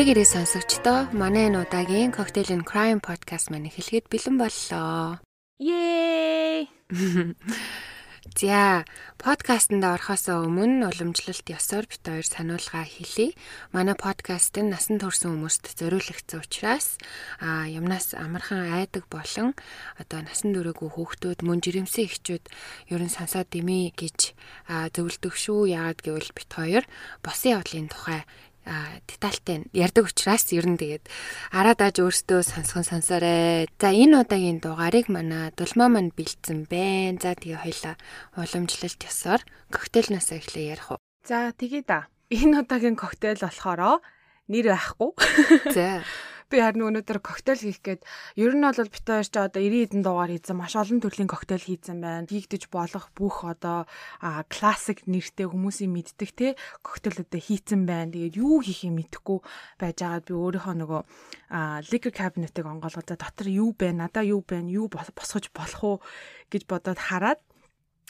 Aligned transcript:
Амрыг 0.00 0.16
ирээ 0.16 0.32
сонсогчдоо 0.32 1.12
манай 1.12 1.52
энэ 1.52 1.60
удаагийн 1.60 2.16
Cocktail 2.16 2.48
and 2.56 2.64
Crime 2.64 3.04
podcast 3.04 3.52
маань 3.52 3.68
эхлэхэд 3.68 4.08
бэлэн 4.08 4.40
боллоо. 4.40 5.20
Yay! 5.60 6.72
За, 8.40 8.88
подкастэнд 9.20 9.84
орохоос 9.84 10.32
өмнө 10.32 10.88
уламжлалт 10.88 11.44
ёсоор 11.52 11.84
бит 11.84 12.00
хоёр 12.00 12.24
сануулга 12.24 12.80
хэлье. 12.88 13.36
Манай 13.76 13.92
подкаст 13.92 14.56
нь 14.56 14.72
насан 14.72 14.96
турш 14.96 15.20
хүмүүст 15.20 15.76
зориулагдсан 15.76 16.40
учраас 16.40 16.96
а 17.44 17.68
юмнаас 17.68 18.16
амархан 18.16 18.72
айдаг 18.72 19.04
болон 19.12 19.52
одоо 20.00 20.24
насан 20.24 20.56
туршаагүй 20.56 20.88
хүүхдүүд 20.96 21.44
мөн 21.44 21.60
жирэмсэн 21.60 22.08
эхчүүд 22.08 22.44
ерөн 22.88 23.12
сонсоод 23.12 23.52
дими 23.52 23.92
гэж 23.92 24.32
зөвлөдөг 24.96 25.34
шүү. 25.36 25.76
Яагаад 25.76 26.00
гэвэл 26.00 26.32
бит 26.32 26.50
хоёр 26.56 26.84
босын 27.20 27.60
явдлын 27.60 27.92
тухай 27.92 28.24
детальтай 28.64 29.64
ярьдаг 29.72 30.10
учраас 30.10 30.52
ер 30.52 30.66
нь 30.68 30.78
тэгээд 30.78 31.04
араад 31.50 31.80
аж 31.80 31.96
өөртөө 32.04 32.40
сонсгон 32.44 32.84
сонсоорой. 32.84 33.66
За 33.80 33.88
энэ 33.90 34.22
удаагийн 34.22 34.60
дугаарыг 34.60 35.08
манай 35.08 35.50
дулмаа 35.56 35.88
манд 35.88 36.12
бэлдсэн 36.14 36.68
байна. 36.68 37.18
За 37.18 37.34
тэгээ 37.34 37.64
хоёлаа 37.64 37.94
уламжлалт 38.36 39.00
ёсоор 39.00 39.40
коктейлнаас 39.72 40.30
эхлэе 40.30 40.76
ярих 40.76 40.92
уу. 40.92 41.00
За 41.24 41.50
тэгээ 41.56 41.82
да. 41.88 42.06
Энэ 42.30 42.62
удаагийн 42.62 42.94
коктейл 43.00 43.40
болохоро 43.42 43.98
нэр 44.46 44.66
байхгүй. 44.76 45.10
За 45.74 46.04
Би 46.50 46.58
харин 46.58 46.82
өнөөдөр 46.82 47.22
коктейл 47.22 47.62
хийх 47.62 47.78
гээд 47.78 48.02
ер 48.34 48.58
нь 48.58 48.66
бол 48.66 48.90
бит 48.90 49.06
хоёр 49.06 49.22
ч 49.22 49.38
одоо 49.38 49.62
90 49.62 49.86
хэдэн 49.86 50.02
дугаар 50.02 50.34
хийсэн 50.34 50.58
маш 50.58 50.74
олон 50.74 50.98
төрлийн 50.98 51.30
коктейл 51.30 51.62
хийсэн 51.62 52.02
байна. 52.02 52.26
Хийгдэж 52.26 52.66
болох 52.74 53.06
бүх 53.14 53.46
одоо 53.46 53.86
классик 54.50 55.06
нэртэй 55.06 55.46
хүмүүсийн 55.46 55.94
мэддэг 55.94 56.30
те 56.34 56.58
коктейлүүдээ 56.82 57.38
хийсэн 57.38 57.86
байна. 57.86 58.10
Тэгээд 58.10 58.42
юу 58.42 58.66
хийхээ 58.66 58.90
мэдэхгүй 58.90 59.38
байж 59.78 59.96
байгаад 60.02 60.26
би 60.26 60.34
өөрийнхөө 60.34 60.74
нөгөө 60.74 61.02
liquor 61.86 62.12
cabinet-ыг 62.18 62.66
онгоолгоод 62.66 63.14
дотор 63.14 63.46
юу 63.46 63.70
байна? 63.70 64.10
Надаа 64.10 64.26
юу 64.26 64.42
байна? 64.42 64.66
Юу 64.74 64.90
босгож 64.90 65.54
болох 65.54 65.82
уу 65.86 65.96
гэж 66.50 66.66
бодоод 66.66 66.98
хараад 66.98 67.38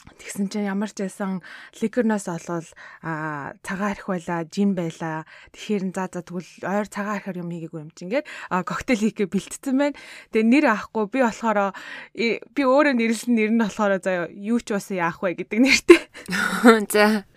Тэгсэн 0.01 0.49
чинь 0.49 0.65
ямар 0.65 0.89
ч 0.89 1.05
байсан 1.05 1.45
ликерноос 1.77 2.25
олвол 2.33 2.65
а 3.05 3.53
цагаан 3.61 3.93
арх 3.93 4.09
байла, 4.09 4.49
жин 4.49 4.73
байла. 4.73 5.29
Тэгэхээр 5.53 5.93
за 5.93 6.09
за 6.09 6.21
тэгвэл 6.25 6.51
ойр 6.65 6.89
цагаан 6.89 7.21
архаар 7.21 7.41
юм 7.45 7.53
хийгээгүй 7.53 7.81
юм 7.85 7.93
чинь 7.93 8.09
ингээд 8.09 8.27
коктейл 8.65 9.05
хийгээ 9.05 9.29
бэлтцсэн 9.29 9.77
байна. 9.77 9.99
Тэгээ 10.33 10.49
нэр 10.49 10.65
авахгүй 10.73 11.05
би 11.13 11.21
болохоор 11.21 11.77
би 12.17 12.63
өөрөө 12.65 12.95
нэрлсэн 12.97 13.33
нэр 13.37 13.51
нь 13.53 13.61
болохоор 13.61 14.01
за 14.01 14.33
юу 14.33 14.59
ч 14.65 14.73
бас 14.73 14.89
яах 14.89 15.21
вэ 15.21 15.37
гэдэг 15.37 15.59
нэртэй. 15.61 16.01
За. 16.93 17.29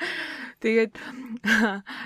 Тэгээд 0.63 0.95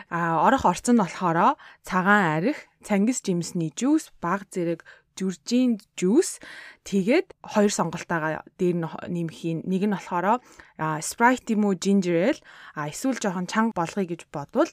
а 0.09 0.41
орох 0.41 0.65
орцсон 0.65 0.97
болохоор 0.97 1.61
цагаан 1.85 2.41
арх, 2.41 2.57
цангис 2.81 3.21
жимсний 3.21 3.69
жуус, 3.77 4.09
баг 4.17 4.49
зэрэг 4.49 4.81
жүржийн 5.17 5.81
жуус 5.97 6.39
тэгээд 6.85 7.33
хоёр 7.41 7.71
сонголтоогоо 7.73 8.45
дээр 8.61 8.77
нь 8.79 8.87
нэмхийн 8.87 9.65
нэг 9.65 9.83
нь 9.89 9.95
болохоор 9.97 10.39
Sprite 10.77 11.57
юм 11.57 11.65
уу 11.65 11.73
ginger 11.73 12.37
ale 12.37 12.41
а 12.77 12.87
эсвэл 12.93 13.17
жоохон 13.17 13.49
чанга 13.49 13.73
болгоё 13.73 14.05
гэж 14.05 14.29
бодвол 14.29 14.69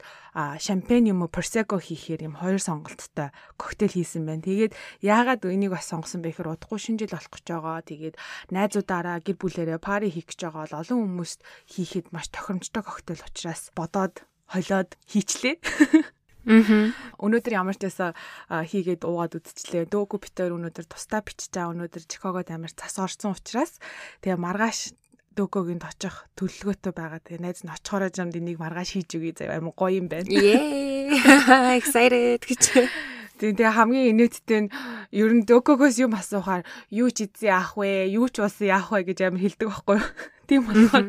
шампань 0.60 1.08
юм 1.08 1.24
уу 1.24 1.32
prosecco 1.32 1.80
хийхээр 1.80 2.28
юм 2.28 2.36
хоёр 2.36 2.60
сонголттой 2.60 3.32
коктейл 3.56 3.96
хийсэн 3.96 4.28
байна. 4.28 4.44
Тэгээд 4.44 4.76
яагаад 5.00 5.48
энийг 5.48 5.72
бас 5.72 5.88
сонгосон 5.88 6.20
бэ 6.20 6.36
гэхээр 6.36 6.60
удахгүй 6.60 6.78
шинжил 6.78 7.16
болох 7.16 7.32
гэж 7.32 7.44
байгаа. 7.48 7.80
Тэгээд 7.88 8.14
найзуудаараа 8.52 9.24
гэр 9.24 9.36
бүлээрээ 9.40 9.80
пари 9.80 10.12
хийх 10.12 10.28
гэж 10.28 10.40
байгаа 10.44 10.62
бол 10.68 10.80
олон 10.84 10.98
хүмүүст 11.08 11.40
хийхэд 11.72 12.06
маш 12.12 12.28
тохиромжтой 12.28 12.82
коктейл 12.84 13.24
учраас 13.24 13.72
бодоод 13.72 14.28
холиод 14.52 15.00
хийчлээ. 15.08 15.56
Өнөөдөр 16.44 17.52
ямар 17.56 17.76
ч 17.80 17.88
байсан 17.88 18.12
хийгээд 18.48 19.02
уугаад 19.08 19.40
үдчихлээ. 19.40 19.88
Дөөгүй 19.88 20.18
битээр 20.20 20.56
өнөөдөр 20.56 20.86
тустаа 20.88 21.24
биччихээ. 21.24 21.72
Өнөөдөр 21.72 22.04
Чикагод 22.04 22.48
амар 22.52 22.72
цас 22.76 23.00
орсон 23.00 23.32
учраас 23.32 23.80
тэгээ 24.20 24.36
маргааш 24.36 24.92
дөгөөгийн 25.34 25.82
очих 25.82 26.14
төлөвлөгөөтэй 26.38 26.92
байгаа. 26.94 27.20
Тэгээ 27.24 27.42
найз 27.42 27.60
нь 27.66 27.72
очихороо 27.74 28.10
жамд 28.12 28.38
энийг 28.38 28.62
маргааш 28.62 28.94
хийж 28.94 29.10
өгье 29.18 29.34
заяа 29.34 29.58
амар 29.58 29.74
гоё 29.74 29.98
юм 29.98 30.06
байна. 30.06 30.30
Yay! 30.30 31.10
Excited 31.80 32.46
гэж. 32.46 32.86
Тэгээ 33.34 33.74
хамгийн 33.74 34.14
инээдтэй 34.14 34.60
нь 34.62 34.70
ер 35.10 35.30
нь 35.34 35.42
дөгөөгөөс 35.42 35.96
юм 36.06 36.14
асуухаар 36.14 36.62
юу 36.94 37.10
ч 37.10 37.26
идсэн 37.26 37.50
яах 37.50 37.74
вэ? 37.74 38.14
Юу 38.14 38.30
ч 38.30 38.38
уусан 38.38 38.70
яах 38.70 38.94
вэ 38.94 39.10
гэж 39.10 39.18
амар 39.26 39.42
хэлдэг 39.42 39.68
байхгүй 39.74 39.96
юу? 39.98 40.06
Тийм 40.48 40.62
болохоор 40.70 41.06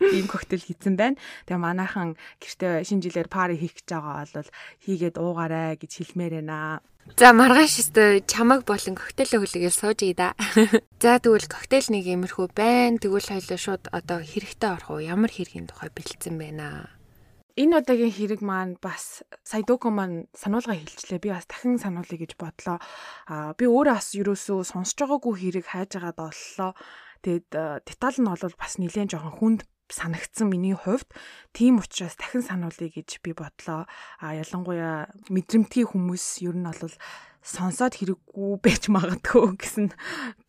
ийм 0.00 0.26
коктейл 0.30 0.62
хийсэн 0.62 0.94
байна. 0.94 1.20
Тэгээ 1.46 1.60
манайхан 1.60 2.14
гэртээ 2.42 2.86
шинэ 2.86 3.02
жилээр 3.04 3.28
пари 3.28 3.58
хийх 3.58 3.78
гэж 3.82 3.86
байгаа 3.90 4.26
бол 4.30 4.50
хийгээд 4.84 5.16
уугаарай 5.18 5.76
гэж 5.78 5.92
хэлмээр 5.98 6.42
байна. 6.42 6.80
За 7.16 7.32
маргааш 7.32 7.80
өстө 7.80 8.20
чамаг 8.28 8.68
болон 8.68 8.92
коктейл 8.92 9.40
хүлээгээл 9.40 9.80
сууж 9.80 10.04
ий 10.04 10.12
да. 10.12 10.36
За 11.02 11.16
тэгвэл 11.16 11.48
коктейл 11.48 11.88
нэг 11.88 12.04
иймэрхүү 12.04 12.52
байна. 12.52 13.00
Тэгвэл 13.00 13.32
хоёлоо 13.32 13.58
шууд 13.58 13.84
одоо 13.88 14.20
хэрэгтэй 14.20 14.70
орох 14.76 14.90
уу? 14.92 15.00
Ямар 15.00 15.32
хэргийн 15.32 15.66
тухай 15.72 15.88
бэлдсэн 15.88 16.36
байна? 16.36 16.92
Энэ 17.58 17.82
удаагийн 17.82 18.14
хэрэг 18.14 18.40
маань 18.44 18.78
бас 18.78 19.26
Сайдоко 19.42 19.90
маань 19.90 20.30
сануулга 20.30 20.78
хэлчлээ. 20.78 21.18
Би 21.18 21.34
бас 21.34 21.48
дахин 21.48 21.80
сануулъя 21.80 22.18
гэж 22.22 22.38
бодлоо. 22.38 22.78
Аа 23.26 23.56
би 23.58 23.66
өөрөө 23.66 23.98
бас 23.98 24.14
юусоо 24.14 24.62
сонсож 24.62 24.94
байгаагүй 24.94 25.34
хэрэг 25.34 25.66
хайж 25.66 25.98
байгаад 25.98 26.18
боллоо. 26.22 26.70
Тэгэд 27.24 27.50
деталь 27.82 28.18
нь 28.22 28.30
бол 28.30 28.38
бас 28.38 28.78
нэлээд 28.78 29.10
жоохон 29.10 29.34
хүнд 29.34 29.60
санагдсан 29.90 30.48
миний 30.52 30.76
хувьд 30.76 31.08
тийм 31.52 31.80
учраас 31.80 32.16
дахин 32.16 32.44
сануулъя 32.44 32.88
гэж 32.92 33.20
би 33.24 33.32
бодлоо. 33.32 33.88
А 34.20 34.26
ялангуяа 34.36 35.08
мэдрэмтгий 35.32 35.84
хүмүүс 35.88 36.44
ер 36.44 36.56
нь 36.56 36.68
бол 36.68 36.94
сонсоод 37.42 37.96
хэрэггүй 37.96 38.60
байж 38.60 38.82
магадгүй 38.92 39.56
гэсэн 39.56 39.86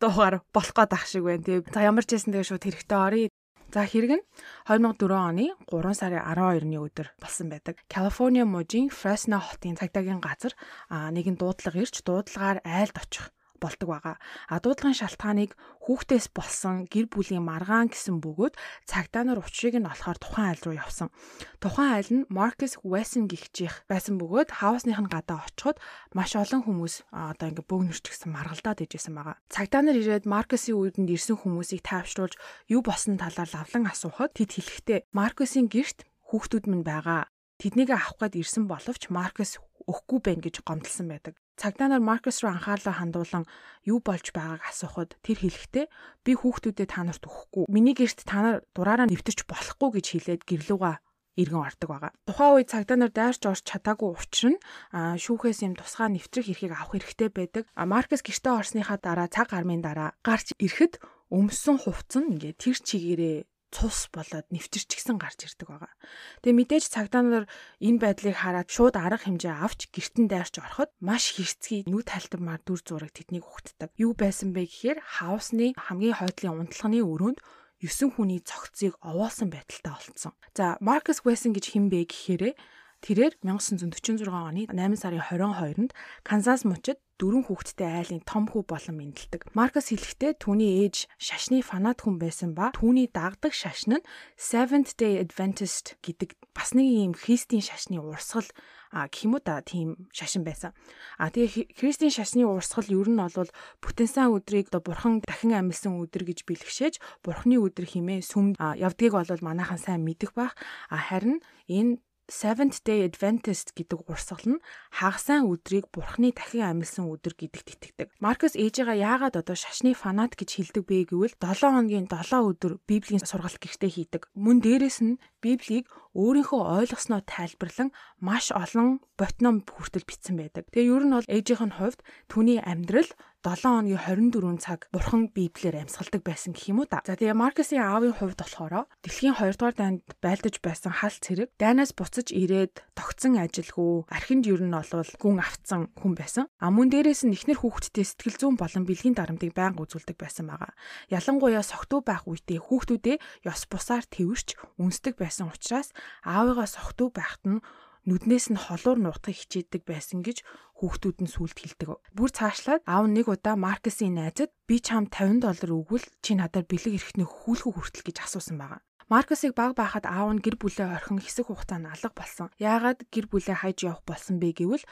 дуугаар 0.00 0.44
болох 0.52 0.74
гээд 0.76 0.92
ах 0.92 1.04
шиг 1.08 1.24
байна. 1.24 1.44
Тэгээ 1.44 1.72
за 1.72 1.80
ямар 1.80 2.04
ч 2.04 2.16
байсан 2.16 2.32
тэгээ 2.34 2.48
шууд 2.48 2.64
хэрэгтэй 2.66 3.00
оръё. 3.00 3.28
За 3.70 3.86
хэрэг 3.86 4.12
нь 4.18 4.24
2004 4.66 5.14
оны 5.14 5.46
3 5.70 5.94
сарын 5.94 6.26
12-ны 6.26 6.78
өдөр 6.82 7.08
болсон 7.22 7.54
байдаг. 7.54 7.78
Калифорниа 7.86 8.42
мужийн 8.42 8.90
Fresno 8.90 9.38
хотын 9.38 9.78
цагдаагийн 9.78 10.18
газар 10.18 10.58
нэгэн 10.90 11.38
дуудлага 11.38 11.78
ирж 11.78 12.02
дуудлагаар 12.02 12.58
айлд 12.66 12.98
очих 12.98 13.30
болдог 13.60 13.88
байгаа. 13.92 14.16
А 14.48 14.56
дуудлагын 14.64 14.96
шалтгааныг 14.96 15.52
хүүхдээс 15.84 16.32
болсон 16.32 16.88
гэр 16.88 17.12
бүлийн 17.12 17.44
маргаан 17.44 17.92
гэсэн 17.92 18.24
бөгөөд 18.24 18.56
цагдаа 18.88 19.22
нар 19.28 19.44
учрыг 19.44 19.76
нь 19.76 19.84
олохоор 19.84 20.18
тухайн 20.18 20.48
айл 20.56 20.64
руу 20.64 20.76
явсан. 20.80 21.12
Тухайн 21.60 21.90
айл 21.92 22.10
нь 22.10 22.28
Маркус 22.32 22.80
Весэн 22.80 23.28
гихчих 23.28 23.84
байсан 23.84 24.16
бөгөөд 24.16 24.56
хаусных 24.64 24.96
нь 24.96 25.12
гадаа 25.12 25.44
очиход 25.44 25.76
маш 26.16 26.32
олон 26.38 26.64
хүмүүс 26.64 27.10
одоо 27.12 27.46
ингээ 27.52 27.68
бөөгнөрчгсөн 27.68 28.32
маргалдаад 28.32 28.80
ижсэн 28.86 29.14
байгаа. 29.14 29.36
Цагдаа 29.50 29.82
нар 29.82 29.98
ирээд 29.98 30.24
Маркусын 30.24 30.78
үүдэнд 30.78 31.10
ирсэн 31.10 31.36
хүмүүсийг 31.42 31.82
тайвшруулж 31.84 32.34
юу 32.70 32.80
болсон 32.80 33.18
талаар 33.18 33.50
лавлан 33.50 33.90
асуухад 33.90 34.32
тэд 34.38 34.54
хэлэхдээ 34.54 34.98
Маркусын 35.12 35.66
гэрт 35.66 36.06
хүүхдүүд 36.30 36.64
минь 36.70 36.86
байгаа. 36.86 37.26
Тэднийг 37.58 37.90
авах 37.92 38.16
гээд 38.16 38.40
ирсэн 38.40 38.64
боловч 38.70 39.12
Маркус 39.12 39.60
өгөхгүй 39.84 40.20
байна 40.24 40.42
гэж 40.46 40.64
гомдлсон 40.64 41.06
байдаг. 41.10 41.34
Цагдаа 41.60 41.92
нар 41.92 42.00
Маркус 42.00 42.40
руу 42.40 42.56
анхаарлаа 42.56 42.96
хандуулан 42.96 43.44
юу 43.84 44.00
болж 44.00 44.32
байгааг 44.32 44.64
асуухад 44.64 45.20
тэр 45.20 45.44
хэлэхдээ 45.44 45.86
би 46.24 46.32
хүүхдүүдэд 46.32 46.88
та 46.88 47.04
нарт 47.04 47.20
өгөхгүй. 47.28 47.68
Миний 47.68 47.92
гэрт 47.92 48.24
та 48.24 48.40
нар 48.40 48.56
дураараа 48.72 49.04
нэвтэрч 49.04 49.44
болохгүй 49.44 50.00
гэж 50.00 50.06
хэлээд 50.08 50.42
гэрлүүгээ 50.48 50.96
иргэн 51.36 51.60
ордог 51.60 51.88
байгаа. 51.92 52.12
Тухайн 52.24 52.54
үед 52.56 52.72
цагдаа 52.72 52.96
нар 52.96 53.12
дайрч 53.12 53.44
орч 53.44 53.62
чадаагүй 53.68 54.08
учир 54.08 54.56
нь 54.56 54.62
шүүхээс 54.96 55.60
юм 55.68 55.76
тусгай 55.76 56.08
нэвтрэх 56.08 56.48
эрхийг 56.48 56.72
авах 56.72 56.96
хэрэгтэй 56.96 57.28
байдаг. 57.28 57.64
Маркус 57.76 58.24
гэртээ 58.24 58.56
орсныхаа 58.56 58.96
дараа 58.96 59.28
цаг 59.28 59.52
гармын 59.52 59.84
дараа 59.84 60.16
гарч 60.24 60.56
ирэхэд 60.56 60.96
өмсөн 61.28 61.76
хувцас 61.76 62.24
нь 62.24 62.40
ингээд 62.40 62.56
тэр 62.56 62.76
чигээрээ 62.80 63.38
цус 63.70 64.10
болоод 64.10 64.46
нэвчэрчгсэн 64.50 65.16
гарч 65.16 65.46
ирдэг 65.46 65.68
байгаа. 65.70 65.94
Тэгээ 66.42 66.58
мэдээж 66.58 66.84
цагдаа 66.90 67.22
нар 67.22 67.44
энэ 67.78 68.02
байдлыг 68.02 68.36
хараад 68.36 68.68
шууд 68.68 68.98
арга 68.98 69.24
хэмжээ 69.24 69.54
авч 69.62 69.90
гертэн 69.94 70.26
дайрч 70.26 70.58
ороход 70.58 70.90
маш 70.98 71.38
хэрцгий 71.38 71.86
нүд 71.86 72.10
талтамаар 72.10 72.60
дүр 72.66 72.82
зураг 72.82 73.14
тэднийг 73.14 73.46
ухтдаг. 73.46 73.94
Юу 73.96 74.18
байсан 74.18 74.50
бэ 74.50 74.66
гэхээр 74.66 74.98
хаусны 75.00 75.72
хамгийн 75.78 76.18
хойдлын 76.18 76.66
унтлагын 76.66 77.06
өрөөнд 77.06 77.38
9 77.80 78.12
хүний 78.12 78.44
цогцыг 78.44 78.92
овоолсон 79.00 79.48
байдалтай 79.48 79.96
олцсон. 79.96 80.36
За 80.52 80.76
Маркус 80.84 81.24
Весэн 81.24 81.56
гэж 81.56 81.72
хэн 81.72 81.88
бэ 81.88 82.12
гэхээрээ 82.12 82.54
тэрээр 83.00 83.32
1946 83.40 84.28
оны 84.28 84.68
8 84.68 85.00
сарын 85.00 85.24
22-нд 85.24 85.96
Канзас 86.20 86.68
мужид 86.68 87.00
дөрвөн 87.20 87.44
хүүхэдтэй 87.44 87.88
айлын 88.00 88.24
том 88.24 88.48
хүү 88.48 88.64
болон 88.64 88.96
мэндэлдэг. 88.96 89.52
Маркус 89.52 89.92
хэлэхдээ 89.92 90.40
түүний 90.40 90.88
ээж 90.88 91.04
шашны 91.20 91.60
фанат 91.60 92.00
хүн 92.00 92.16
байсан 92.16 92.56
ба 92.56 92.72
түүний 92.72 93.12
дагдаг 93.12 93.52
шашин 93.52 94.00
нь 94.00 94.06
Seventh 94.40 94.96
Day 94.96 95.20
Adventist 95.20 96.00
гэдэг 96.00 96.40
бас 96.56 96.72
нэг 96.72 96.88
юм 96.88 97.12
христийн 97.12 97.60
шашны 97.60 98.00
урсгал 98.00 98.48
а 98.90 99.06
гэх 99.06 99.28
юм 99.28 99.38
уу 99.38 99.42
да 99.44 99.62
тийм 99.62 100.10
шашин 100.10 100.42
байсан. 100.42 100.74
А 101.14 101.30
тэгээ 101.30 101.76
христийн 101.78 102.10
шашны 102.10 102.42
урсгал 102.42 102.90
ер 102.90 103.06
нь 103.06 103.22
бол 103.22 103.50
бүтэнсэн 103.84 104.34
өдрийг 104.34 104.74
одоо 104.74 104.82
бурхан 104.82 105.22
дахин 105.22 105.54
амьсан 105.54 106.02
өдөр 106.02 106.26
гэж 106.26 106.42
бэлгшээж 106.42 106.98
бурхны 107.22 107.62
өдөр 107.62 107.86
хэмээн 107.86 108.26
сүм 108.26 108.58
явдгийг 108.58 109.14
бол 109.14 109.46
манайхан 109.46 109.78
сайн 109.78 110.02
мэдэх 110.02 110.34
бах. 110.34 110.58
А 110.90 110.98
харин 110.98 111.38
энэ 111.70 112.02
Seventh 112.30 112.86
Day 112.86 113.02
Adventist 113.02 113.74
гэдэг 113.74 114.06
урсгал 114.06 114.46
нь 114.46 114.62
хагасайн 114.94 115.50
өдрийг 115.50 115.90
Бурхны 115.90 116.30
дахин 116.30 116.62
амилсан 116.62 117.10
өдөр 117.10 117.34
гэдэгт 117.34 117.68
итгэдэг. 117.74 118.08
Маркус 118.22 118.54
ээжигээ 118.54 119.02
яагаад 119.02 119.42
одоо 119.42 119.58
шашны 119.58 119.98
фанат 119.98 120.38
гэж 120.38 120.50
хэлдэг 120.54 120.86
бэ 120.86 121.10
гэвэл 121.10 121.34
7 121.42 121.74
хоногийн 121.74 122.06
7 122.06 122.38
өдөр 122.38 122.78
Библийн 122.86 123.26
сургалт 123.26 123.58
гэртээ 123.58 123.90
хийдэг. 123.90 124.22
Мөн 124.38 124.62
дээрэс 124.62 125.02
нь 125.02 125.18
Библийг 125.42 125.88
өөрийнхөө 126.14 126.62
ойлгосноо 126.84 127.20
тайлбарлан 127.24 127.90
маш 128.18 128.50
олон 128.50 129.00
ботном 129.20 129.62
хүртэл 129.62 130.08
бичсэн 130.08 130.36
байдаг. 130.40 130.66
Тэгээ 130.72 130.90
ер 130.90 131.04
нь 131.06 131.14
бол 131.16 131.28
ээжийнх 131.28 131.64
нь 131.68 131.76
хувьд 131.76 132.00
түүний 132.32 132.58
амьдрал 132.60 133.10
7 133.40 133.56
хоногийн 133.64 133.96
24 133.96 134.60
цаг 134.60 134.80
бурхан 134.92 135.32
библиэр 135.32 135.80
амьсгалдаг 135.80 136.20
байсан 136.20 136.52
гэх 136.52 136.76
юм 136.76 136.84
уу 136.84 136.88
та. 136.92 137.00
За 137.08 137.16
тэгээ 137.16 137.32
Маркесийн 137.32 137.80
аавын 137.80 138.12
хувьд 138.12 138.36
болохоор 138.36 138.84
дэлхийн 139.00 139.32
2 139.32 139.56
дугаар 139.56 139.76
дайнд 139.80 140.04
байлдаж 140.20 140.60
байсан 140.60 140.92
халт 140.92 141.24
цэрэг 141.24 141.48
дайнаас 141.56 141.96
буцаж 141.96 142.28
ирээд 142.36 142.84
тогтсон 142.92 143.40
ажилгүй 143.40 144.04
архинд 144.12 144.44
ер 144.44 144.60
нь 144.60 144.76
олвол 144.76 145.08
гүн 145.16 145.40
авцсан 145.40 145.88
хүн 145.96 146.12
байсан. 146.20 146.52
А 146.60 146.68
мөн 146.68 146.92
дээрээс 146.92 147.24
нь 147.24 147.32
ихнэр 147.32 147.64
хүүхдтэй 147.64 148.04
сэтгэл 148.04 148.36
зүйн 148.36 148.56
болон 148.60 148.84
бэлгийн 148.84 149.16
дарамтыг 149.16 149.56
байнга 149.56 149.88
үзүүлдэг 149.88 150.20
байсан 150.20 150.44
байгаа. 150.52 150.76
Ялангуяа 151.08 151.64
согтуу 151.64 152.04
байх 152.04 152.28
үедээ 152.28 152.60
хүүхдүүдээ 152.60 153.16
ёс 153.48 153.64
бусаар 153.72 154.04
тэрвэрч 154.04 154.60
үнсдэг 154.76 155.16
байсан 155.16 155.29
учраас 155.38 155.94
аавыгаа 156.26 156.66
согтуу 156.66 157.14
байхад 157.14 157.46
нь 157.46 157.62
нүднээс 158.10 158.50
нь 158.50 158.58
холуур 158.58 158.98
нуутахыг 158.98 159.38
хичээдэг 159.38 159.86
байсан 159.86 160.26
гэж 160.26 160.42
хүүхдүүд 160.82 161.18
нь 161.22 161.30
сүлд 161.30 161.54
хэлдэг. 161.54 161.88
Бүр 162.16 162.30
цаашлаад 162.34 162.82
аав 162.88 163.06
нэг 163.06 163.30
удаа 163.30 163.54
Маркесийн 163.54 164.18
найзад 164.18 164.50
би 164.66 164.82
чам 164.82 165.06
50 165.06 165.44
доллар 165.44 165.70
өгвөл 165.76 166.06
чи 166.24 166.32
надаар 166.34 166.66
бэлэг 166.66 166.96
эрэхтний 166.96 167.28
хүүлхүү 167.28 167.72
хүртэл 167.76 168.06
гэж 168.08 168.16
асуусан 168.24 168.56
байгаа. 168.56 168.80
Маркусыг 169.10 169.58
баг 169.58 169.74
байхад 169.74 170.06
аав 170.06 170.30
нь 170.32 170.38
гэр 170.38 170.56
бүлээ 170.56 170.86
орхин 170.86 171.18
хэсэг 171.18 171.50
хугацаанд 171.50 171.90
алга 171.90 172.14
болсон. 172.14 172.48
Яагаад 172.62 173.10
гэр 173.10 173.26
бүлээ 173.26 173.58
хайж 173.58 173.82
явах 173.84 174.06
болсон 174.06 174.38
бэ 174.38 174.54
гэвэл 174.54 174.86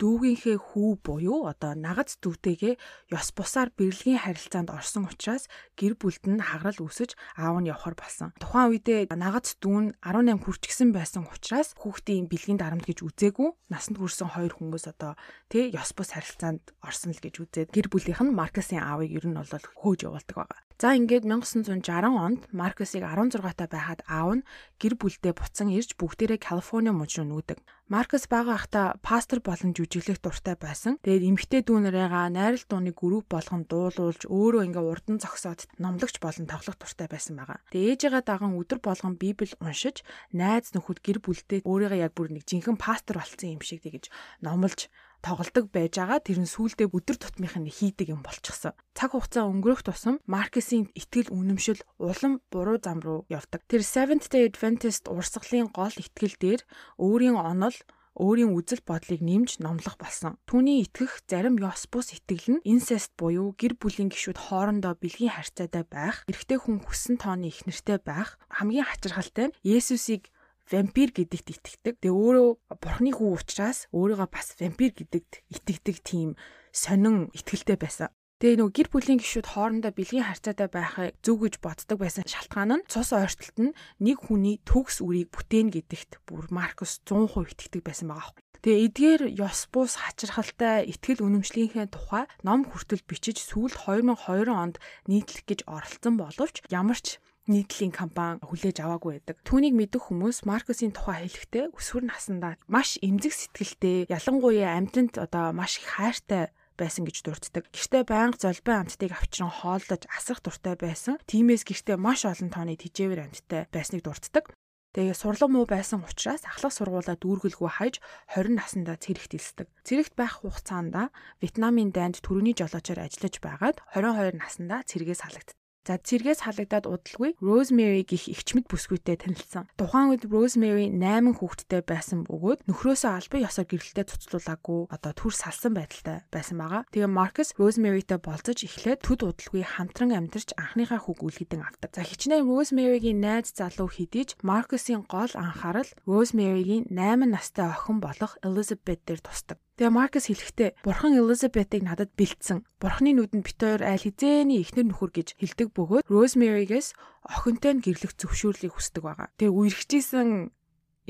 дүүгийнхээ 0.00 0.58
хүү 0.58 0.90
буюу 1.06 1.46
одоо 1.46 1.78
нагаз 1.78 2.18
дүүтэйгээ 2.18 2.74
ёс 3.14 3.28
бусаар 3.30 3.70
бэрэлгийн 3.78 4.22
харилцаанд 4.26 4.74
орсон 4.74 5.06
учраас 5.06 5.46
гэр 5.78 5.94
бүлд 5.94 6.24
нь 6.26 6.42
хагарал 6.42 6.82
үүсэж 6.82 7.14
аав 7.38 7.62
нь 7.62 7.70
явхаар 7.70 7.94
болсон. 7.94 8.34
Тухайн 8.42 8.74
үедээ 8.74 9.14
нагаз 9.14 9.54
дүү 9.62 9.78
нь 9.78 9.88
18 10.02 10.42
хүрчгсэн 10.42 10.90
байсан 10.90 11.22
учраас 11.30 11.78
хүүхдийн 11.78 12.26
бэлгийн 12.26 12.58
дарамт 12.58 12.88
гэж 12.90 13.06
үзээгүй 13.06 13.48
насанд 13.70 14.02
хүрсэн 14.02 14.34
хоёр 14.34 14.52
хүмүүс 14.58 14.90
одоо 14.90 15.14
тий 15.46 15.70
ёс 15.70 15.94
бус 15.94 16.10
харилцаанд 16.10 16.74
орсон 16.82 17.14
л 17.14 17.22
гэж 17.22 17.34
үзээд 17.38 17.68
гэр 17.70 17.86
бүлийнх 17.86 18.22
нь 18.24 18.34
Маркесийн 18.34 18.82
аавыг 18.82 19.14
ер 19.14 19.26
нь 19.30 19.38
бол 19.38 19.46
хөөж 19.46 20.10
явуулдаг 20.10 20.36
байгаа. 20.42 20.63
За 20.74 20.90
ингээд 20.98 21.22
1960 21.22 21.86
онд 22.18 22.50
Маркусыг 22.50 23.06
16 23.06 23.38
таа 23.54 23.68
байхад 23.70 24.02
аав 24.10 24.42
нь 24.42 24.46
гэр 24.82 24.98
бүлдээ 24.98 25.32
буцан 25.38 25.70
ирж 25.70 25.94
бүгдээрээ 25.94 26.42
Калифорни 26.42 26.90
мужид 26.90 27.30
нүүдэг. 27.30 27.62
Маркус 27.86 28.26
бага 28.26 28.58
ахта 28.58 28.98
пастор 28.98 29.38
болон 29.38 29.70
жүжиглэх 29.70 30.18
дуртай 30.18 30.58
байсан. 30.58 30.98
Тэгээд 31.06 31.28
эмэгтэй 31.30 31.62
дүүнэрээгаа 31.62 32.26
найрал 32.26 32.66
дууны 32.66 32.90
групп 32.90 33.30
болгон 33.30 33.70
дуулуулж 33.70 34.26
өөрөө 34.26 34.66
ингээ 34.66 34.82
урдан 34.82 35.22
зогсоод 35.22 35.70
номлогч 35.78 36.18
болон 36.18 36.50
тоглох 36.50 36.74
дуртай 36.74 37.06
байсан 37.06 37.38
байгаа. 37.38 37.62
Тэгээд 37.70 38.10
ээжигээ 38.10 38.22
даган 38.26 38.58
өдөр 38.58 38.82
болгон 38.82 39.14
Библи 39.14 39.54
уншиж, 39.62 40.02
найз 40.34 40.74
нөхөд 40.74 41.06
гэр 41.06 41.22
бүлдээ 41.22 41.62
өөрийгөө 41.62 42.02
яг 42.02 42.18
бүр 42.18 42.34
нэг 42.34 42.50
жинхэнэ 42.50 42.82
пастор 42.82 43.22
болсон 43.22 43.54
юм 43.54 43.62
шиг 43.62 43.86
тэгэж 43.86 44.10
номлож 44.42 44.90
тоглодог 45.24 45.72
байж 45.72 45.96
байгаа 45.96 46.20
тэр 46.20 46.44
нь 46.44 46.52
сүулдэ 46.52 46.92
өдөр 46.92 47.16
тутмынх 47.16 47.56
нь 47.56 47.72
хийдэг 47.72 48.12
юм 48.12 48.20
болчихсон. 48.20 48.76
Цаг 48.92 49.16
хугацаа 49.16 49.48
өнгөрөх 49.48 49.80
тусам 49.80 50.20
Маркесийн 50.28 50.92
итгэл 50.92 51.32
үнэмшил 51.32 51.80
улам 51.96 52.44
буруу 52.52 52.76
зам 52.76 53.00
руу 53.00 53.24
явдаг. 53.32 53.64
Тэр 53.64 53.80
Seventh 53.80 54.28
Day 54.28 54.44
Adventist 54.44 55.08
урсгалын 55.08 55.72
гол 55.72 55.94
итгэл 55.96 56.36
дээр 56.36 56.60
өөрийн 57.00 57.40
онол 57.40 57.76
өөрийн 58.14 58.54
үзэл 58.54 58.82
бодлыг 58.86 59.18
нэмж 59.18 59.58
номлох 59.58 59.98
болсон. 59.98 60.38
Түүний 60.46 60.86
итгэх 60.86 61.26
зарим 61.26 61.58
ёс 61.58 61.90
бус 61.90 62.14
итгэл 62.14 62.58
нь 62.58 62.62
incest 62.62 63.10
буюу 63.18 63.58
гэр 63.58 63.74
бүлийн 63.74 64.10
гишүүд 64.10 64.38
хоорондоо 64.38 64.94
бэлгийн 64.94 65.34
харьцаатай 65.34 65.82
байх, 65.82 66.22
эрэгтэй 66.30 66.58
хүн 66.62 66.78
хүссэн 66.86 67.18
тооны 67.18 67.50
их 67.50 67.66
нэртэй 67.66 67.98
байх, 67.98 68.38
хамгийн 68.54 68.86
хачирхалтай 68.86 69.50
нь 69.50 69.56
Есүсийг 69.66 70.30
вампир 70.70 71.10
гэдэгт 71.12 71.48
итгэдэг. 71.52 71.94
Тэгээ 72.00 72.14
өөрөө 72.14 72.48
бурхны 72.80 73.10
хүү 73.12 73.30
учраас 73.36 73.86
өөрийгөө 73.92 74.28
бас 74.32 74.56
вампир 74.56 74.92
гэдэгт 74.96 75.32
итгэдэг 75.52 75.96
тийм 76.00 76.28
сонин 76.72 77.28
итгэлтэй 77.36 77.76
байсан. 77.76 78.08
Тэгээ 78.42 78.60
нөгөө 78.60 78.74
гэр 78.76 78.88
бүлийн 78.90 79.20
гишүүд 79.22 79.46
хоорондоо 79.46 79.92
бэлгийн 79.94 80.26
харьцаатай 80.26 80.68
байхыг 80.68 81.16
зөв 81.22 81.36
гэж 81.38 81.54
боддог 81.62 81.98
байсан 82.02 82.26
шалтгаан 82.26 82.82
нь 82.82 82.86
цус 82.90 83.14
ойртолт 83.14 83.56
нь 83.62 83.76
нэг 84.02 84.18
хүний 84.26 84.58
төгс 84.66 85.00
үрийг 85.00 85.30
бүтээн 85.32 85.70
гэдэгт 85.70 86.20
бүр 86.26 86.50
Маркус 86.50 87.00
100% 87.06 87.54
итгэдэг 87.54 87.82
байсан 87.86 88.10
байгаа. 88.10 88.34
Тэгээ 88.64 88.84
эдгээр 88.90 89.22
ёс 89.44 89.68
бус 89.68 90.00
хачирхалтай 90.00 90.88
итгэл 90.88 91.20
үнэмшлийнхээ 91.20 91.92
тухай 91.92 92.24
ном 92.42 92.64
хүртэл 92.64 93.04
бичиж 93.04 93.38
сүүлд 93.44 93.76
2002 93.86 94.48
онд 94.48 94.80
нийтлэх 95.04 95.44
гэж 95.44 95.60
оролцсон 95.68 96.16
боловч 96.16 96.64
ямар 96.72 96.96
ч 96.96 97.20
нийтлийн 97.46 97.92
компани 97.92 98.40
хүлээж 98.40 98.80
аваагүй 98.80 99.20
байдаг. 99.20 99.36
Түүнийг 99.44 99.74
мэдэх 99.76 100.08
хүмүүс 100.08 100.48
Маркусийн 100.48 100.96
тухай 100.96 101.28
хэлэхдээ 101.28 101.76
өсвөр 101.76 102.08
насндаа 102.08 102.56
маш 102.68 102.96
эмзэг 103.04 103.32
сэтгэлтэй, 103.36 104.08
ялангуяа 104.08 104.80
амьтанд 104.80 105.20
одоо 105.20 105.52
маш 105.52 105.78
их 105.80 105.88
хайртай 105.92 106.52
байсан 106.74 107.06
гэж 107.06 107.16
дурддаг. 107.22 107.64
Гэртээ 107.70 108.02
байнга 108.08 108.38
золбин 108.40 108.88
амттыг 108.88 109.14
авчран 109.14 109.52
хооллож 109.52 110.02
асрах 110.10 110.40
дуртай 110.42 110.74
байсан. 110.74 111.20
Тимээс 111.28 111.62
гэртээ 111.62 111.96
маш 112.00 112.26
олон 112.26 112.50
тооны 112.50 112.74
тижээвэр 112.74 113.30
амьттай 113.30 113.70
байсныг 113.70 114.02
дурддаг. 114.02 114.50
Тэгээ 114.94 115.14
сурлан 115.18 115.50
муу 115.50 115.66
байсан 115.66 116.06
учраас 116.06 116.46
ахлах 116.46 116.70
сургуулаа 116.70 117.18
дүүргэлгүй 117.18 117.66
хайж 117.66 117.98
20 118.30 118.54
наснда 118.54 118.94
цэрэгт 118.94 119.34
элсдэг. 119.34 119.66
Цэрэгт 119.82 120.14
байх 120.14 120.38
хугацаанд 120.46 121.10
Вьетнамын 121.42 121.90
дайнд 121.90 122.22
төрөний 122.22 122.54
жолоочоор 122.54 123.02
ажиллаж 123.02 123.34
байгаад 123.42 123.82
22 123.90 124.38
наснда 124.38 124.86
цэргээс 124.86 125.26
халагддаг. 125.26 125.58
За 125.84 126.00
цэргээс 126.00 126.48
халагдаад 126.48 126.88
удалгүй 126.88 127.36
Rosemary 127.44 128.08
гих 128.08 128.32
эгчмэд 128.32 128.72
бүсгүйтэй 128.72 129.20
танилцсан. 129.20 129.68
Тухайн 129.76 130.16
үед 130.16 130.24
Rosemary 130.32 130.88
8 130.88 131.36
хүүхэдтэй 131.36 131.84
байсан 131.84 132.24
бөгөөд 132.24 132.64
нөхрөөсөө 132.64 133.12
албан 133.12 133.44
ёсоор 133.44 133.68
гэрэлтэд 133.68 134.08
цуцлуулаагүй 134.08 134.80
одоо 134.88 135.12
түр 135.12 135.36
салсан 135.36 135.76
байдалтай 135.76 136.24
байсан 136.32 136.56
байгаа. 136.56 136.88
Тэгээ 136.88 137.12
Marcus 137.12 137.52
Rosemary-тэй 137.60 138.16
болцож 138.16 138.64
эхлээд 138.64 139.04
төд 139.04 139.28
удалгүй 139.28 139.60
хамтран 139.60 140.16
амьдарч 140.16 140.56
анхныхаа 140.56 141.04
хүүг 141.04 141.20
үлгэдэн 141.20 141.60
авдаг. 141.60 141.92
За 141.92 142.00
хичнээн 142.00 142.48
Rosemary-гийн 142.48 143.20
найз 143.20 143.52
залуу 143.52 143.92
хэдийж 143.92 144.40
Marcus-ийн 144.40 145.04
гол 145.04 145.36
анхаарал 145.36 145.92
Rosemary-гийн 146.08 146.88
8 146.88 147.28
настай 147.28 147.68
охин 147.68 148.00
болох 148.00 148.40
Elizabeth 148.40 149.04
дээр 149.04 149.20
тусдаг. 149.20 149.60
Тэгээ 149.74 149.90
Маркс 149.90 150.30
хэлэхдээ 150.30 150.70
Бурхан 150.86 151.18
Элизабетыг 151.18 151.82
надад 151.82 152.14
бэлдсэн. 152.14 152.62
Бурханы 152.78 153.10
нүдэнд 153.10 153.42
бит 153.42 153.58
хоёр 153.58 153.82
айл 153.82 154.06
хизээний 154.06 154.62
ихнэр 154.62 154.86
нөхөр 154.86 155.10
гэж 155.10 155.34
хэлдэг 155.34 155.74
бөгөөд 155.74 156.06
Розмеригээс 156.06 156.94
охинтой 157.26 157.74
нь 157.74 157.82
гэрлэх 157.82 158.14
зөвшөөрлийг 158.14 158.70
хүсдэг 158.70 159.02
байгаа. 159.02 159.34
Тэгээ 159.34 159.50
үерхжсэн 159.50 160.54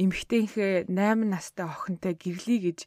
эмэгтэйнхээ 0.01 0.89
8 0.89 1.29
настай 1.29 1.69
охинтой 1.69 2.17
гэрлэе 2.17 2.59
гэж 2.73 2.79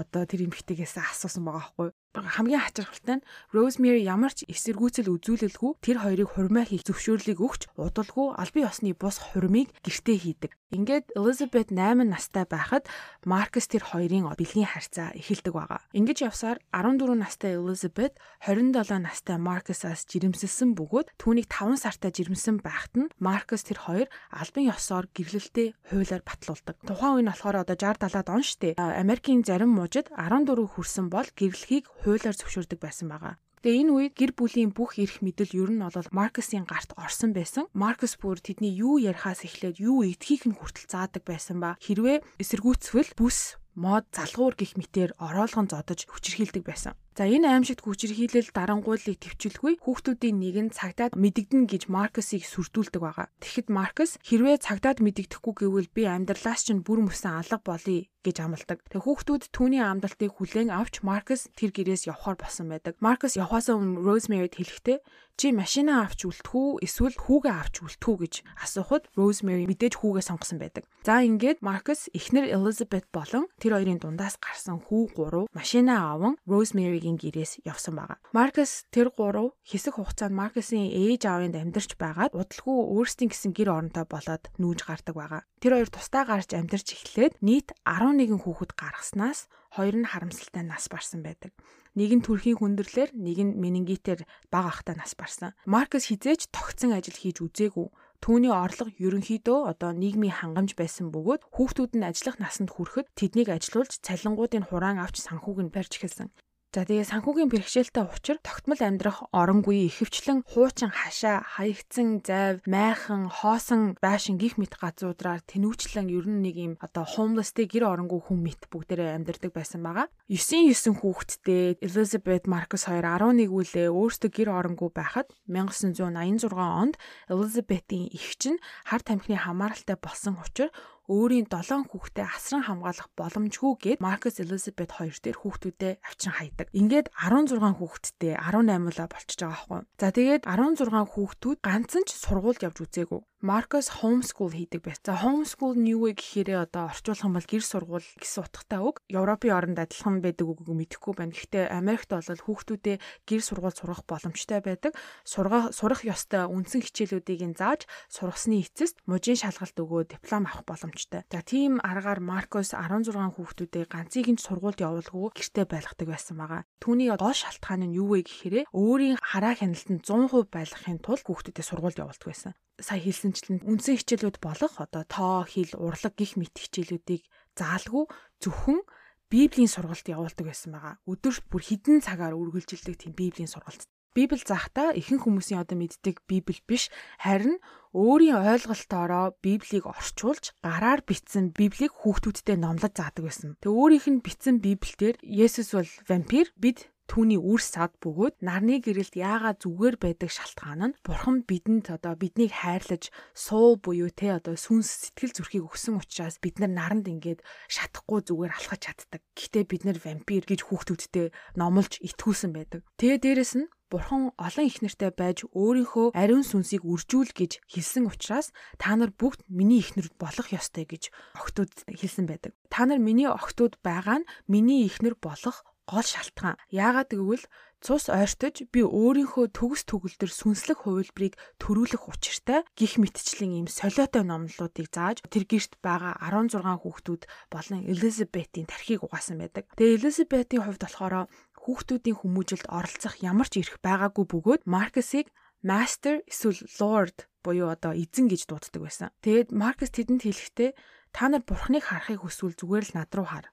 одоо 0.00 0.24
тэр 0.24 0.48
эмэгтэйгээс 0.48 0.96
асуусан 0.96 1.44
байгаа 1.44 1.76
байхгүй 1.76 1.88
хамгийн 2.26 2.64
хачирхалтай 2.64 3.16
нь 3.20 3.26
Rosemary 3.54 4.02
ямар 4.02 4.32
ч 4.34 4.42
эсэргүүцэл 4.48 5.12
үзүүлэлгүй 5.12 5.72
тэр 5.84 5.96
хоёрыг 6.02 6.28
хурмаа 6.34 6.64
хийх 6.66 6.82
зөвшөөрлийг 6.88 7.38
өгч 7.38 7.62
удалгүй 7.78 8.34
албан 8.34 8.66
ёсны 8.66 8.90
бус 8.96 9.16
хурмыг 9.20 9.68
гэртээ 9.84 10.16
хийдэг. 10.18 10.50
Ингээд 10.68 11.16
Elizabeth 11.16 11.72
8 11.72 12.04
настай 12.04 12.44
байхад 12.44 12.84
Marcus 13.24 13.72
тэр 13.72 13.88
хоёрын 13.88 14.28
бэлгийн 14.28 14.68
харьцаа 14.68 15.16
эхэлдэг 15.16 15.56
байгаа. 15.56 15.80
Ингэж 15.96 16.28
явсаар 16.28 16.60
14 16.76 17.16
настай 17.16 17.56
Elizabeth 17.56 18.12
27 18.44 19.00
настай 19.00 19.40
Marcus-аас 19.40 20.04
жирэмсэлсэн 20.12 20.76
бөгөөд 20.76 21.16
түүнийг 21.16 21.48
5 21.48 21.80
сартаа 21.80 22.12
жирэмсэн 22.12 22.60
байхад 22.60 22.92
нь 23.00 23.08
Marcus 23.16 23.64
тэр 23.64 23.80
хоёр 23.80 24.08
албан 24.28 24.68
ёсоор 24.68 25.08
гэрлэлтэд 25.16 25.72
хуулиар 25.88 26.20
батлуулдаг. 26.28 26.76
Тухайн 26.84 27.16
үе 27.16 27.22
нь 27.24 27.32
болохоор 27.32 27.64
одоо 27.64 27.72
60 27.72 27.98
70-аад 27.98 28.28
он 28.28 28.44
штэ. 28.44 28.76
Америкийн 28.76 29.42
зарим 29.48 29.72
мужид 29.72 30.12
14 30.12 30.68
хүрсэн 30.68 31.08
бол 31.08 31.28
гэрлэхийг 31.32 31.88
хуулиар 32.04 32.36
зөвшөөрдөг 32.36 32.76
байсан 32.76 33.08
байгаа. 33.08 33.40
Тэгээ 33.62 33.80
энэ 33.82 33.92
үед 33.94 34.14
гэр 34.14 34.32
бүлийн 34.38 34.70
бүх 34.70 34.98
эрх 35.02 35.18
мэдэл 35.18 35.56
ер 35.58 35.70
нь 35.74 35.82
бол 35.82 36.08
Маркесийн 36.14 36.62
гарт 36.68 36.94
орсон 36.94 37.34
байсан. 37.34 37.66
Маркес 37.74 38.14
бүр 38.14 38.38
тэдний 38.38 38.70
юу 38.70 39.02
ярихаас 39.02 39.42
эхлээд 39.42 39.82
юу 39.82 40.06
идэхийг 40.06 40.46
нь 40.46 40.54
хүртэл 40.54 40.86
заадаг 40.86 41.26
байсан 41.26 41.58
ба 41.58 41.74
хэрвээ 41.82 42.22
эсэргүүцвэл 42.38 43.18
бүс 43.18 43.58
мод 43.78 44.10
залгуур 44.10 44.58
гих 44.58 44.74
мэтэр 44.74 45.14
ороолгон 45.22 45.70
зодож 45.70 46.02
хүчрхийлдэг 46.10 46.66
байсан. 46.66 46.98
За 47.14 47.26
энэ 47.26 47.50
аимшигт 47.50 47.82
хүчирхийлэл 47.86 48.50
дарангуулыг 48.50 49.18
төвчлгүй 49.22 49.78
хүүхдүүдийн 49.82 50.38
нэг 50.38 50.56
нь 50.66 50.74
цагдаад 50.74 51.14
мэдэгдэн 51.14 51.66
гэж 51.70 51.86
Маркесийг 51.86 52.42
сүрдүүлдэг 52.46 53.02
байгаа. 53.02 53.26
Тэгэхэд 53.42 53.68
Маркес 53.70 54.18
хэрвээ 54.22 54.62
цагдаад 54.62 54.98
мэдэгдэхгүй 55.02 55.54
гэвэл 55.62 55.90
би 55.94 56.06
амьдралаас 56.10 56.66
чинь 56.66 56.82
бүр 56.82 57.06
мөсөн 57.06 57.42
алга 57.42 57.58
болъё 57.62 58.06
гэж 58.26 58.36
амладаг. 58.42 58.78
Тэгээ 58.90 59.04
хүүхдүүд 59.04 59.42
түүний 59.54 59.82
амлалтыг 59.82 60.30
хүлээн 60.38 60.70
авч 60.74 61.02
Маркус 61.06 61.48
тэр 61.54 61.70
гэрээс 61.74 62.10
явхаар 62.10 62.36
болсон 62.38 62.72
байдаг. 62.72 62.98
Маркус 62.98 63.38
явхаас 63.38 63.70
өмнө 63.70 64.02
Rosemary-д 64.02 64.58
хэлэхдээ 64.58 64.98
чи 65.38 65.54
машинаа 65.54 66.02
авч 66.02 66.26
үлдэх 66.26 66.50
үү 66.50 66.82
эсвэл 66.82 67.14
хүүгээ 67.14 67.54
авч 67.54 67.86
үлдэх 67.86 68.10
үү 68.10 68.18
гэж 68.26 68.34
асуухад 68.58 69.06
Rosemary 69.14 69.70
мэдээж 69.70 69.94
хүүгээ 70.02 70.24
сонгосон 70.26 70.58
байдаг. 70.58 70.82
За 71.06 71.22
ингээд 71.22 71.62
Marcus 71.62 72.10
эхнэр 72.10 72.50
Elizabeth 72.50 73.06
болон 73.14 73.46
тэр 73.62 73.78
хоёрын 73.78 74.02
дундаас 74.02 74.34
гарсан 74.42 74.82
хүү 74.82 75.14
гурав 75.14 75.46
машинаа 75.54 76.18
аван 76.18 76.34
Rosemary-гийн 76.42 77.22
гэрээс 77.22 77.62
явсан 77.62 77.94
байгаа. 77.94 78.18
Marcus 78.34 78.82
тэр 78.90 79.14
гурав 79.14 79.54
хэсэг 79.62 79.94
хугацаанд 79.94 80.34
Marcus-ийн 80.34 80.90
ээж 80.90 81.30
аавынд 81.30 81.54
амьдарч 81.54 81.94
байгаад 81.94 82.34
удалгүй 82.34 82.78
өөрсдийн 82.98 83.30
гэсэн 83.30 83.54
гэр 83.54 83.70
оронтой 83.78 84.10
болоод 84.10 84.50
нүүж 84.58 84.90
гардаг 84.90 85.14
байгаа. 85.14 85.42
Тэр 85.62 85.78
хоёр 85.78 85.90
тусдаа 85.90 86.26
гарч 86.26 86.50
амьдарч 86.50 86.98
эхлээд 86.98 87.38
нийт 87.46 87.70
11 88.18 88.42
хүүхэд 88.42 88.74
гаргаснаас 88.74 89.46
хоёр 89.78 90.02
нь 90.02 90.10
харамсалтай 90.10 90.66
нас 90.66 90.90
барсан 90.90 91.22
байдаг. 91.22 91.54
Нэг 91.94 92.10
нь 92.18 92.24
төрхийн 92.26 92.58
хүндрэлээр, 92.58 93.14
нэг 93.14 93.38
нь 93.38 93.52
менингитээр 93.54 94.26
бага 94.50 94.74
ахтай 94.74 94.98
нас 94.98 95.14
барсан. 95.14 95.54
Маркус 95.62 96.10
хизээч 96.10 96.50
тогтсон 96.50 96.98
ажил 96.98 97.14
хийж 97.14 97.38
үзээгүй. 97.38 97.86
Түүний 98.18 98.50
орлого 98.50 98.90
ерөнхийдөө 98.98 99.70
одоо 99.70 99.94
нийгмийн 99.94 100.34
хангамж 100.34 100.74
байсан 100.74 101.14
бөгөөд 101.14 101.46
хүүхдүүд 101.54 101.92
нь 101.94 102.06
ажиллах 102.06 102.42
насанд 102.42 102.74
хүрэхэд 102.74 103.06
тэднийг 103.14 103.48
ажилуулж 103.54 104.02
цалингуудын 104.02 104.66
хураан 104.66 104.98
авч 104.98 105.22
санхүүг 105.22 105.58
нь 105.62 105.74
барьж 105.74 106.02
эхэлсэн. 106.02 106.34
За 106.68 106.84
тэгээ 106.84 107.08
санхүүгийн 107.08 107.48
бэрхшээлтэй 107.48 108.04
учир 108.12 108.36
тогтмол 108.44 108.76
амьдрах 108.76 109.24
оронгүй 109.32 109.88
ихэвчлэн 109.88 110.44
хуучин 110.44 110.92
хашаа, 110.92 111.40
хаягдсан 111.40 112.20
зайв, 112.20 112.60
майхан, 112.68 113.32
хоосон 113.32 113.96
байшин 114.04 114.36
гих 114.36 114.60
мэт 114.60 114.76
газруудраар 114.76 115.40
тэнүүчлэн 115.48 116.12
ер 116.12 116.28
нь 116.28 116.44
нэг 116.44 116.56
юм 116.60 116.74
одоо 116.84 117.08
homeless-тэй 117.08 117.64
гэр 117.72 117.88
оронгүй 117.88 118.20
хүн 118.20 118.44
мэт 118.44 118.68
бүгдээрээ 118.68 119.16
амьдардаг 119.16 119.56
байсан 119.56 119.80
байгаа. 119.80 120.12
9-9 120.28 121.00
хүүхэдтэй 121.00 121.80
Elizabeth 121.80 122.44
Marcus 122.44 122.84
2 122.84 123.00
11 123.00 123.48
үлээ 123.48 123.88
өөртөө 123.88 124.28
гэр 124.28 124.52
оронгүй 124.52 124.92
байхад 124.92 125.32
1986 125.48 126.52
онд 126.52 127.00
Elizabeth-ийн 127.32 128.12
эгч 128.12 128.52
нь 128.52 128.60
хар 128.84 129.00
тамхины 129.00 129.40
хамааралтай 129.40 129.96
болсон 129.96 130.36
учраас 130.36 130.68
өөрийн 131.08 131.48
7 131.48 131.88
хүүхдээ 131.88 132.26
асран 132.28 132.62
хамгаалах 132.68 133.08
боломжгүй 133.16 133.72
гэд 133.80 133.98
Маркус 134.04 134.44
Элизабет 134.44 134.92
хоёр 134.92 135.16
дээр 135.16 135.40
хүүхдүүдээ 135.40 135.92
авчин 136.04 136.32
хайдаг. 136.36 136.68
Ингээд 136.76 137.08
16 137.16 137.80
хүүхэдтэй 137.80 138.36
18 138.36 138.92
лаа 138.92 139.08
болчихж 139.08 139.40
байгаа 139.40 139.56
байхгүй. 139.56 139.80
За 139.96 140.08
тэгээд 140.12 140.42
16 140.44 141.08
хүүхдүүд 141.08 141.58
ганцхан 141.64 142.04
ч 142.04 142.10
сургуульд 142.12 142.60
явж 142.60 142.78
үзээгүй. 142.84 143.20
Маркус 143.38 144.02
homeschool 144.02 144.50
хийдэг 144.50 144.82
байц. 144.82 144.98
За 145.06 145.14
homeschool 145.14 145.78
нь 145.78 145.94
юу 145.94 146.10
вэ 146.10 146.18
гэхээр 146.18 146.66
одоо 146.66 146.90
орчуулах 146.90 147.22
юм 147.22 147.38
бол 147.38 147.46
гэр 147.46 147.62
сургууль 147.62 148.10
гэсэн 148.18 148.42
утгатай 148.42 148.82
үг. 148.82 148.98
Европын 149.06 149.54
оронд 149.54 149.78
адилхан 149.78 150.18
байдаг 150.18 150.50
үгийг 150.50 150.66
мэдэхгүй 150.74 151.14
байна. 151.14 151.30
Гэхдээ 151.30 151.70
Америкт 151.70 152.10
бол 152.10 152.26
хүүхдүүдээ 152.26 152.98
гэр 152.98 153.42
сургууль 153.46 153.78
сурах 153.78 154.02
боломжтой 154.10 154.58
байдаг. 154.58 154.98
Сурах 155.22 155.70
сурах 155.70 156.02
ёстой 156.02 156.50
үндсэн 156.50 156.82
хичээлүүдийг 156.82 157.54
нь 157.54 157.54
зааж 157.54 157.86
сургасны 158.10 158.58
эцэст 158.58 158.98
мужийн 159.06 159.38
шалгалт 159.38 159.78
өгөө 159.78 160.18
диплом 160.18 160.50
авах 160.50 160.66
боломжтой. 160.66 161.22
За 161.30 161.38
тийм 161.38 161.78
аргаар 161.78 162.18
Маркус 162.18 162.74
16 162.74 163.38
хүүхдүүдээ 163.38 163.86
ганцыг 163.86 164.34
нь 164.34 164.42
сургуульд 164.42 164.82
явуулгүй 164.82 165.30
гэртээ 165.38 165.62
байлгадаг 165.70 166.10
байсан 166.10 166.42
байгаа. 166.42 166.66
Түүний 166.82 167.14
гол 167.14 167.38
шалтгаан 167.38 167.86
нь 167.86 167.94
юу 168.02 168.18
вэ 168.18 168.26
гэхээр 168.26 168.66
өөрийн 168.74 169.22
хараа 169.22 169.54
хяналтанд 169.54 170.02
100% 170.02 170.50
байлгахын 170.50 170.98
тулд 170.98 171.22
хүүхдүүдээ 171.22 171.62
сургуульд 171.62 172.02
явуулдаг 172.02 172.26
байсан 172.34 172.58
сая 172.78 173.02
хэлсэнчлэн 173.02 173.66
үндсэн 173.66 173.98
хичээлүүд 173.98 174.38
болох 174.38 174.74
одоо 174.78 175.04
тоо, 175.04 175.42
хэл, 175.44 175.74
урлаг 175.78 176.14
гих 176.14 176.38
мэт 176.38 176.54
хичээлүүдийг 176.54 177.22
заалгүй 177.58 178.06
зөвхөн 178.42 178.80
Библийн 179.28 179.68
сургалт 179.68 180.08
явуулдаг 180.08 180.46
байсан 180.46 180.72
байгаа. 180.72 180.94
Өдөрт 181.04 181.44
бүр 181.52 181.62
хідэн 181.62 182.00
цагаар 182.00 182.32
үргэлжилдэг 182.32 182.96
тийм 182.96 183.12
Библийн 183.12 183.50
сургалт. 183.50 183.84
Библи 184.16 184.40
заахта 184.40 184.96
ихэнх 184.96 185.28
хүмүүсийн 185.28 185.62
одоо 185.62 185.76
мэддэг 185.78 186.24
Библи 186.26 186.58
биш 186.66 186.88
харин 187.22 187.60
өөрийн 187.92 188.40
ойлголтоороо 188.40 189.36
Библийг 189.44 189.84
орчуулж 189.84 190.56
гараар 190.64 191.04
бичсэн 191.04 191.52
Библийг 191.52 191.92
хүүхдүүдтэй 191.92 192.56
номлож 192.58 192.98
заадаг 192.98 193.28
байсан. 193.28 193.54
Тэг 193.60 193.70
өөрийнх 193.70 194.08
нь 194.08 194.24
бичсэн 194.24 194.58
Библиэлд 194.64 195.22
Есүс 195.22 195.70
бол 195.76 195.90
вампир, 196.08 196.50
бид 196.56 196.90
түүний 197.08 197.40
үр 197.40 197.58
сад 197.64 197.96
бөгөөд 198.04 198.44
нарны 198.44 198.84
гэрэлд 198.84 199.16
яагаад 199.16 199.64
зүгээр 199.64 199.96
байдаг 199.96 200.30
шалтгаан 200.30 200.92
нь 200.92 200.96
бурхан 201.00 201.42
бидэнд 201.48 201.88
одоо 201.96 202.14
биднийг 202.20 202.52
хайрлаж 202.52 203.08
суу 203.32 203.80
буюу 203.80 204.12
те 204.12 204.36
одоо 204.36 204.60
сүнс 204.60 205.08
сэтгэл 205.08 205.32
зүрхийг 205.32 205.64
өгсөн 205.72 205.96
учраас 205.96 206.36
бид 206.38 206.60
нар 206.60 206.68
наранд 206.68 207.08
ингээд 207.08 207.40
шатахгүй 207.72 208.20
зүгээр 208.28 208.52
алхаж 208.52 208.80
чаддаг. 208.84 209.24
Гэхдээ 209.32 209.64
бид 209.64 209.82
нар 209.88 209.98
вампир 209.98 210.44
гэж 210.44 210.60
хүүхдүүдтэй 210.68 211.32
номлож 211.56 211.96
итгүүлсэн 212.04 212.52
байдаг. 212.52 212.84
Тэгээ 213.00 213.24
дээрэс 213.24 213.54
нь 213.56 213.72
Бурхан 213.88 214.36
олон 214.36 214.68
их 214.68 214.84
нартай 214.84 215.08
байж 215.08 215.48
өөрийнхөө 215.48 216.12
ариун 216.12 216.44
сүнсийг 216.44 216.84
үржүүл 216.84 217.32
гэж 217.32 217.64
хэлсэн 217.72 218.04
учраас 218.04 218.52
та 218.76 218.92
нар 219.00 219.16
бүгд 219.16 219.48
миний 219.48 219.80
ихнэр 219.80 220.12
болох 220.20 220.52
ёстой 220.52 220.84
гэж 220.84 221.08
огтуд 221.32 221.72
хэлсэн 221.88 222.28
байдаг. 222.28 222.52
Та 222.68 222.84
нар 222.84 223.00
миний 223.00 223.24
огтуд 223.24 223.80
байгаа 223.80 224.20
нь 224.20 224.28
миний 224.44 224.84
ихнэр 224.84 225.16
болох 225.16 225.64
гол 225.88 226.04
шалтгаан. 226.04 226.60
Яагаад 226.68 227.10
гэвэл 227.16 227.44
цус 227.80 228.12
ойртож 228.12 228.68
би 228.74 228.84
өөрийнхөө 228.84 229.54
төгс 229.56 229.88
төгөлдөр 229.88 230.28
сүнслэг 230.28 230.84
хувилбарыг 230.84 231.34
төрүүлэх 231.62 232.10
учиртай 232.10 232.60
гих 232.76 233.00
мэтчлэн 233.00 233.64
ийм 233.64 233.68
солиотой 233.70 234.26
номлолуудыг 234.26 234.92
зааж 234.92 235.24
тэр 235.32 235.44
гэрт 235.48 235.80
байгаа 235.80 236.18
16 236.20 236.84
хүүхдүүд 236.84 237.22
болон 237.54 237.80
Элизабетийн 237.86 238.66
тархийг 238.66 239.06
угаасан 239.06 239.38
байдаг. 239.40 239.70
Тэгээ 239.78 239.96
Элизабетийн 240.02 240.62
хувьд 240.66 240.82
болохоор 240.82 241.30
хүүхдүүдийн 241.62 242.18
хүмүүжилд 242.18 242.66
оролцох 242.68 243.14
ямар 243.22 243.48
ч 243.48 243.62
эрх 243.62 243.78
байгаагүй 243.80 244.24
бөгөөд 244.26 244.62
Маркесыг 244.66 245.30
Master 245.62 246.22
эсвэл 246.26 246.66
Lord 246.82 247.26
буюу 247.42 247.70
одоо 247.70 247.94
эзэн 247.94 248.26
гэж 248.30 248.46
дууддаг 248.46 248.82
байсан. 248.82 249.10
Тэгээд 249.22 249.54
Маркес 249.54 249.90
тэдэнд 249.94 250.22
хэлэхдээ 250.26 250.70
та 251.14 251.24
нар 251.30 251.42
бурхныг 251.46 251.86
харахыг 251.86 252.22
хүсвэл 252.22 252.58
зүгээр 252.58 252.84
л 252.90 252.96
над 252.98 253.10
руу 253.14 253.26
хар. 253.26 253.46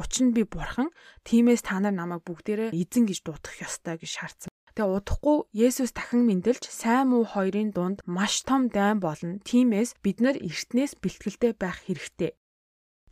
Учир 0.00 0.32
нь 0.32 0.36
би 0.36 0.48
бурхан, 0.48 0.88
тиймээс 1.28 1.60
та 1.60 1.76
нар 1.76 1.92
намайг 1.92 2.24
бүгдээрээ 2.24 2.72
эзэн 2.72 3.04
гэж 3.04 3.18
дуудах 3.20 3.60
ёстой 3.60 4.00
гэж 4.00 4.10
шаардсан. 4.16 4.50
Тэгээ 4.72 4.96
удахгүй 4.96 5.36
Есүс 5.52 5.92
дахин 5.92 6.24
мэндэлж 6.24 6.72
сайн 6.72 7.12
муу 7.12 7.28
хоёрын 7.28 7.68
дунд 7.76 8.00
маш 8.08 8.40
том 8.48 8.72
дайн 8.72 8.96
болно. 8.96 9.36
Тиймээс 9.44 10.00
бид 10.00 10.24
нар 10.24 10.40
эртнээс 10.40 10.96
бэлтгэлтэй 11.04 11.52
байх 11.52 11.84
хэрэгтэй. 11.84 12.32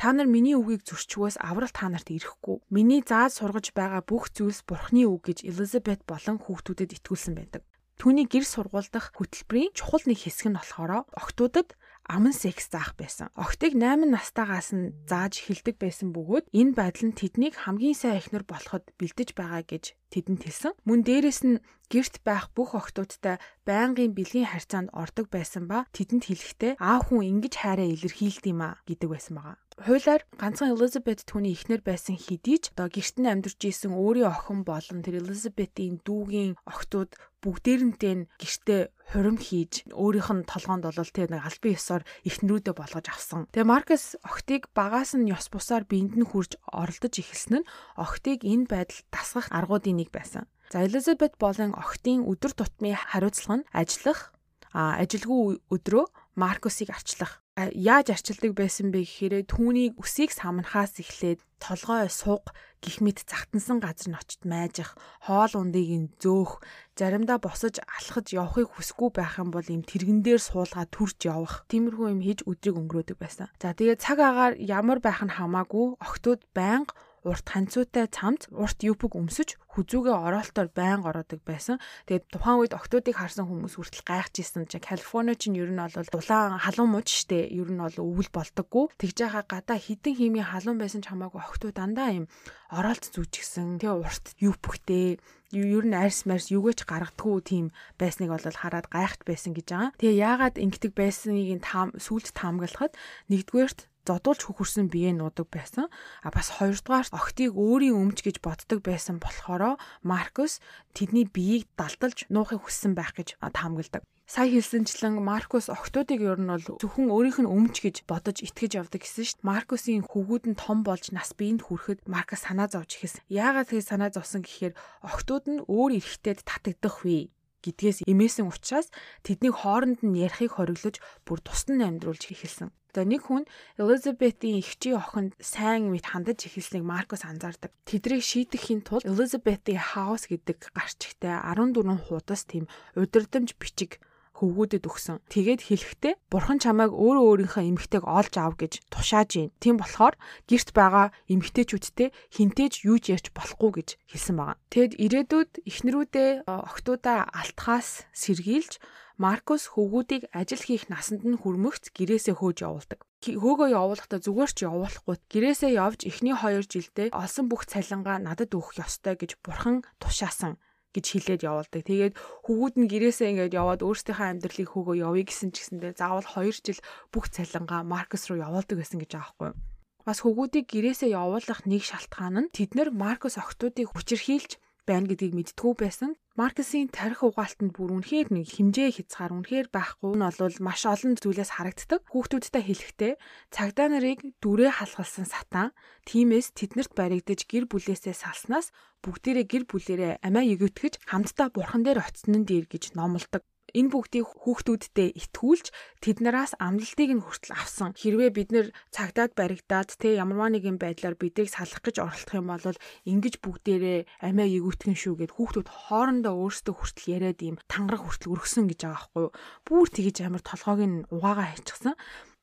Та 0.00 0.14
нар 0.14 0.30
миний 0.30 0.56
үгийг 0.56 0.86
зөрчгөөс 0.86 1.42
аврал 1.42 1.74
та 1.74 1.90
нарт 1.92 2.08
ирэхгүй. 2.08 2.62
Миний 2.72 3.02
зааж 3.02 3.36
сургаж 3.36 3.74
байгаа 3.74 4.00
бүх 4.06 4.30
зүйлс 4.30 4.62
Бурхны 4.62 5.04
үг 5.10 5.28
гэж 5.28 5.38
Элизабет 5.44 6.06
болон 6.06 6.38
хүүхдүүдэд 6.38 7.02
итгүүлсэн 7.02 7.34
байдаг. 7.34 7.66
Түүний 7.98 8.30
гэр 8.30 8.46
сургуулдах 8.46 9.10
хөтөлбөрийн 9.18 9.74
чухал 9.74 10.06
нэг 10.06 10.22
хэсэг 10.22 10.54
нь 10.54 10.56
болохоор 10.56 11.10
октоудад 11.18 11.74
аман 12.08 12.32
секс 12.32 12.72
заах 12.72 12.96
байсан. 12.96 13.28
Охтыг 13.36 13.76
8 13.76 14.08
настайгаас 14.08 14.72
нь 14.72 14.96
зааж 15.04 15.44
эхэлдэг 15.44 15.76
байсан 15.76 16.16
бөгөөд 16.16 16.48
энэ 16.56 16.72
байдал 16.72 17.12
нь 17.12 17.18
тэднийг 17.20 17.54
хамгийн 17.54 17.94
сайн 17.94 18.18
эхнэр 18.18 18.48
болоход 18.48 18.84
бэлдэж 18.96 19.36
байгаа 19.36 19.62
гэж 19.68 19.84
тэдэнд 20.08 20.42
хэлсэн. 20.48 20.72
Мөн 20.88 21.00
дээрэс 21.04 21.40
нь 21.44 21.60
гэрт 21.92 22.24
байх 22.24 22.48
бүх 22.56 22.72
охтуудтай 22.72 23.36
байнгын 23.68 24.16
бэлгийн 24.16 24.48
харьцаанд 24.48 24.88
ордог 24.96 25.28
байсан 25.28 25.68
ба 25.68 25.84
тэдэнд 25.92 26.24
хэлэхдээ 26.26 26.72
аав 26.80 27.12
хүн 27.12 27.28
ингэж 27.44 27.54
хайраа 27.60 27.88
илэрхийлд 27.92 28.44
юм 28.48 28.60
а 28.64 28.80
гэдэг 28.88 29.08
байсан 29.12 29.36
байгаа. 29.36 29.56
Хуулиар 29.78 30.26
ганцхан 30.34 30.74
Элизабет 30.74 31.22
түүний 31.22 31.54
эхнэр 31.54 31.86
байсан 31.86 32.18
хэдий 32.18 32.58
ч 32.58 32.74
одоо 32.74 32.90
гэрт 32.90 33.22
нь 33.22 33.30
амьдарч 33.30 33.62
исэн 33.62 33.94
өөрийн 33.94 34.26
охин 34.26 34.66
болон 34.66 35.06
тэр 35.06 35.22
Элизабетийн 35.22 36.02
дүүгийн 36.02 36.58
охтууд 36.66 37.14
бүгдээрэнтэй 37.38 38.26
гэртээ 38.42 38.80
хурим 39.14 39.38
хийж 39.38 39.86
өөрийнх 39.94 40.30
нь 40.34 40.48
толгоонд 40.50 40.82
болол 40.82 41.10
тэр 41.14 41.30
нэг 41.30 41.46
албан 41.46 41.78
ёсоор 41.78 42.02
эхнэрүүдээ 42.26 42.74
болгож 42.74 43.06
авсан. 43.06 43.46
Тэгээ 43.54 43.70
Маркес 43.70 44.18
охтыг 44.26 44.66
багаас 44.74 45.14
нь 45.14 45.30
ёс 45.30 45.46
бусаар 45.46 45.86
биед 45.86 46.18
нь 46.18 46.26
хурж 46.26 46.58
оролдож 46.66 47.14
эхэлсэн 47.14 47.62
нь 47.62 47.68
охтыг 47.94 48.42
энэ 48.42 48.66
байдал 48.66 48.98
тасгах 49.14 49.46
аргуудын 49.54 50.02
нэг 50.02 50.10
байсан. 50.10 50.50
За 50.74 50.82
Элизабет 50.82 51.38
болон 51.38 51.70
охтын 51.78 52.26
өдөр 52.26 52.50
тутмын 52.50 52.98
хариуцлага 52.98 53.62
нь 53.62 53.68
ажиллах 53.70 54.34
ажилгүй 54.74 55.62
өдрөө 55.70 56.06
Маркусыг 56.34 56.90
арчлах 56.90 57.42
яаж 57.74 58.14
арчилдаг 58.14 58.54
байсан 58.54 58.94
бэ 58.94 59.02
гэхээр 59.02 59.34
түүнийг 59.50 59.98
үсийг 59.98 60.30
самнахаас 60.30 61.02
эхлээд 61.02 61.42
толгой 61.58 62.06
суг 62.06 62.54
гих 62.78 63.02
мэт 63.02 63.26
загтансан 63.26 63.82
газар 63.82 64.14
нь 64.14 64.18
очиж 64.18 64.46
майжих, 64.46 64.94
хоол 65.26 65.50
ундыг 65.58 65.90
нь 65.90 66.14
зөөх, 66.22 66.62
заримдаа 66.94 67.42
босож 67.42 67.82
алхаж 67.82 68.30
явахыг 68.30 68.70
хүсгүй 68.78 69.10
байх 69.10 69.42
юм 69.42 69.50
бол 69.50 69.66
им 69.66 69.82
тэрэгэн 69.82 70.22
дээр 70.22 70.38
суулгаа 70.38 70.86
төрж 70.86 71.18
явах. 71.26 71.66
Тиймэрхүү 71.66 72.06
юм 72.14 72.22
хийж 72.22 72.46
өдрийг 72.46 72.78
өнгөрөөдөг 72.78 73.18
байсан. 73.18 73.50
За 73.58 73.74
тэгээ 73.74 73.98
цаг 73.98 74.22
агаар 74.22 74.54
ямар 74.62 75.02
байх 75.02 75.18
нь 75.26 75.34
хамаагүй 75.34 75.98
октод 75.98 76.46
байнга 76.54 76.94
урт 77.28 77.46
ханцуутай 77.46 78.08
цамц 78.08 78.48
урт 78.50 78.80
юпг 78.82 79.12
өмсөж 79.12 79.60
хүзүүгээ 79.78 80.16
ороолтоор 80.16 80.68
байн 80.74 81.06
ороодаг 81.06 81.44
байсан. 81.46 81.78
Тэгээд 82.08 82.32
тухайн 82.34 82.58
үед 82.64 82.74
октоодыг 82.74 83.14
харсан 83.14 83.46
хүмүүс 83.46 83.78
хүртэл 83.78 84.02
гайхаж 84.02 84.34
исэн 84.42 84.66
чинь 84.66 84.82
Калифорни 84.82 85.38
чинь 85.38 85.60
ер 85.60 85.70
нь 85.70 85.78
бол 85.78 86.08
дулаан 86.10 86.58
халуун 86.58 86.90
мууч 86.98 87.08
штэ 87.12 87.46
ер 87.52 87.70
нь 87.70 87.78
бол 87.78 87.96
өвөл 88.00 88.30
болдоггүй. 88.34 88.90
Тэгж 88.98 89.16
яхаа 89.28 89.44
гадаа 89.46 89.78
хідэн 89.78 90.18
химийн 90.18 90.50
халуун 90.50 90.82
байсан 90.82 91.04
ч 91.04 91.12
хамаагүй 91.12 91.38
октоо 91.38 91.70
дандаа 91.70 92.10
юм 92.16 92.26
ороолт 92.74 93.06
зүүчихсэн. 93.14 93.78
Тэгээ 93.78 93.96
урт 94.02 94.34
юпгтэй 94.42 95.22
ер 95.56 95.84
нь 95.88 95.96
арьс 95.96 96.28
марс 96.28 96.52
юугаач 96.52 96.84
гаргадгүй 96.84 97.40
тийм 97.40 97.66
байсныг 97.96 98.28
бол 98.28 98.44
хараад 98.44 98.92
гайхт 98.92 99.24
байсан 99.24 99.56
гэж 99.56 99.66
байгаа. 99.72 99.96
Тэгээ 99.96 100.20
яагаад 100.20 100.56
ингэдэг 100.60 100.92
байсныг 100.92 101.64
таам 101.64 101.96
сүлд 101.96 102.28
таамаглахад 102.36 102.92
нэгдүгээрт 103.32 103.87
зодуулж 104.08 104.42
хөхөрсөн 104.48 104.88
бие 104.88 105.12
нуудаг 105.12 105.52
байсан. 105.52 105.92
А 106.24 106.32
бас 106.32 106.48
хоёрдугаар 106.56 107.12
охтыг 107.12 107.52
өөрийн 107.52 107.94
өмч 108.00 108.24
гэж 108.24 108.40
боддог 108.40 108.80
байсан 108.80 109.20
болохоор 109.20 109.76
Маркус 110.00 110.64
тэдний 110.96 111.28
биеийг 111.28 111.68
далдалж 111.76 112.24
нуухыг 112.32 112.64
хүссэн 112.64 112.96
байх 112.96 113.12
гэж 113.12 113.36
таамагладаг. 113.38 114.02
Сая 114.28 114.44
хэлсэнчлэн 114.52 115.24
Маркус 115.24 115.72
охтуудыг 115.72 116.20
ер 116.20 116.36
нь 116.36 116.52
бол 116.52 116.76
зөвхөн 116.76 117.08
өөрийнх 117.08 117.40
нь 117.40 117.48
өмч 117.48 117.80
гэж 117.80 117.96
бодож 118.04 118.44
итгэж 118.44 118.76
явдаг 118.76 119.00
гэсэн 119.00 119.24
шүү 119.24 119.36
дээ. 119.40 119.48
Маркусын 119.48 120.04
хөвгүүд 120.04 120.44
нь 120.52 120.60
том 120.60 120.84
болж 120.84 121.16
нас 121.16 121.32
биеинд 121.32 121.64
хүрэхэд 121.64 122.04
Маркус 122.04 122.44
санаа 122.44 122.68
зовж 122.68 123.00
ихэс. 123.00 123.24
Яагаад 123.32 123.72
тэгээ 123.72 123.88
санаа 123.88 124.12
зовсон 124.12 124.44
гэхээр 124.44 124.76
охтууд 125.00 125.44
нь 125.48 125.64
өөр 125.64 125.96
эрэгтэйд 125.96 126.44
татагдах 126.44 127.08
вэ 127.08 127.32
гэдгээс 127.64 128.06
эмээсэн 128.10 128.46
учраас 128.46 128.88
тэднийг 129.26 129.54
хооронд 129.62 130.00
нь 130.06 130.18
ярихыг 130.18 130.58
хориглож 130.58 130.96
бүр 131.26 131.38
тусдан 131.42 131.82
амьдруулж 131.82 132.30
эхэлсэн. 132.30 132.70
За 132.96 133.04
нэг 133.04 133.28
хүн 133.28 133.44
Элизабетийн 133.76 134.64
эгчийн 134.64 134.96
охинд 134.96 135.36
сайн 135.44 135.92
мэд 135.92 136.08
хандаж 136.08 136.48
эхэлснийг 136.48 136.82
Маркус 136.88 137.22
анзаардаг. 137.22 137.70
Тэдрийг 137.84 138.24
шийдэхийн 138.24 138.80
тулд 138.80 139.04
Элизабетийн 139.04 139.78
хаус 139.78 140.24
гэдэг 140.26 140.72
гарчигтай 140.72 141.36
14 141.36 141.84
хуудас 142.08 142.48
тийм 142.48 142.64
удирдамж 142.96 143.54
бичиг 143.60 144.00
хөвгүүдэд 144.38 144.84
өгсөн. 144.86 145.18
Тэгээд 145.26 145.60
хэлэхдээ 145.66 146.14
бурхан 146.30 146.62
чамайг 146.62 146.94
өөрөө 146.94 147.24
өөрийнхөө 147.28 147.64
эмгтэйг 147.66 148.04
олж 148.06 148.34
ав 148.38 148.54
гэж 148.54 148.72
тушааж 148.88 149.30
байна. 149.34 149.54
Тийм 149.58 149.76
болохоор 149.82 150.14
гэрт 150.46 150.68
байгаа 150.72 151.06
эмгтээчүүдтэй 151.26 152.08
хинтээж 152.30 152.72
юу 152.86 152.98
ч 153.02 153.18
ярьж 153.18 153.34
болохгүй 153.34 153.70
гэж 153.82 153.88
хэлсэн 154.06 154.36
байгаа. 154.38 154.56
Тэгэд 154.70 154.92
ирээдүйд 155.04 155.50
эхнэрүүдээ 155.66 156.30
октоудаа 156.46 157.26
алтхаас 157.34 158.06
сэргийлж 158.14 158.78
Маркус 159.18 159.74
хөвгүүдийг 159.74 160.30
ажил 160.30 160.62
хийх 160.62 160.86
насанд 160.86 161.26
нь 161.26 161.34
хүрмэгц 161.42 161.90
гэрээсээ 161.90 162.38
хөөж 162.38 162.62
явуулдаг. 162.62 163.02
Хөөгөө 163.18 163.74
явуулахдаа 163.74 164.22
зүгээр 164.22 164.50
ч 164.54 164.58
явуулахгүй 164.62 165.16
гэрээсээ 165.26 165.74
явж 165.74 166.06
эхний 166.06 166.38
2 166.38 166.62
жилдээ 166.70 167.10
олсон 167.10 167.50
бүх 167.50 167.66
цалингаа 167.66 168.22
надад 168.22 168.54
өгөх 168.54 168.78
ёстой 168.78 169.18
гэж 169.18 169.42
бурхан 169.42 169.82
тушаасан 169.98 170.54
гэж 170.98 171.06
хэлээд 171.14 171.46
явуулдаг. 171.46 171.82
Тэгээд 171.86 172.14
хөвгүүд 172.18 172.74
нь 172.82 172.90
гэрээсээ 172.90 173.30
ингээд 173.32 173.54
яваад 173.54 173.86
өөрсдийнхөө 173.86 174.26
амьдралыг 174.26 174.68
хөөгөө 174.74 174.96
явъя 175.06 175.24
гэсэн 175.30 175.54
ч 175.54 175.62
гэсэндээ 175.62 175.92
заавал 175.94 176.26
2 176.26 176.50
жил 176.66 176.80
бүх 177.14 177.30
цалингаа 177.30 177.86
Маркус 177.86 178.26
руу 178.26 178.42
явуулдаг 178.42 178.76
байсан 178.82 178.98
гэж 178.98 179.12
аахгүй 179.14 179.54
юу? 179.54 179.58
Бас 180.02 180.18
хөвгүүдийг 180.26 180.66
гэрээсээ 180.66 181.14
явуулах 181.14 181.62
нэг 181.68 181.82
шалтгаан 181.86 182.48
нь 182.48 182.52
тэд 182.52 182.74
нар 182.74 182.90
Маркус 182.90 183.38
охтуудыг 183.38 183.94
хүчирхийлж 183.94 184.58
байна 184.88 185.06
гэдгийг 185.06 185.36
мэдтгүү 185.36 185.72
байсан. 185.78 186.16
Маркесийн 186.38 186.86
тарих 186.86 187.26
угаалтанд 187.26 187.74
бүр 187.74 187.98
үнэхээр 187.98 188.30
нэг 188.30 188.46
хэмжээ 188.46 188.94
хязгаар 188.94 189.42
үнэхээр 189.42 189.74
байхгүй 189.74 190.14
нь 190.14 190.22
бол 190.22 190.56
маш 190.62 190.86
олон 190.86 191.18
зүйлээс 191.18 191.50
харагддаг. 191.58 192.06
Хүүхдүүдтэй 192.14 192.62
хэлэхдээ 192.62 193.12
цагдаа 193.50 193.90
нарыг 193.90 194.22
дүрээ 194.38 194.70
халахалсан 194.70 195.26
сатан 195.26 195.74
тиймээс 196.06 196.54
тэднэрт 196.54 196.94
баригдаж 196.94 197.42
гэр 197.42 197.66
бүлээсээ 197.66 198.14
салснаас 198.14 198.70
бүгдээрээ 199.02 199.46
гэр 199.50 199.64
бүлээрээ 199.66 200.12
амиа 200.22 200.46
өгөөтгэж 200.54 200.94
хамтдаа 201.10 201.50
бурхан 201.50 201.82
дээр 201.82 202.06
очсон 202.06 202.38
нь 202.38 202.46
дээр 202.46 202.70
гэж 202.70 202.94
номлодог 202.94 203.42
энэ 203.74 203.92
бүгдийг 203.92 204.26
хүүхдүүддээ 204.44 205.08
итгүүлж 205.18 205.66
тэднээс 206.00 206.56
амлалтыг 206.56 207.10
нь 207.12 207.24
хүртэл 207.24 207.52
авсан. 207.56 207.92
Хэрвээ 207.92 208.30
бид 208.32 208.48
нэр 208.54 208.66
цагдаад 208.94 209.32
баригдаад 209.36 209.96
тэ 209.98 210.16
ямарваа 210.20 210.52
нэгэн 210.54 210.80
байдлаар 210.80 211.16
бидийг 211.18 211.52
салах 211.52 211.82
гэж 211.84 212.00
оролдох 212.00 212.34
юм 212.38 212.48
бол 212.48 212.82
ингэж 213.04 213.34
бүгдээрээ 213.44 214.00
амиа 214.24 214.48
эгүүтгэн 214.48 214.96
шүү 214.96 215.14
гэд 215.20 215.32
хүүхдүүд 215.36 215.68
хоорондоо 215.68 216.34
өөрсдөө 216.38 216.74
хүртэл 216.76 217.12
яриад 217.16 217.40
ийм 217.44 217.56
тангараг 217.68 218.04
хүртэл 218.04 218.32
өргсөн 218.32 218.70
гэж 218.70 218.80
байгаа 218.86 218.96
байхгүй 218.96 219.22
юу. 219.26 219.32
Бүүр 219.66 219.88
тэгэж 219.92 220.16
амар 220.24 220.42
толгойг 220.44 220.82
нь 220.88 221.06
угаагаа 221.12 221.46
хайчихсан. 221.52 221.94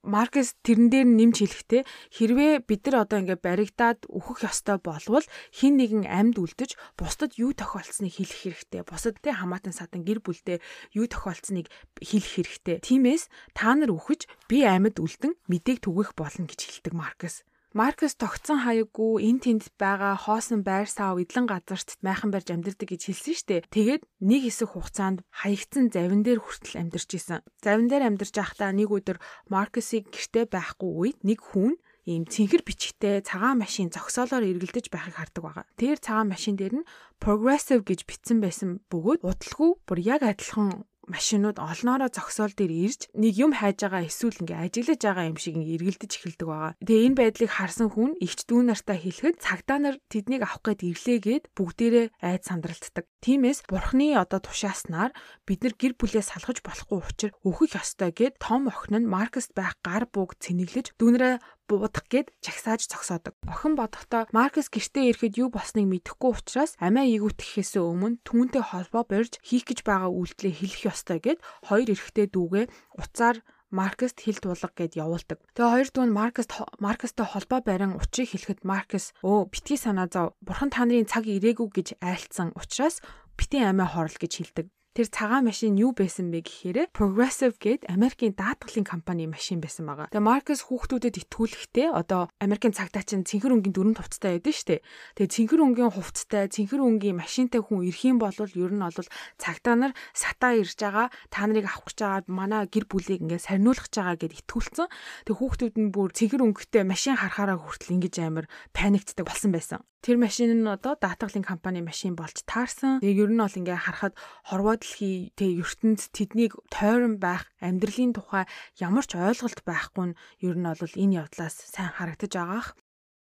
Маркес 0.05 0.53
тэрэн 0.61 0.93
дээр 0.93 1.07
нэмж 1.09 1.35
хэлэхдээ 1.41 1.81
хэрвээ 2.13 2.53
бид 2.69 2.81
нар 2.85 3.09
одоо 3.09 3.17
ингээ 3.25 3.39
баригдаад 3.41 4.05
өөхөх 4.05 4.45
ёстой 4.45 4.77
болвол 4.77 5.25
хин 5.49 5.81
нэгэн 5.81 6.05
амьд 6.05 6.37
үлдэж 6.37 6.77
бусдад 6.93 7.33
юу 7.41 7.57
тохиолдсныг 7.57 8.13
хэлэх 8.13 8.61
хэрэгтэй. 8.61 8.81
Бусад 8.85 9.17
тэ 9.25 9.33
хамаатан 9.33 9.73
садан 9.73 10.05
гэр 10.05 10.21
бүлдээ 10.21 10.61
юу 10.93 11.09
тохиолдсныг 11.09 11.73
хэлэх 11.97 12.31
хэрэгтэй. 12.37 12.77
Тиймээс 12.85 13.33
та 13.57 13.73
нар 13.73 13.89
үхэж 13.89 14.29
би 14.45 14.61
амьд 14.61 15.01
үлдэн 15.01 15.33
мэдээг 15.49 15.81
түгэх 15.81 16.13
болно 16.13 16.45
гэж 16.45 16.59
хэлдэг 16.61 16.93
Маркес. 16.93 17.41
Маркус 17.75 18.15
тогтсон 18.15 18.63
хаяггүй 18.63 19.27
эн 19.27 19.43
тэнд 19.43 19.67
байгаа 19.75 20.15
хоосон 20.15 20.63
байр 20.63 20.87
сав 20.87 21.19
эдлэн 21.19 21.43
газарт 21.43 21.99
майхан 21.99 22.31
барьж 22.31 22.47
амьдардаг 22.55 22.87
гэж 22.87 23.11
хэлсэн 23.11 23.35
штэ. 23.35 23.67
Тэгээд 23.67 24.07
нэг 24.23 24.47
хэсэг 24.47 24.71
хугацаанд 24.71 25.27
хаягдсан 25.27 25.91
завин 25.91 26.23
дээр 26.23 26.39
хүртэл 26.39 26.79
амьдарч 26.79 27.09
исэн. 27.19 27.43
Завин 27.59 27.91
дээр 27.91 28.07
амьдарч 28.07 28.31
байхдаа 28.31 28.71
нэг 28.71 28.95
өдөр 28.95 29.19
Маркусыг 29.51 30.07
гэрте 30.07 30.47
байхгүй 30.47 30.87
үед 30.87 31.19
нэг 31.27 31.43
хүн 31.43 31.75
ийм 32.07 32.23
цэнхэр 32.23 32.63
бичгтэй 32.63 33.19
цагаан 33.27 33.59
машин 33.59 33.91
зогсоолоор 33.91 34.47
эргэлдэж 34.47 34.87
байхыг 34.87 35.19
хардаг 35.19 35.43
байгаа. 35.43 35.65
Тэр 35.75 35.99
цагаан 35.99 36.31
машин 36.31 36.55
дээр 36.55 36.79
нь 36.79 36.87
progressive 37.19 37.83
гэж 37.83 38.07
бичсэн 38.07 38.39
байсан 38.39 38.79
бөгөөд 38.87 39.19
удалгүй 39.25 39.71
бүр 39.83 39.99
яг 39.99 40.21
адилхан 40.23 40.87
машинууд 41.07 41.57
олноороо 41.61 42.09
зогсоол 42.09 42.53
дээр 42.55 42.73
ирж 42.91 43.01
нэг 43.13 43.33
юм 43.37 43.51
хайж 43.53 43.85
байгаа 43.85 44.03
эсвэл 44.09 44.41
ингээ 44.41 44.63
ажиглаж 44.65 45.01
байгаа 45.01 45.25
юм 45.29 45.37
шиг 45.37 45.55
ингээ 45.57 45.75
эргэлдэж 45.77 46.11
эхэлдэг 46.17 46.47
байгаа. 46.47 46.71
Тэгээ 46.81 47.05
энэ 47.07 47.19
байдлыг 47.19 47.51
харсан 47.53 47.89
хүн 47.93 48.11
эгч 48.21 48.39
дүү 48.49 48.61
нартаа 48.65 48.97
хэлэхэд 48.97 49.41
цагдаа 49.41 49.79
нар 49.81 49.95
тэднийг 50.09 50.41
авах 50.43 50.61
гээд 50.65 50.81
ирлээгээд 50.89 51.43
бүгдээрээ 51.53 52.07
айд 52.21 52.43
сандралтдаг. 52.45 53.05
Тиймээс 53.21 53.59
бурхны 53.69 54.17
одоо 54.17 54.39
тушааснаар 54.41 55.11
бид 55.45 55.59
нар 55.65 55.73
гэр 55.77 55.93
бүлээ 55.97 56.23
салгаж 56.25 56.61
болохгүй 56.61 56.99
учир 57.01 57.31
өөхөх 57.41 57.77
ёстой 57.77 58.11
гэд 58.13 58.37
том 58.41 58.69
охин 58.69 59.05
нь 59.05 59.09
Маркст 59.09 59.53
байх 59.57 59.77
гар 59.81 60.05
буг 60.09 60.37
цэнэглэж 60.41 60.97
дүүнрээ 60.97 61.41
буудах 61.69 62.05
гээд 62.09 62.31
чагсааж 62.41 62.87
зогсоодог. 62.87 63.33
Охин 63.49 63.73
бодохдоо 63.75 64.29
Маркс 64.31 64.69
гэртээ 64.69 65.13
ирэхэд 65.13 65.39
юу 65.41 65.49
болсныг 65.49 65.85
мэдэхгүй 65.89 66.31
учраас 66.33 66.77
амиа 66.77 67.05
игүүтгэхээс 67.17 67.81
өмнө 67.81 68.21
түүнтэй 68.25 68.63
холбоо 68.63 69.03
борж 69.05 69.41
хийх 69.41 69.65
гэж 69.65 69.81
байгаа 69.85 70.11
үйлдэлээ 70.13 70.53
хэлэх 70.55 70.81
ёстой 70.93 71.19
гэд 71.21 71.39
хоёр 71.67 71.89
эрэгтэй 71.93 72.27
дүүгээ 72.29 72.65
уцаар 73.01 73.41
Маркест 73.73 74.21
хил 74.21 74.39
тулга 74.39 74.69
гэд 74.71 74.95
явуулдаг. 74.95 75.41
Тэгээ 75.57 75.73
хоёр 75.73 75.89
дүү 75.89 76.05
нь 76.07 76.15
Маркест 76.15 76.51
Маркестэй 76.79 77.25
холбоо 77.27 77.59
барин 77.65 77.97
учрыг 77.97 78.29
хэлэхэд 78.31 78.61
Маркес 78.63 79.11
өө 79.25 79.49
битгий 79.51 79.75
санаа 79.75 80.07
зов. 80.07 80.37
Бурхан 80.45 80.69
та 80.71 80.85
нарын 80.85 81.09
цаг 81.09 81.25
ирээгүй 81.25 81.67
гэж 81.73 81.87
айлцсан 81.99 82.53
учраас 82.55 83.01
битэн 83.35 83.75
амиа 83.75 83.89
хорл 83.89 84.15
гэж 84.15 84.31
хэлдэг. 84.37 84.65
Тэр 84.95 85.11
цагаан 85.11 85.43
машин 85.43 85.75
юу 85.75 85.91
байсан 85.91 86.31
бэ 86.31 86.39
гэхээр 86.47 86.87
Progressive 86.95 87.59
гээд 87.59 87.91
Америкийн 87.91 88.31
даатгалын 88.31 88.87
компани 88.87 89.27
машин 89.27 89.59
байсан 89.59 89.83
байгаа. 89.91 90.07
Тэгээ 90.07 90.23
Маркус 90.23 90.63
хүүхдүүдэд 90.71 91.19
итгүүлэхдээ 91.19 91.91
одоо 91.91 92.31
Америкийн 92.39 92.71
цагдаа 92.71 93.03
чинь 93.03 93.27
цэнхэр 93.27 93.59
өнгийн 93.59 93.75
дөрөв 93.75 93.99
хувцастай 93.99 94.39
байдаг 94.39 94.55
шүү 94.55 94.67
дээ. 94.71 94.81
Тэгээ 95.19 95.33
цэнхэр 95.35 95.61
өнгийн 95.67 95.91
хувцастай, 95.91 96.47
цэнхэр 96.47 96.79
өнгийн 96.79 97.19
машинтай 97.19 97.59
хүн 97.59 97.83
ирэх 97.83 98.07
юм 98.07 98.23
бол 98.23 98.39
ер 98.39 98.71
нь 98.71 98.83
бол 98.87 99.11
цагдаа 99.35 99.75
нар 99.75 99.91
сатаа 100.15 100.55
ирж 100.55 100.79
байгаа, 100.79 101.11
та 101.27 101.43
нарыг 101.43 101.67
авах 101.67 101.91
гэж 101.91 101.99
байгаа 101.99 102.31
манай 102.31 102.63
гэр 102.63 102.87
бүлийг 102.87 103.19
ингээд 103.19 103.51
сарниулах 103.51 103.91
гэж 103.91 103.99
байгаа 103.99 104.15
гэд 104.15 104.47
итгүүлсэн. 104.47 104.87
Тэгээ 105.27 105.39
хүүхдүүд 105.43 105.75
нь 105.75 105.91
бүр 105.91 106.15
цэнхэр 106.15 106.39
өнгөтэй 106.39 106.87
машин 106.87 107.19
харахаараа 107.19 107.59
хүртэл 107.59 107.99
ингэж 107.99 108.15
амар 108.23 108.47
паниктдаг 108.71 109.27
болсон 109.27 109.51
байсан. 109.51 109.83
Тэр 110.05 110.21
машин 110.21 110.53
нь 110.53 110.69
одоо 110.69 110.93
даатгалын 111.01 111.41
компани 111.41 111.81
машин 111.81 112.13
болж 112.13 112.45
таарсан. 112.45 113.01
Тэгээ 113.01 113.25
ер 113.25 113.31
нь 113.33 113.41
бол 113.41 113.57
ингээ 113.57 113.89
харахад 113.89 114.13
хорвоо 114.45 114.77
дэлхий 114.77 115.33
тэг 115.33 115.65
ертөнд 115.65 116.13
тэднийг 116.13 116.53
тойрон 116.69 117.17
байх 117.17 117.49
амьдралын 117.57 118.13
тухай 118.13 118.45
ямар 118.77 119.01
ч 119.09 119.17
ойлголт 119.17 119.65
байхгүй 119.65 120.13
нь 120.13 120.17
ер 120.45 120.61
нь 120.61 120.69
бол 120.69 120.93
энэ 120.93 121.25
явдлаас 121.25 121.57
сайн 121.57 121.89
харагдаж 121.97 122.37
байгаах. 122.37 122.77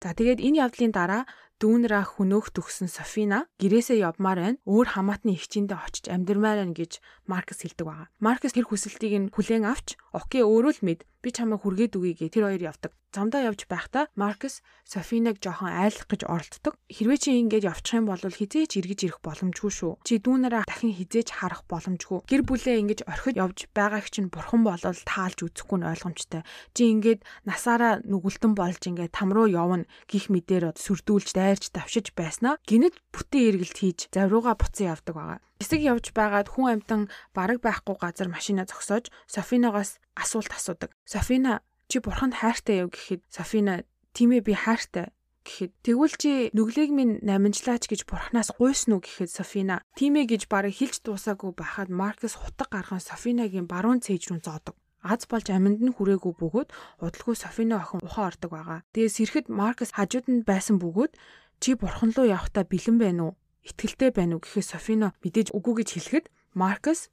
За 0.04 0.12
тэгээд 0.12 0.44
энэ 0.44 0.68
явдлын 0.68 0.92
дараа 0.92 1.24
дүүнраа 1.64 2.04
хөнөөх 2.04 2.52
төгсөн 2.52 2.92
Софина 2.92 3.48
гэрээсээ 3.58 4.04
явмаар 4.04 4.40
байна. 4.44 4.62
Өөр 4.68 5.00
хамаатны 5.00 5.32
эгчиндээ 5.40 5.80
очиж 5.80 6.06
амьдрмаар 6.12 6.60
байна 6.62 6.76
гэж 6.76 7.00
Маркс 7.32 7.64
хэлдэг 7.64 7.88
байгаа. 7.88 8.08
Маркс 8.20 8.52
тэр 8.52 8.68
хүсэлтийг 8.68 9.14
нь 9.16 9.32
хүлээн 9.32 9.64
авч 9.64 9.96
Оки 10.12 10.44
өөрөө 10.44 10.74
л 10.76 10.82
мэд 10.84 11.08
Би 11.26 11.34
чамайг 11.34 11.66
хүргээд 11.66 11.98
үгүй 11.98 12.14
гэ 12.22 12.30
тэр 12.30 12.46
хоёр 12.46 12.70
явдаг. 12.70 12.94
Замдаа 13.10 13.50
явж 13.50 13.66
байхдаа 13.66 14.06
Маркус 14.14 14.62
Софиныг 14.86 15.42
жоохон 15.42 15.74
айлах 15.74 16.06
гэж 16.06 16.30
оролддог. 16.30 16.78
Хэрвээ 16.86 17.18
чи 17.18 17.30
ингэж 17.42 17.66
явчих 17.66 17.98
юм 17.98 18.06
бол 18.06 18.22
хизээч 18.22 18.78
эргэж 18.78 19.00
ирэх 19.10 19.20
боломжгүй 19.26 19.72
шүү. 19.74 19.94
Чи 20.06 20.22
дүүнараа 20.22 20.70
дахин 20.70 20.94
хизээч 20.94 21.34
харах 21.34 21.66
боломжгүй. 21.66 22.30
Гэр 22.30 22.46
бүлээ 22.46 22.78
ингэж 22.86 23.00
орхид 23.10 23.42
явж 23.42 23.72
байгааг 23.74 24.06
чинь 24.14 24.30
бурхан 24.30 24.62
болол 24.62 25.00
таалж 25.02 25.40
үзэхгүй 25.42 25.78
нь 25.82 25.90
ойлгомжтой. 25.90 26.46
Чи 26.78 26.94
ингэж 26.94 27.20
насаараа 27.50 28.06
нүгэлтэн 28.06 28.54
болж 28.54 28.86
ингэ 28.86 29.10
там 29.10 29.34
руу 29.34 29.50
явна 29.50 29.90
гих 30.06 30.30
мэдээр 30.30 30.78
сүрдүүлж 30.78 31.34
дайрч 31.34 31.74
давшиж 31.74 32.14
байснаа 32.14 32.62
гинэд 32.70 32.94
бүтэн 33.10 33.48
эргэлт 33.50 33.78
хийж 33.82 34.00
заврууга 34.14 34.54
буцан 34.54 34.94
явдаг 34.94 35.16
байгаа. 35.18 35.40
Хэсэг 35.60 35.82
явж 35.82 36.06
байгаад 36.12 36.52
хүн 36.52 36.84
амтан 36.84 37.02
бараг 37.32 37.64
байхгүй 37.64 37.96
газар 37.96 38.28
машина 38.28 38.68
зогсоож 38.68 39.08
Софиногоос 39.28 40.04
асуулт 40.16 40.52
асуудаг. 40.52 40.92
Софина 41.08 41.64
чи 41.88 42.04
бурханд 42.04 42.36
хайртай 42.36 42.84
яв 42.84 42.92
гэхэд 42.92 43.22
Софина 43.32 43.88
тийм 44.12 44.36
ээ 44.36 44.44
би 44.44 44.54
хайртай 44.54 45.16
гэхэд 45.48 45.72
тэгвэл 45.86 46.16
чи 46.20 46.52
нүглийг 46.52 46.92
минь 46.92 47.24
намжлаач 47.24 47.88
гэж 47.88 48.04
бурхнаас 48.04 48.52
гуйсан 48.58 48.98
уу 48.98 49.02
гэхэд 49.06 49.32
Софина 49.32 49.80
тийм 49.96 50.20
ээ 50.20 50.36
гэж 50.36 50.52
барыг 50.52 50.76
хэлж 50.76 51.06
дуусаагүй 51.06 51.56
байхад 51.56 51.88
Маркус 51.88 52.36
хутаг 52.36 52.74
гарган 52.74 53.00
Софинагийн 53.00 53.70
баруун 53.70 54.04
цээж 54.04 54.34
рүү 54.34 54.44
зоодог. 54.44 54.76
Аз 55.06 55.30
болж 55.30 55.54
аминд 55.54 55.80
нь 55.86 55.94
хүрээгүй 55.94 56.34
бөгөөд 56.42 56.70
удалгүй 57.06 57.36
Софина 57.38 57.78
охин 57.78 58.02
ухаан 58.02 58.34
ордог 58.34 58.52
байгаа. 58.52 58.80
Тэгээс 58.92 59.22
ирэхэд 59.22 59.48
Маркус 59.54 59.94
хажууд 59.94 60.26
нь 60.26 60.42
байсан 60.42 60.82
бөгөөд 60.82 61.14
чи 61.62 61.78
бурхан 61.78 62.10
руу 62.18 62.26
явахдаа 62.26 62.66
бэлэн 62.66 62.98
байна 62.98 63.22
уу? 63.30 63.34
Итгэлтэй 63.66 64.10
байна 64.14 64.38
уу 64.38 64.42
гэхээ 64.46 64.66
Софино 64.72 65.12
мэдээж 65.26 65.52
үгүй 65.58 65.74
гэж 65.82 65.90
хэлэхэд 65.94 66.26
Маркус 66.54 67.10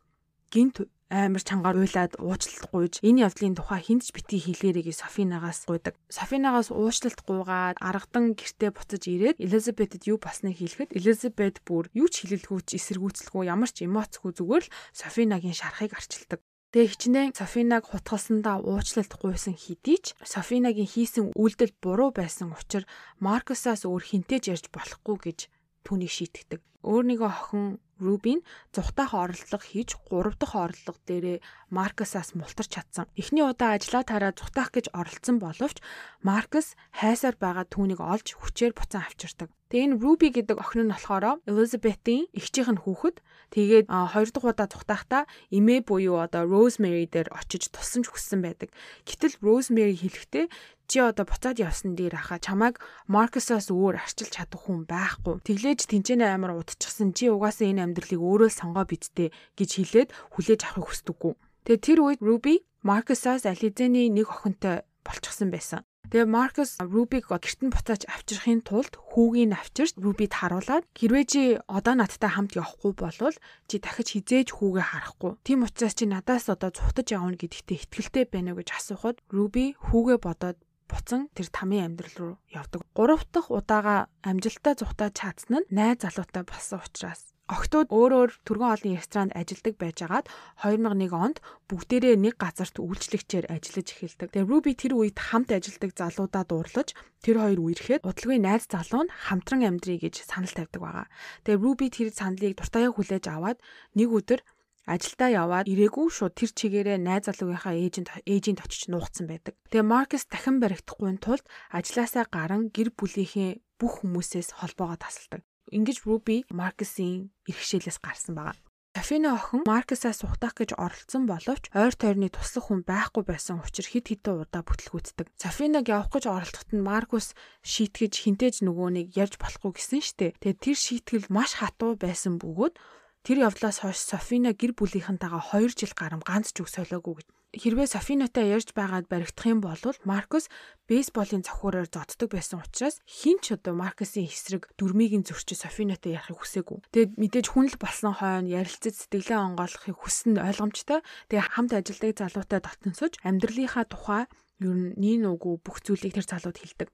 гинт 0.52 0.84
амар 1.12 1.44
чангаар 1.44 1.76
уйлаад 1.76 2.16
уучлалт 2.16 2.64
гуйж 2.72 2.94
энэ 3.04 3.28
явдлын 3.28 3.52
тухай 3.52 3.84
хинтж 3.84 4.16
битгий 4.16 4.40
хэлээрэй 4.40 4.88
гэж 4.88 4.96
Софинагаас 5.04 5.68
гуйдаг. 5.68 5.94
Софинагаас 6.08 6.72
уучлалт 6.72 7.20
гуйгаад 7.28 7.76
аргадан 7.76 8.32
гэртээ 8.32 8.72
буцаж 8.72 9.02
ирээд 9.12 9.36
Элизабетэд 9.36 10.08
юу 10.08 10.16
басныг 10.16 10.56
хэлэхэд 10.56 10.96
Элизабет 10.96 11.60
бүр 11.68 11.92
юу 11.92 12.08
ч 12.08 12.24
хэлэлгүйч 12.24 12.80
эсэргүүцэлгүй 12.80 13.44
ямар 13.44 13.68
ч 13.68 13.84
эмоцгүй 13.84 14.32
зүгээр 14.40 14.64
л 14.64 14.72
Софинагийн 14.96 15.52
шарахыг 15.52 15.92
арчилдаг. 15.92 16.40
Тэгээ 16.72 16.88
хичнээн 16.96 17.36
Софинаг 17.36 17.84
хутгалсандаа 17.92 18.64
уучлалт 18.64 19.12
гуйсан 19.20 19.52
хэдий 19.52 20.00
ч 20.00 20.16
Софинагийн 20.24 20.88
хийсэн 20.88 21.36
үйлдэл 21.36 21.76
буруу 21.84 22.16
байсан 22.16 22.56
учраас 22.56 22.88
Маркусаас 23.20 23.84
өөр 23.84 24.00
хинтээж 24.00 24.48
ярьж 24.48 24.66
болохгүй 24.72 25.16
гэж 25.20 25.51
түүнийг 25.84 26.12
шийтгдэг. 26.16 26.60
Өөрнийгөө 26.82 27.28
охин 27.28 27.64
Рубин 28.02 28.42
зүхтаах 28.74 29.14
орлого 29.14 29.62
хийж 29.62 29.94
3 30.10 30.34
дахь 30.42 30.56
орлого 30.58 30.98
дээрээ 31.06 31.38
Маркусаас 31.70 32.34
мултарч 32.34 32.74
чадсан. 32.74 33.06
Эхний 33.16 33.46
удаа 33.46 33.78
ажлаа 33.78 34.02
тараа 34.02 34.34
зүхтаах 34.34 34.74
гэж 34.74 34.90
оролцсон 34.90 35.38
боловч 35.38 35.78
Маркус 36.26 36.74
хайсаар 36.90 37.38
байгаа 37.38 37.64
түүнийг 37.70 38.02
олж 38.02 38.34
хүчээр 38.34 38.74
буцаан 38.74 39.06
авчирдаг. 39.06 39.48
Тэгээ 39.72 39.86
энэ 39.88 40.00
Руби 40.04 40.28
гэдэг 40.28 40.60
охин 40.60 40.84
нь 40.84 40.92
болохоор 40.92 41.40
Elizabeth-ийн 41.48 42.28
эгчийнх 42.36 42.76
нь 42.76 42.82
хүүхэд. 42.84 43.24
Тэгээд 43.56 43.88
хоёр 43.88 44.28
дахь 44.28 44.48
удаа 44.52 44.68
зүхтаахтаа 44.68 45.24
эмээ 45.48 45.80
буюу 45.88 46.20
одоо 46.20 46.44
Rosemary 46.44 47.08
дээр 47.08 47.32
очиж 47.32 47.72
туссан 47.72 48.04
ч 48.04 48.12
хүссэн 48.12 48.44
байдаг. 48.44 48.68
Гэтэл 49.08 49.40
Rosemary 49.40 49.96
хэлэхдээ 49.96 50.52
чи 50.92 51.00
одоо 51.00 51.24
буцаад 51.24 51.56
явсан 51.56 51.96
дээр 51.96 52.20
хаа 52.20 52.36
чамайг 52.36 52.76
Маркусаас 53.08 53.72
өөр 53.72 53.96
арчилж 54.04 54.36
чадах 54.36 54.68
хүн 54.68 54.84
байхгүй. 54.84 55.40
Тэглээж 55.40 55.88
тэнцэнэ 55.88 56.36
амар 56.36 56.52
удчихсан 56.60 57.16
чи 57.16 57.32
угаасаа 57.32 57.72
энэ 57.72 57.91
амьдралыг 57.92 58.20
өөрөө 58.24 58.48
л 58.48 58.58
сонгоо 58.58 58.84
бидтэй 58.88 59.28
гэж 59.60 59.70
хэлээд 59.76 60.10
хүлээж 60.32 60.60
авахыг 60.64 60.88
хүсдэггүй. 60.88 61.32
Тэгээ 61.68 61.84
тэр 61.84 61.98
үед 62.00 62.20
Руби 62.24 62.64
Маркусаас 62.82 63.46
Ализений 63.46 64.10
нэг 64.10 64.26
охинтой 64.32 64.82
болчихсон 65.06 65.54
байсан. 65.54 65.86
Тэгээ 66.12 66.28
Маркус 66.28 66.76
Рубиг 66.76 67.32
гэрт 67.32 67.64
нь 67.64 67.72
буцааж 67.72 68.04
авчрахын 68.04 68.60
тулд 68.60 69.00
хүүгийн 69.00 69.56
авчирч 69.56 69.96
Рубид 69.96 70.36
харуулад 70.36 70.84
хэрвээ 70.92 71.24
чи 71.24 71.42
одоо 71.64 71.94
надтай 71.96 72.28
хамт 72.28 72.52
явахгүй 72.52 72.92
болвол 72.92 73.36
чи 73.64 73.80
дахиж 73.80 74.12
хизээж 74.12 74.52
хүүгээ 74.52 74.86
харахгүй. 74.92 75.40
Тийм 75.40 75.64
учраас 75.64 75.96
чи 75.96 76.04
надаас 76.04 76.52
одоо 76.52 76.68
цухтаж 76.68 77.16
явна 77.16 77.40
гэдэгтээ 77.40 77.88
итгэлтэй 77.88 78.24
байна 78.28 78.52
уу 78.52 78.60
гэж 78.60 78.68
асуухад 78.76 79.24
Руби 79.32 79.72
хүүгээ 79.88 80.18
бодоод 80.20 80.58
буцан 80.84 81.32
тэр 81.32 81.48
тамийн 81.48 81.96
амьдрал 81.96 82.16
руу 82.20 82.34
явдаг. 82.52 82.84
Гурав 82.92 83.24
дахь 83.32 83.48
удаага 83.48 84.12
амжилттай 84.20 84.76
зүхтаж 84.76 85.16
чадсан 85.16 85.64
нь 85.64 85.68
найз 85.72 86.04
залуутай 86.04 86.44
болсон 86.44 86.84
учраас 86.84 87.31
Охтууд 87.52 87.92
өөр 87.92 88.12
өөр 88.16 88.30
түргэн 88.48 88.72
олны 88.72 88.90
ресторанд 88.96 89.36
ажилладаг 89.36 89.74
байжгаад 89.76 90.26
2001 90.64 91.12
онд 91.12 91.38
бүгдээрээ 91.68 92.16
нэг 92.16 92.34
газарт 92.40 92.80
үйлчлэгчээр 92.80 93.52
ажиллаж 93.52 93.88
эхэлдэг. 93.92 94.28
Тэгээ 94.32 94.48
Ruby 94.48 94.72
тэр 94.72 94.96
үед 94.96 95.20
хамт 95.20 95.52
ажилладаг 95.52 95.92
залуудаа 95.92 96.44
дуурлаж 96.48 96.96
тэр 97.20 97.36
хоёр 97.44 97.60
үерхэд 97.60 98.08
удалгүй 98.08 98.40
найз 98.40 98.64
залуу 98.72 99.04
нь 99.04 99.12
хамтран 99.12 99.68
амьдрий 99.68 100.00
гэж 100.00 100.24
санал 100.24 100.48
тавьдаг 100.56 100.80
байгаа. 100.80 101.06
Тэгээ 101.44 101.60
Ruby 101.60 101.86
тэр 101.92 102.08
саналыг 102.16 102.56
дуртаяа 102.56 102.90
хүлээж 102.96 103.24
аваад 103.28 103.58
нэг 104.00 104.08
өдөр 104.08 104.40
Ажилдаа 104.82 105.30
яваад 105.30 105.70
ирээгүй 105.70 106.10
шууд 106.10 106.34
тэр 106.34 106.50
чигээрээ 106.58 106.98
найз 106.98 107.30
залуугийнхаа 107.30 107.78
ээжэнд 107.78 108.26
ээжинд 108.26 108.66
очиж 108.66 108.90
нуугдсан 108.90 109.30
байдаг. 109.30 109.54
Тэгээ 109.70 109.86
Маркус 109.86 110.26
дахин 110.26 110.58
баригдахгүй 110.58 111.22
тулд 111.22 111.46
ажилласаа 111.70 112.26
гарan 112.26 112.66
гэр 112.74 112.90
бүлийнхээ 112.90 113.62
бүх 113.78 114.02
хүмүүсээс 114.02 114.58
холбоогоо 114.58 114.98
тасалдаг. 114.98 115.46
Ингиж 115.76 116.04
Руби 116.04 116.44
Маркусын 116.52 117.32
иргэшээлээс 117.48 117.98
гарсан 118.04 118.36
байгаа. 118.36 118.60
Софина 118.92 119.28
охин 119.40 119.64
Маркусаас 119.64 120.20
сухтах 120.20 120.52
гэж 120.52 120.76
оролцсон 120.76 121.24
боловч 121.24 121.72
ойр 121.72 121.96
тойрны 121.96 122.28
туслах 122.28 122.68
хүн 122.68 122.84
байхгүй 122.84 123.24
байсан 123.24 123.64
учраас 123.64 123.88
хид 123.88 124.06
хідэн 124.12 124.44
удаа 124.44 124.62
бүтлгүүцдэг. 124.68 125.32
Софинаг 125.40 125.88
явах 125.88 126.12
гэж 126.12 126.28
оролдоход 126.28 126.70
нь 126.76 126.84
Маркус 126.84 127.32
шийтгэж 127.64 128.12
хинтээж 128.20 128.60
нөгөөнийг 128.60 129.16
ярьж 129.16 129.40
болохгүй 129.40 129.72
гэсэн 129.80 130.04
штэ. 130.04 130.36
Тэгээ 130.44 130.60
тэр 130.60 130.76
шийтгэл 130.76 131.32
маш 131.32 131.56
хатуу 131.56 131.96
байсан 131.96 132.36
бөгөөд 132.36 132.76
Тэр 133.22 133.38
явдлаас 133.46 133.86
хойш 133.86 134.02
Софина 134.02 134.50
гэр 134.50 134.74
бүлийнхэнтэйгээ 134.74 135.54
2 135.54 135.78
жил 135.78 135.94
гарам 135.94 136.22
ганц 136.26 136.50
ч 136.50 136.58
үг 136.58 136.68
солиогүй 136.74 137.22
гэж. 137.22 137.26
Хэрвээ 137.52 137.84
Софинатай 137.84 138.48
ярьж 138.48 138.72
байгаад 138.72 139.12
баригдах 139.12 139.44
юм 139.44 139.60
бол 139.60 139.76
Маркус 140.08 140.48
бейсболын 140.88 141.44
цохиураар 141.44 141.84
зоддог 141.84 142.32
байсан 142.32 142.64
учраас 142.64 142.96
хин 143.04 143.44
ч 143.44 143.52
одоо 143.52 143.76
Маркусын 143.76 144.24
эсрэг 144.24 144.72
дүрмийг 144.80 145.12
нь 145.20 145.28
зөрчиж 145.28 145.60
Софинатай 145.60 146.16
ярихыг 146.16 146.40
хүсээгүй. 146.40 146.80
Тэгэд 146.96 147.20
мэдээж 147.20 147.46
хүнл 147.52 147.76
болсон 147.76 148.16
хойно 148.16 148.48
ярилцаж 148.48 149.04
сэтгэлээ 149.04 149.36
онгойлгохыг 149.52 149.96
хүссэн 150.00 150.40
ойлгомжтой. 150.40 151.04
Тэгээ 151.28 151.52
хамт 151.52 151.72
ажилдаг 151.76 152.16
залуутай 152.16 152.60
дотносож 152.64 153.20
амьдралынхаа 153.20 153.84
тухай 153.84 154.24
ер 154.62 154.72
нь 154.72 154.94
нин 154.94 155.26
үгүй 155.26 155.58
бүх 155.58 155.82
зүйлийг 155.82 156.14
тэр 156.14 156.26
залууд 156.26 156.56
хэлдэг. 156.56 156.88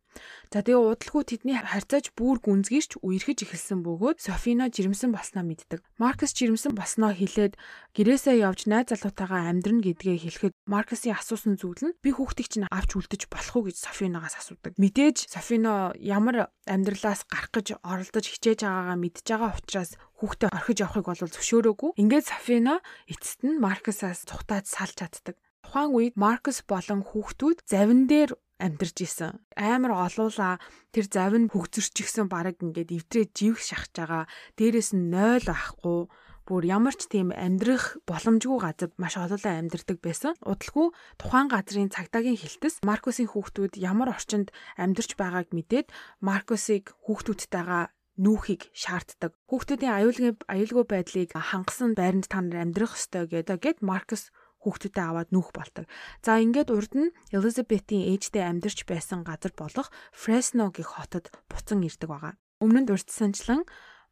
За 0.51 0.65
тэгээ 0.65 0.81
удалгүй 0.81 1.23
тэдний 1.29 1.55
харьцааж 1.55 2.17
бүр 2.17 2.41
гүнзгийрч 2.41 3.05
үерхэж 3.05 3.45
эхэлсэн 3.45 3.85
бөгөөд 3.85 4.19
Софина 4.19 4.73
жирэмсэн 4.73 5.13
болсноо 5.13 5.45
мэддэг. 5.45 5.85
Маркус 6.01 6.33
жирэмсэн 6.33 6.73
болсноо 6.73 7.13
хэлээд 7.13 7.55
гэрээсээ 7.95 8.43
явж 8.43 8.67
найз 8.67 8.91
залуутаагаа 8.91 9.53
амьдрна 9.53 9.85
гэдгээ 9.85 10.17
хэлэхэд 10.25 10.55
Маркусын 10.67 11.15
асуусан 11.15 11.61
зүйл 11.61 11.93
нь 11.93 11.97
би 12.03 12.11
хүүхдийг 12.11 12.49
чинь 12.49 12.71
авч 12.73 12.97
үлдэж 12.97 13.29
болох 13.29 13.55
уу 13.55 13.67
гэж 13.69 13.77
Софинагаас 13.85 14.41
асуудаг. 14.41 14.75
Мэдээж 14.81 15.29
Софино 15.29 15.93
ямар 16.01 16.51
амьдралаас 16.67 17.29
гарах 17.29 17.53
гэж 17.53 17.79
оролдож 17.85 18.25
хичээж 18.27 18.65
байгаагаа 18.65 18.99
мэдж 18.99 19.27
байгаа 19.29 19.57
учраас 19.57 19.93
хүүхдээ 20.19 20.51
орхиж 20.51 20.79
явахыг 20.83 21.07
бол 21.07 21.23
зөвшөөрөөгүй. 21.23 21.91
Ингээд 22.03 22.27
Софина 22.27 22.75
эцэст 23.07 23.47
нь 23.47 23.61
Маркусаас 23.63 24.27
цухтаад 24.27 24.67
салж 24.67 24.99
чаддаг. 24.99 25.37
Тухайн 25.69 25.93
үед 25.93 26.17
Маркус 26.17 26.65
болон 26.65 27.05
хүүхдүүд 27.05 27.69
завин 27.69 28.09
дээр 28.09 28.33
амьдарч 28.57 29.05
исэн. 29.05 29.37
Амар 29.53 29.93
олуула 30.01 30.57
тэр 30.97 31.05
завин 31.13 31.53
хөгзөрчихсэн 31.53 32.25
баг 32.25 32.57
ингээд 32.57 32.89
эвдрээ 32.89 33.29
живх 33.37 33.61
шахаж 33.61 33.93
байгаа. 33.93 34.25
Дээрээс 34.57 34.97
нь 34.97 35.13
0 35.13 35.45
ахгүй 35.45 36.09
бүр 36.49 36.63
ямар 36.65 36.97
ч 36.97 37.13
тийм 37.13 37.37
амьдрах 37.37 38.01
боломжгүй 38.09 38.59
газар 38.65 38.97
маш 38.97 39.21
олоолаа 39.21 39.61
амьдардаг 39.61 40.01
байсан. 40.01 40.33
Удалгүй 40.41 40.89
тухайн 41.21 41.53
газрын 41.53 41.93
цагдаагийн 41.93 42.41
хилтэс 42.41 42.81
Маркусын 42.81 43.29
хүүхдүүд 43.29 43.77
ямар 43.77 44.17
орчинд 44.17 44.49
амьдарч 44.81 45.21
байгааг 45.21 45.53
мэдээд 45.53 45.93
Маркусыг 46.25 46.97
хүүхдүүдтэйгээ 47.05 47.93
нүүхийг 48.25 48.73
шаарддаг. 48.73 49.37
Хүүхдүүдийн 49.53 49.95
аюулгүй 50.01 50.33
аюулгүй 50.49 50.85
байдлыг 50.89 51.31
хангасан 51.37 51.93
байранд 51.93 52.33
та 52.33 52.41
нар 52.41 52.65
амьдрах 52.65 52.97
ёстой 52.97 53.29
гэдэг 53.29 53.85
Маркус 53.85 54.33
хүүхдүүдэд 54.63 54.99
аваад 55.03 55.29
нүүх 55.31 55.51
болдог. 55.55 55.87
За 56.23 56.39
ингээд 56.43 56.71
урд 56.75 56.93
нь 56.99 57.15
Элизабетийн 57.31 58.11
ээжтэй 58.15 58.43
амьдарч 58.43 58.85
байсан 58.89 59.23
газар 59.23 59.53
болох 59.55 59.89
Фресно 60.13 60.71
гэх 60.75 60.99
хотод 60.99 61.31
буцан 61.47 61.85
ирдэг 61.87 62.09
байгаа. 62.11 62.35
Өмнө 62.59 62.87
нь 62.87 62.91
урьдчиланчлан 62.91 63.63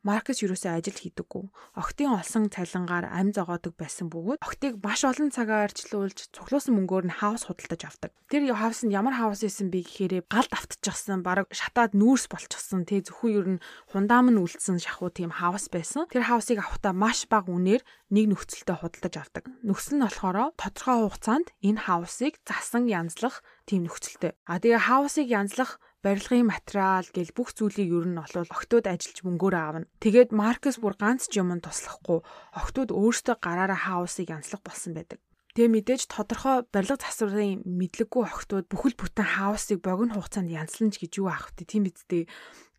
Маркус 0.07 0.39
юусоо 0.39 0.79
ажил 0.79 0.95
хийдэггүй. 0.95 1.51
Охтын 1.75 2.15
олсон 2.15 2.47
цалингаар 2.47 3.11
ам 3.11 3.35
зогоодог 3.35 3.75
байсан 3.75 4.07
бөгөөд 4.07 4.39
охтыг 4.39 4.79
маш 4.79 5.03
олон 5.03 5.35
цагаар 5.35 5.67
арчлуулж 5.67 6.31
цуглуулсан 6.31 6.79
мөнгөөр 6.79 7.11
нь 7.11 7.19
хаус 7.19 7.51
худалдаж 7.51 7.83
авдаг. 7.83 8.15
Тэр 8.31 8.55
хаус 8.55 8.87
нь 8.87 8.95
ямар 8.95 9.19
хаус 9.19 9.43
исэн 9.43 9.75
бэ 9.75 9.83
гэхээр 9.83 10.31
галд 10.31 10.55
автчихсан, 10.55 11.27
бараг 11.27 11.51
шатаад 11.51 11.99
нүүрс 11.99 12.31
болчихсон. 12.31 12.87
Тэ 12.87 13.03
зөвхөн 13.03 13.35
ер 13.35 13.47
нь 13.59 13.63
хундаам 13.91 14.31
нь 14.31 14.39
үлдсэн 14.39 14.79
шахуу 14.79 15.11
тийм 15.11 15.35
хаус 15.35 15.67
байсан. 15.75 16.07
Тэр 16.07 16.23
хаусыг 16.23 16.63
авахтаа 16.63 16.95
маш 16.95 17.27
бага 17.27 17.51
үнээр 17.51 17.83
нэг 18.15 18.31
нөхцөлтэй 18.31 18.79
худалдаж 18.79 19.15
авдаг. 19.19 19.51
Нөхцөл 19.67 19.99
нь 19.99 20.07
болохоор 20.07 20.55
тодорхой 20.55 21.03
хугацаанд 21.03 21.51
энэ 21.67 21.83
хаусыг 21.83 22.39
засан 22.47 22.87
янзлах 22.87 23.43
тийм 23.67 23.91
нөхцөлтэй. 23.91 24.39
А 24.47 24.63
тэгээ 24.63 24.87
хаусыг 24.87 25.27
янзлах 25.27 25.83
барилгын 26.05 26.49
материал 26.51 27.07
гэл 27.13 27.33
бүх 27.37 27.55
зүйлийг 27.57 27.91
ер 27.93 28.07
нь 28.09 28.21
олвол 28.21 28.51
октод 28.51 28.85
ажиллаж 28.91 29.19
мөнгөөрөө 29.25 29.63
аавна. 29.63 29.89
Тэгээд 30.03 30.31
Маркус 30.37 30.77
бүр 30.81 30.95
ганц 30.97 31.29
ч 31.31 31.41
юм 31.41 31.55
туслахгүй 31.61 32.21
октод 32.53 32.93
өөртөө 32.93 33.37
гараараа 33.41 33.81
хаусыг 33.89 34.29
янзлах 34.33 34.63
болсон 34.65 34.93
байдаг. 34.97 35.19
Тэгээ 35.57 35.73
мэдээж 35.73 36.03
тодорхой 36.13 36.69
барилга 36.69 37.01
засварын 37.01 37.65
мэдлэггүй 37.65 38.23
охтууд 38.29 38.69
бүхэл 38.69 39.01
бүтэн 39.01 39.41
хаусыг 39.41 39.81
богино 39.81 40.13
хугацаанд 40.21 40.53
янзлан 40.53 40.93
ч 40.93 41.01
гэж 41.01 41.13
юу 41.17 41.33
аах 41.33 41.49
вэ? 41.57 41.65
Тийм 41.65 41.89
бидтэй. 41.89 42.29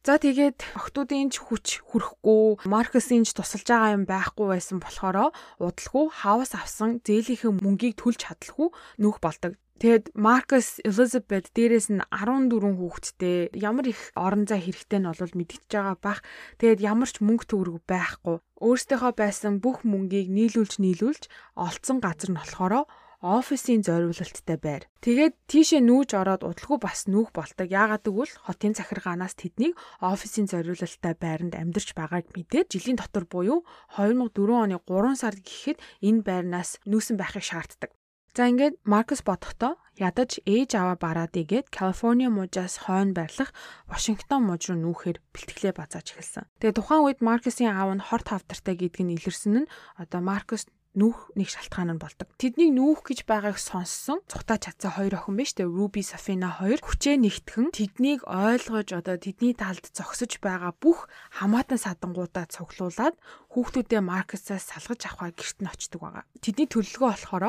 За 0.05 0.21
тэгээд 0.21 0.77
охтуудын 0.77 1.33
ч 1.33 1.41
хүч 1.41 1.81
хүрэхгүй, 1.89 2.69
Маркесийн 2.69 3.25
ч 3.25 3.33
тусалж 3.33 3.65
байгаа 3.65 3.97
юм 3.97 4.05
байхгүй 4.05 4.45
байсан 4.53 4.77
болохоор 4.77 5.33
удалгүй 5.57 6.05
хаус 6.21 6.53
авсан 6.53 7.01
зээлийнхээ 7.01 7.51
мөнгийг 7.59 7.97
төлж 7.99 8.23
чадлаггүй 8.23 8.69
нүүх 9.01 9.17
болдог. 9.19 9.59
Тэгэд 9.77 10.17
Маркус 10.17 10.81
Элизабет 10.81 11.53
дээрээс 11.53 11.93
нь 11.93 12.01
14 12.09 12.49
хүүхэдтэй 12.81 13.53
ямар 13.53 13.85
их 13.93 14.09
орон 14.17 14.49
зай 14.49 14.57
хэрэгтэй 14.65 14.97
нь 14.97 15.05
бол 15.05 15.37
мэдчихэж 15.37 15.69
байгаа 15.69 15.97
бах. 16.01 16.19
Тэгэд 16.57 16.81
ямар 16.81 17.05
ч 17.05 17.21
мөнгө 17.21 17.45
төгрөг 17.45 17.85
байхгүй. 17.85 18.41
Өөртөөхөө 18.57 19.13
байсан 19.13 19.61
бүх 19.61 19.85
мөнгийг 19.85 20.33
нийлүүлж 20.33 20.81
нийлүүлж 20.81 21.29
олцсон 21.53 22.01
газар 22.01 22.33
нь 22.33 22.39
болохоро 22.41 22.89
офисын 23.21 23.85
зориулалттай 23.85 24.57
байр. 24.57 24.89
Тэгээд 25.05 25.33
тийшээ 25.45 25.81
нүүж 25.85 26.09
ороод 26.17 26.41
удалгүй 26.41 26.77
бас 26.81 27.05
нүүх 27.05 27.29
болдог. 27.37 27.69
Яагаад 27.69 28.01
гэвэл 28.05 28.33
хотын 28.49 28.73
захиргаанаас 28.73 29.37
тэднийг 29.37 29.77
офисын 30.01 30.49
зориулалттай 30.49 31.13
байранд 31.17 31.53
амьдарч 31.53 31.93
байгааг 31.93 32.33
мэдээд 32.33 32.73
жилийн 32.73 32.97
дотор 32.97 33.29
буюу 33.29 33.61
2004 33.97 34.33
оны 34.57 34.77
3 34.81 35.21
сард 35.21 35.41
гэхэд 35.41 35.77
энэ 36.01 36.25
байрнаас 36.25 36.81
нүүсэн 36.89 37.17
байхыг 37.17 37.45
шаарддаг. 37.45 37.93
За 38.37 38.45
ингээд 38.53 38.77
Маркус 38.85 39.25
бодохдоо 39.25 39.81
ядаж 39.97 40.37
ээж 40.45 40.77
аваа 40.77 40.93
бараад 40.93 41.33
игээд 41.33 41.73
Калифорни 41.73 42.29
мужаас 42.29 42.85
хойно 42.85 43.17
байрлах 43.17 43.49
Вашингтон 43.89 44.45
муж 44.45 44.69
руу 44.69 44.77
нүүхээр 44.77 45.17
бэлтгэлээ 45.33 45.73
базааж 45.73 46.13
эхэлсэн. 46.13 46.45
Тэгээ 46.61 46.77
тухайн 46.77 47.01
үед 47.01 47.19
Маркусын 47.25 47.73
аав 47.73 47.97
нь 47.97 48.05
хорт 48.05 48.29
хавдартай 48.29 48.77
гэдг 48.77 49.01
нь 49.01 49.17
илэрсэн 49.17 49.65
нь 49.65 49.71
одоо 49.97 50.21
Маркус 50.21 50.69
нүүх 50.93 51.33
нэг 51.33 51.49
шалтгаан 51.49 51.97
нь 51.97 52.01
болдог. 52.01 52.29
Тэднийг 52.41 52.73
нүүх 52.73 53.09
гэж 53.09 53.19
байгааг 53.29 53.57
сонссон 53.57 54.21
цухтаа 54.29 54.57
чадсан 54.61 54.97
хоёр 54.97 55.17
охин 55.17 55.37
биш 55.37 55.57
үү? 55.57 55.69
Руби 55.69 56.01
Сафина 56.01 56.49
хоёр 56.61 56.81
хүчээ 56.81 57.17
нэгтгэн 57.21 57.73
тэднийг 57.73 58.21
ойлгож 58.25 58.97
одоо 58.97 59.17
тэдний 59.21 59.53
талд 59.53 59.85
зогсож 59.93 60.41
байгаа 60.41 60.73
бүх 60.77 61.05
хамаатан 61.37 61.77
садангуудаа 61.77 62.49
цуглуулад 62.49 63.13
хүүхдүүдээ 63.53 64.01
Маркусаас 64.01 64.73
салгаж 64.73 65.01
авахаа 65.05 65.33
гэрт 65.33 65.57
нь 65.61 65.69
очдөг 65.69 66.01
байгаа. 66.01 66.25
Тэдний 66.41 66.65
төлөлгөө 66.65 67.09
болохоор 67.13 67.45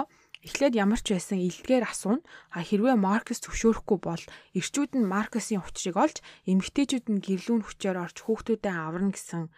Эхлээд 0.48 0.80
ямар 0.80 0.96
ч 1.04 1.12
байсан 1.12 1.44
илдгээр 1.44 1.84
асууна. 1.84 2.24
А 2.56 2.64
хэрвээ 2.64 2.96
Маркс 2.96 3.44
зөвшөөрөхгүй 3.44 3.98
бол 4.00 4.24
эрчүүд 4.56 4.96
нь 4.96 5.04
Марксийн 5.04 5.60
учрыг 5.60 5.96
олж 6.00 6.24
эмэгтэйчүүд 6.48 7.06
нь 7.12 7.20
гэрлүүн 7.20 7.68
хүчээр 7.68 8.00
орж 8.00 8.24
хүүхдүүдэд 8.24 8.72
аварна 8.72 9.12
гэсэн 9.12 9.52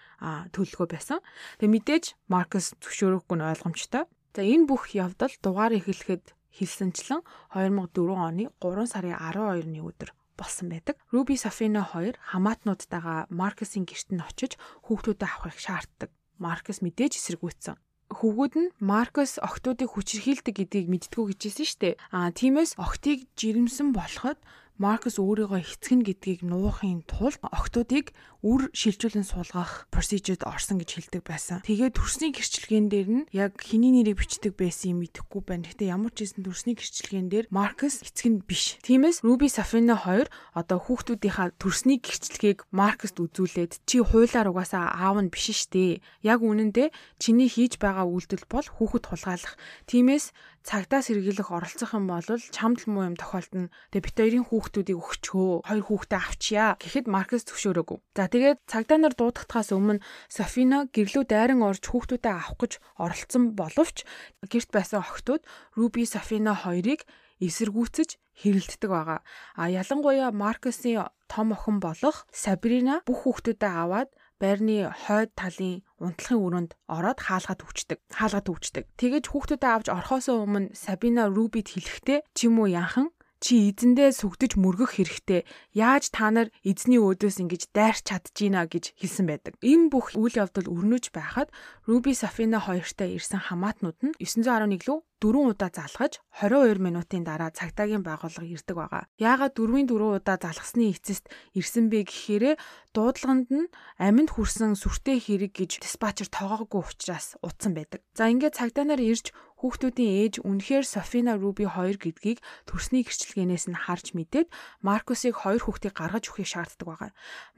төлөвлөгөө 0.51 0.89
байсан. 0.91 1.23
Тэгээ 1.63 1.75
мэдээж 1.79 2.05
Маркс 2.27 2.75
зөвшөөрөхгүй 2.83 3.37
нь 3.39 3.47
ойлгомжтой. 3.55 4.05
За 4.35 4.43
энэ 4.43 4.67
бүх 4.67 4.91
явдал 4.91 5.31
дугаар 5.39 5.79
эхлэхэд 5.79 6.35
хэлсэнчлэн 6.59 7.23
2004 7.55 8.11
оны 8.11 8.51
3 8.59 8.91
сарын 8.91 9.15
12-ны 9.15 9.81
өдөр 9.87 10.11
болсон 10.35 10.75
байдаг. 10.75 10.99
Руби 11.15 11.39
Сафина 11.39 11.87
хоёр 11.87 12.19
хамаатнуудтайгаа 12.19 13.31
Марксийн 13.31 13.87
гэрт 13.87 14.11
нь 14.11 14.27
очиж 14.27 14.59
хүүхдүүдэд 14.91 15.23
авахыг 15.23 15.55
шаарддаг. 15.55 16.11
Маркс 16.43 16.83
мэдээж 16.83 17.15
эсэргүүцсэн 17.15 17.79
хөвгүүд 18.11 18.55
нь 18.59 18.73
Маркус 18.83 19.39
октоодыг 19.39 19.95
хүчирхийлдэг 19.95 20.55
гэдгийг 20.59 20.87
мэдтгүү 20.91 21.25
гэжсэн 21.31 21.67
шүү 21.67 21.81
дээ. 21.81 21.95
Аа 22.11 22.35
тиймээс 22.35 22.75
октыг 22.77 23.31
жирэмсэн 23.39 23.95
болоход 23.95 24.39
Маркус 24.81 25.21
өөрийгөө 25.21 25.61
эцгэн 25.61 26.01
гэдгийг 26.09 26.41
нуухын 26.41 27.05
тулд 27.05 27.37
октоодыг 27.45 28.17
үр 28.41 28.73
шилжүүлэн 28.73 29.29
суулгах 29.29 29.85
процедурд 29.93 30.49
орсон 30.49 30.81
гэж 30.81 30.91
хэлдэг 30.97 31.21
байсан. 31.21 31.61
Тэгээд 31.69 32.01
төрсний 32.01 32.33
гэрчлэгэн 32.33 32.89
дээр 32.89 33.09
нь 33.13 33.29
яг 33.37 33.61
хэний 33.61 33.93
нэрийг 33.93 34.25
бичдэг 34.25 34.57
байсан 34.57 34.97
юм 34.97 35.05
мэдэхгүй 35.05 35.45
байна. 35.45 35.69
Гэтэ 35.69 35.93
ямар 35.93 36.09
ч 36.17 36.25
хэсэн 36.25 36.49
төрсний 36.49 36.73
гэрчлэгэн 36.81 37.29
дээр 37.29 37.47
Маркус 37.53 38.01
эцэг 38.01 38.33
нь 38.33 38.41
биш. 38.41 38.81
Тиймээс 38.81 39.21
Руби 39.21 39.53
Сафина 39.53 40.01
хоёр 40.01 40.33
одоо 40.57 40.81
хүүхдүүдийнхаа 40.81 41.61
төрсний 41.61 42.01
гэрчлэгийг 42.01 42.65
Маркуст 42.73 43.21
үзүүлээд 43.21 43.85
чи 43.85 44.01
хуулаар 44.01 44.49
угаасаа 44.49 44.97
аав 44.97 45.21
нь 45.21 45.29
биш 45.29 45.53
штэ. 45.53 46.01
Яг 46.25 46.41
үнэндээ 46.41 46.89
чиний 47.21 47.53
хийж 47.53 47.77
байгаа 47.77 48.09
үйлдэл 48.09 48.49
бол 48.49 48.65
хүүхэд 48.65 49.05
хулгайлах. 49.05 49.61
Тиймээс 49.85 50.33
цагдаас 50.61 51.09
сэргийлэх 51.09 51.49
оролцох 51.49 51.97
юм 51.97 52.05
бол 52.13 52.27
чамд 52.53 52.85
л 52.85 52.93
муу 52.93 53.05
юм 53.09 53.17
тохиолдно. 53.17 53.73
Тэгээ 53.91 54.05
бит 54.05 54.17
хоёрын 54.21 54.47
хүүхдүүдийг 54.47 54.99
өгчөө. 55.01 55.51
Хоёр 55.65 55.85
хүүхдээ 55.89 56.21
авчия 56.21 56.67
гэхэд 56.77 57.07
Маркус 57.09 57.49
зөвшөөрөөгүй. 57.49 57.99
За 58.17 58.29
тэгээд 58.29 58.59
цагдаа 58.69 58.99
нар 59.01 59.15
дуудахтаас 59.17 59.73
өмнө 59.73 60.05
Софина 60.29 60.85
гэрлүү 60.93 61.25
дайран 61.25 61.65
орж 61.65 61.89
хүүхдүүдээ 61.89 62.35
авах 62.37 62.61
гэж 62.61 62.73
оролцсон 63.01 63.45
боловч 63.57 64.05
гэрт 64.45 64.71
байсан 64.71 65.01
охтууд 65.01 65.43
Руби 65.81 66.05
Софина 66.05 66.53
хоёрыг 66.53 67.09
эсэргүүцэж 67.41 68.21
хэрэлддэг 68.41 68.91
байгаа. 68.91 69.21
А 69.57 69.73
ялангуяа 69.73 70.29
Маркусын 70.33 71.09
том 71.29 71.53
охин 71.57 71.81
болох 71.81 72.29
Сабрина 72.33 73.01
бүх 73.09 73.25
хүүхдүүдээ 73.25 73.73
аваад 73.73 74.11
байрны 74.41 74.89
хойд 74.89 75.31
талын 75.37 75.85
унтлахын 76.01 76.41
өрөөнд 76.41 76.71
ороод 76.89 77.19
хаалгаад 77.21 77.61
өвчдөг. 77.61 77.99
Хаалгаад 78.09 78.49
өвчдөг. 78.49 78.85
Тэгэж 78.97 79.25
хүүхдүүдэд 79.29 79.69
авч 79.69 79.87
орхосоо 79.93 80.49
өмнө 80.49 80.73
Сабина 80.73 81.29
Рубид 81.29 81.69
хэлэхдээ 81.71 82.25
чи 82.33 82.49
юм 82.49 82.65
уу 82.65 82.73
яахан 82.73 83.13
чи 83.41 83.73
эзэндээ 83.73 84.13
сүгдэж 84.13 84.61
мөргөх 84.61 85.01
хэрэгтэй. 85.01 85.49
Яаж 85.73 86.13
та 86.13 86.29
нар 86.29 86.53
эзний 86.61 87.01
өөдөөс 87.01 87.41
ингэж 87.41 87.73
дайрч 87.73 88.05
чадчихна 88.05 88.69
гэж 88.69 88.93
хэлсэн 89.01 89.27
байдаг. 89.27 89.57
Энэ 89.65 89.89
бүх 89.89 90.13
үйл 90.13 90.37
явдал 90.37 90.69
өрнөж 90.69 91.09
байхад 91.11 91.49
Руби 91.89 92.13
Сафина 92.13 92.61
хоёртой 92.61 93.17
ирсэн 93.17 93.41
хамаатнууд 93.49 93.99
нь 94.05 94.15
911 94.21 94.85
лөө 94.87 95.01
дөрвөн 95.21 95.53
удаа 95.53 95.69
залгаж 95.69 96.17
22 96.41 96.81
минутын 96.81 97.29
дараа 97.29 97.53
цагдаагийн 97.53 98.01
байгууллага 98.01 98.49
ирдэг 98.49 98.77
байгаа. 98.77 99.05
Яагаад 99.21 99.53
дөрвийн 99.53 99.85
дөрвөн 99.85 100.17
удаа 100.17 100.41
залгасны 100.41 100.89
эцэст 100.89 101.29
ирсэн 101.53 101.93
бэ 101.93 102.09
гэхээр 102.09 102.57
дуудлаганд 102.97 103.49
нь 103.53 103.69
аминд 104.01 104.33
хүрсэн 104.33 104.81
сүртэй 104.81 105.21
хэрэг 105.21 105.53
гэж 105.53 105.85
диспатчер 105.85 106.33
тоогоогүй 106.33 106.81
учраас 106.81 107.37
утсан 107.45 107.77
байдаг. 107.77 108.01
За 108.17 108.33
ингээд 108.33 108.57
цагдаа 108.57 108.89
нар 108.89 109.01
ирж 109.05 109.37
хүүхдүүдийн 109.61 110.13
ээж 110.25 110.35
үнэхээр 110.41 110.85
Софина 110.89 111.37
Руби 111.37 111.69
2 111.69 112.01
гэдгийг 112.01 112.41
төрсний 112.65 113.05
гэрчлэгэнээс 113.05 113.69
нь 113.69 113.77
харж 113.77 114.17
мэдээд 114.17 114.49
Маркусыг 114.81 115.37
хоёр 115.45 115.61
хүүхдийг 115.61 115.93
гаргаж 115.93 116.33
өгөхийг 116.33 116.49
шаарддаг 116.49 116.87
байгаа. 116.89 117.11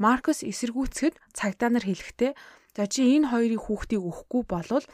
Маркус 0.02 0.42
эсэргүүцэхэд 0.42 1.14
цагдаа 1.30 1.70
нар 1.70 1.86
хэлэхдээ 1.86 2.32
за 2.74 2.84
чи 2.90 3.06
энэ 3.14 3.30
хоёрын 3.30 3.62
хүүхдийг 3.62 4.02
өгөхгүй 4.02 4.42
болвол 4.50 4.86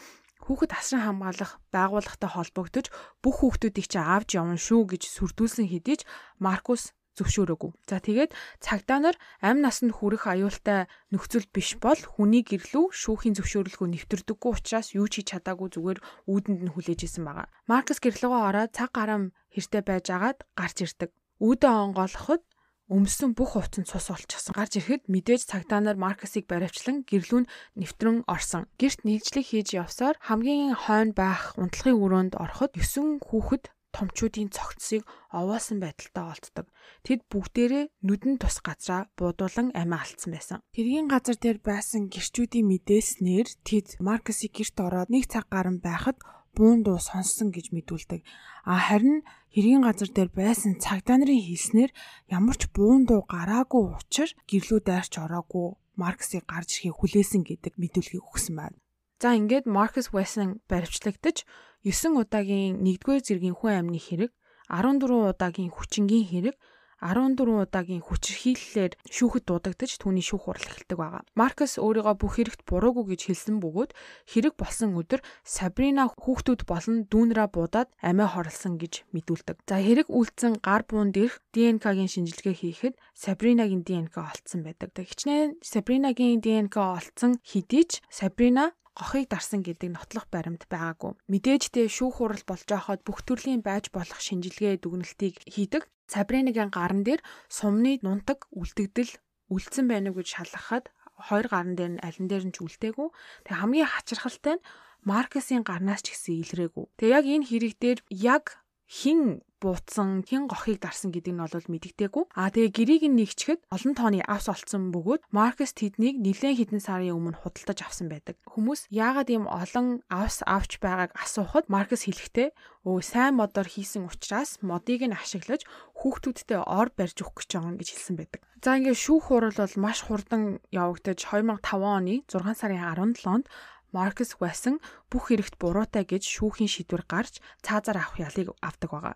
хүүхэд 0.45 0.73
асран 0.77 1.03
хамгаалах 1.05 1.53
байгууллагатай 1.73 2.31
холбогдож 2.33 2.87
бүх 3.25 3.37
хүүхдүүдийг 3.41 3.87
чи 3.89 3.99
авч 4.01 4.37
явна 4.37 4.57
шүү 4.61 4.97
гэж 4.97 5.03
сүрдүүлсэн 5.09 5.69
хэдий 5.69 5.97
ч 6.01 6.03
Маркус 6.41 6.93
зөвшөөрөөгүй. 7.19 7.71
За 7.91 7.99
тэгээд 7.99 8.31
цагдаа 8.63 8.99
нар 9.03 9.17
амь 9.43 9.61
насанд 9.61 9.99
хүрэх 9.99 10.31
аюултай 10.31 10.87
нөхцөл 11.11 11.51
биш 11.51 11.77
бол 11.83 11.99
хүний 11.99 12.47
гэрлүү 12.47 12.95
шүүхийн 12.95 13.37
зөвшөөрлгөө 13.37 13.89
нэвтрдэггүй 13.91 14.51
учраас 14.55 14.95
юу 14.95 15.11
ч 15.11 15.21
хийж 15.21 15.35
чадаагүй 15.35 15.69
зүгээр 15.75 15.99
үүдэнд 16.31 16.61
нь 16.63 16.73
хүлээж 16.73 17.01
исэн 17.05 17.27
байгаа. 17.27 17.51
Маркус 17.67 17.99
гэрлэгөө 17.99 18.41
ороод 18.49 18.73
цаг 18.73 18.95
гарам 18.95 19.35
хэртэй 19.51 19.83
байж 19.83 20.07
агаад 20.15 20.39
гарч 20.55 20.77
ирдэг. 20.87 21.11
Үүдээ 21.43 21.75
онгоолоход 21.75 22.43
өмсөн 22.89 23.37
бүх 23.37 23.53
хувцас 23.53 23.85
нь 23.85 23.89
цус 23.89 24.09
болчихсон. 24.09 24.57
Гарч 24.57 24.81
ирэхэд 24.81 25.13
мэдээж 25.13 25.43
цагдаа 25.45 25.81
нар 25.85 26.01
Маркусыг 26.01 26.49
баривчлан 26.49 27.05
гэрлүүн 27.05 27.45
нэвтрэн 27.77 28.25
орсон. 28.25 28.65
Гэрт 28.81 29.05
нийцлэг 29.05 29.45
хийж 29.53 29.77
явсаар 29.77 30.17
хамгийн 30.25 30.73
хойно 30.73 31.13
байх 31.13 31.53
унтлагын 31.61 32.01
өрөөнд 32.01 32.35
ороход 32.41 32.73
9 32.81 33.21
хүүхэд 33.29 33.65
томчуудын 33.99 34.55
цогцсыг 34.55 35.03
овоосон 35.35 35.83
байдалтай 35.83 36.25
олддог. 36.31 36.67
Тэд 37.03 37.27
бүгдээрээ 37.27 37.85
нүдэн 38.07 38.39
тус 38.39 38.63
газраа 38.63 39.11
буудуулан 39.19 39.75
амиа 39.75 39.99
алдсан 40.07 40.31
байсан. 40.31 40.63
Тэргийн 40.71 41.11
газар 41.11 41.35
дээр 41.35 41.59
байсан 41.59 42.07
гэрчүүдийн 42.07 42.71
мэдээснээр 42.71 43.49
тэд 43.67 43.99
Маркусыг 43.99 44.55
гэрт 44.55 44.79
ороод 44.79 45.11
нэг 45.11 45.27
цаг 45.27 45.51
гарan 45.51 45.83
байхад 45.83 46.23
буун 46.55 46.83
дуу 46.87 46.99
сонссон 47.03 47.51
гэж 47.51 47.75
мэдүүлдэг. 47.75 48.23
А 48.67 48.79
харин 48.79 49.27
хэргийн 49.55 49.83
газар 49.83 50.11
дээр 50.15 50.31
байсан 50.31 50.79
цагдаа 50.79 51.19
нарын 51.19 51.43
хэлснээр 51.43 51.91
ямар 52.31 52.57
ч 52.59 52.71
буун 52.71 53.03
дуу 53.07 53.23
гараагүй 53.27 53.99
учраас 53.99 54.33
гэрлүү 54.51 54.81
дайрч 54.87 55.13
ороогүй 55.19 55.79
Марксыг 55.99 56.47
гарч 56.47 56.79
ирэхийг 56.79 56.97
хүлээсэн 56.99 57.43
гэдэг 57.43 57.75
мэдүүлгийг 57.75 58.23
өгсөн 58.23 58.55
байна. 58.55 58.79
За 59.19 59.35
ингээд 59.35 59.67
Маркус 59.67 60.15
Весен 60.15 60.63
баримтлагдаж 60.71 61.43
9 61.83 62.23
удаагийн 62.23 62.79
1-р 62.87 63.19
зэргийн 63.19 63.59
хүн 63.59 63.75
амны 63.83 63.99
хэрэг, 63.99 64.31
14 64.71 65.35
удаагийн 65.35 65.75
хүчингийн 65.75 66.27
хэрэг, 66.31 66.57
14 67.03 67.67
удаагийн 67.67 68.03
хүчирхийллээр 68.03 68.95
шүүхэд 69.07 69.45
дуудагдаж 69.47 70.03
түүний 70.03 70.23
шүүх 70.23 70.51
хурал 70.51 70.67
эхэлдэг 70.67 70.99
байгаа. 70.99 71.23
Маркус 71.39 71.79
өөрийгөө 71.79 72.15
бүх 72.19 72.33
хэрэгт 72.43 72.63
буруугүй 72.67 73.15
гэж 73.15 73.21
хэлсэн 73.31 73.63
бөгөөд 73.63 73.95
хэрэг 74.27 74.55
болсон 74.59 74.99
өдөр 74.99 75.23
Сабрина 75.47 76.11
хүүхдүүд 76.11 76.67
болон 76.67 77.07
дүүнраа 77.07 77.51
буудаад 77.55 77.91
амиа 78.03 78.27
хорлсон 78.35 78.83
гэж 78.83 79.07
мэдүүлдэг. 79.15 79.63
За 79.71 79.79
хэрэг 79.79 80.11
үйлцэн 80.11 80.59
гар 80.59 80.83
буун 80.91 81.15
дээрх 81.15 81.39
ДНК-гийн 81.55 82.11
шинжилгээ 82.11 82.55
хийхэд 82.59 82.95
Сабринагийн 83.15 83.87
ДНК 83.87 84.19
олцсон 84.19 84.67
байдаг. 84.67 84.91
Хичнээн 84.99 85.63
Сабринагийн 85.63 86.43
ДНК 86.43 86.99
олцсон 86.99 87.39
хэдий 87.47 87.87
ч 87.87 88.03
Сабрина 88.11 88.75
гохыг 88.99 89.31
дарсан 89.31 89.63
гэдэг 89.63 89.95
нотлох 89.95 90.27
баримт 90.27 90.67
байгаагүй. 90.67 91.15
Мэдээж 91.31 91.63
тэ 91.71 91.87
шүүх 91.87 92.19
хурал 92.19 92.43
болж 92.43 92.67
байхад 92.67 93.01
бүх 93.07 93.23
төрлийн 93.23 93.63
байж 93.63 93.95
болох 93.95 94.19
шинжилгээ 94.19 94.83
дүгнэлтийг 94.83 95.39
хийдэг. 95.47 95.87
Сабриныгийн 96.11 96.75
гарн 96.75 97.07
дээр 97.07 97.23
сумны 97.47 98.03
нунтаг 98.03 98.51
үлдэгдэл 98.51 99.15
үлдсэн 99.55 99.87
байна 99.87 100.11
уу 100.11 100.19
гэж 100.19 100.29
шалгахад 100.35 100.91
хоёр 101.15 101.47
гарн 101.47 101.75
дээр 101.79 101.93
нь 101.95 102.03
алин 102.03 102.27
дээр 102.27 102.45
нь 102.51 102.55
ч 102.55 102.59
үлдээгүй. 102.65 103.09
Тэг 103.47 103.55
хамгийн 103.55 103.87
хачирхалтай 103.87 104.59
нь 104.59 104.65
Маркесийн 105.07 105.63
гарнаас 105.63 106.03
ч 106.03 106.13
гэсэн 106.13 106.43
илрээгүй. 106.43 106.87
Тэг 106.99 107.09
яг 107.15 107.25
энэ 107.25 107.47
хэрэг 107.47 107.75
дээр 107.79 107.99
яг 108.11 108.45
хин 108.91 109.47
буутсан, 109.59 110.23
хэн 110.23 110.47
гохыг 110.47 110.79
дарсан 110.79 111.11
гэдэг 111.11 111.35
нь 111.35 111.43
бол 111.43 111.67
мэдэгдээгүй. 111.69 112.25
Аа 112.39 112.49
тэгээ 112.55 112.71
гэрийг 112.75 113.05
нь 113.11 113.19
нэгчгэд 113.19 113.61
олон 113.75 113.93
тооны 113.99 114.23
авс 114.25 114.47
олцсон 114.47 114.95
бөгөөд 114.95 115.27
Маркс 115.35 115.75
тэднийг 115.75 116.17
нэлээд 116.23 116.59
хэдэн 116.59 116.83
сарын 116.83 117.15
өмнө 117.19 117.43
худалдаж 117.43 117.79
авсан 117.83 118.07
байдаг. 118.07 118.39
Хүмүүс 118.47 118.87
яагаад 118.95 119.29
ийм 119.29 119.51
олон 119.51 120.07
авс 120.09 120.47
авч 120.47 120.79
байгааг 120.79 121.13
асуухад 121.19 121.67
Маркс 121.67 122.07
хэлэхдээ 122.07 122.55
өө 122.89 123.03
сайн 123.03 123.37
модоор 123.37 123.69
хийсэн 123.69 124.09
учраас 124.09 124.63
модыг 124.65 125.05
нь 125.05 125.13
ашиглаж 125.13 125.67
хүүхдүүдтэй 125.99 126.63
ор 126.63 126.89
барьж 126.95 127.19
өгөх 127.21 127.43
гэж 127.45 127.51
байгаа 127.59 127.77
гэж 127.77 127.89
хэлсэн 127.93 128.17
байдаг. 128.17 128.41
За 128.65 128.75
ингээд 128.75 128.99
шүүх 128.99 129.31
хурал 129.31 129.55
бол 129.55 129.77
маш 129.79 130.03
хурдан 130.03 130.59
явагдаж 130.75 131.19
2005 131.23 131.63
оны 131.79 132.15
6 132.27 132.59
сарын 132.59 132.83
17-нд 132.83 133.47
Маркс 133.93 134.37
Весен 134.41 134.79
бүх 135.09 135.33
хэрэгт 135.33 135.57
буруутай 135.57 136.05
гэж 136.05 136.23
шүүхийн 136.29 136.69
шийдвэр 136.69 137.05
гарч 137.09 137.41
цаазаар 137.65 138.05
авах 138.05 138.21
ялыг 138.21 138.53
авдаг 138.61 138.91
байгаа. 138.93 139.15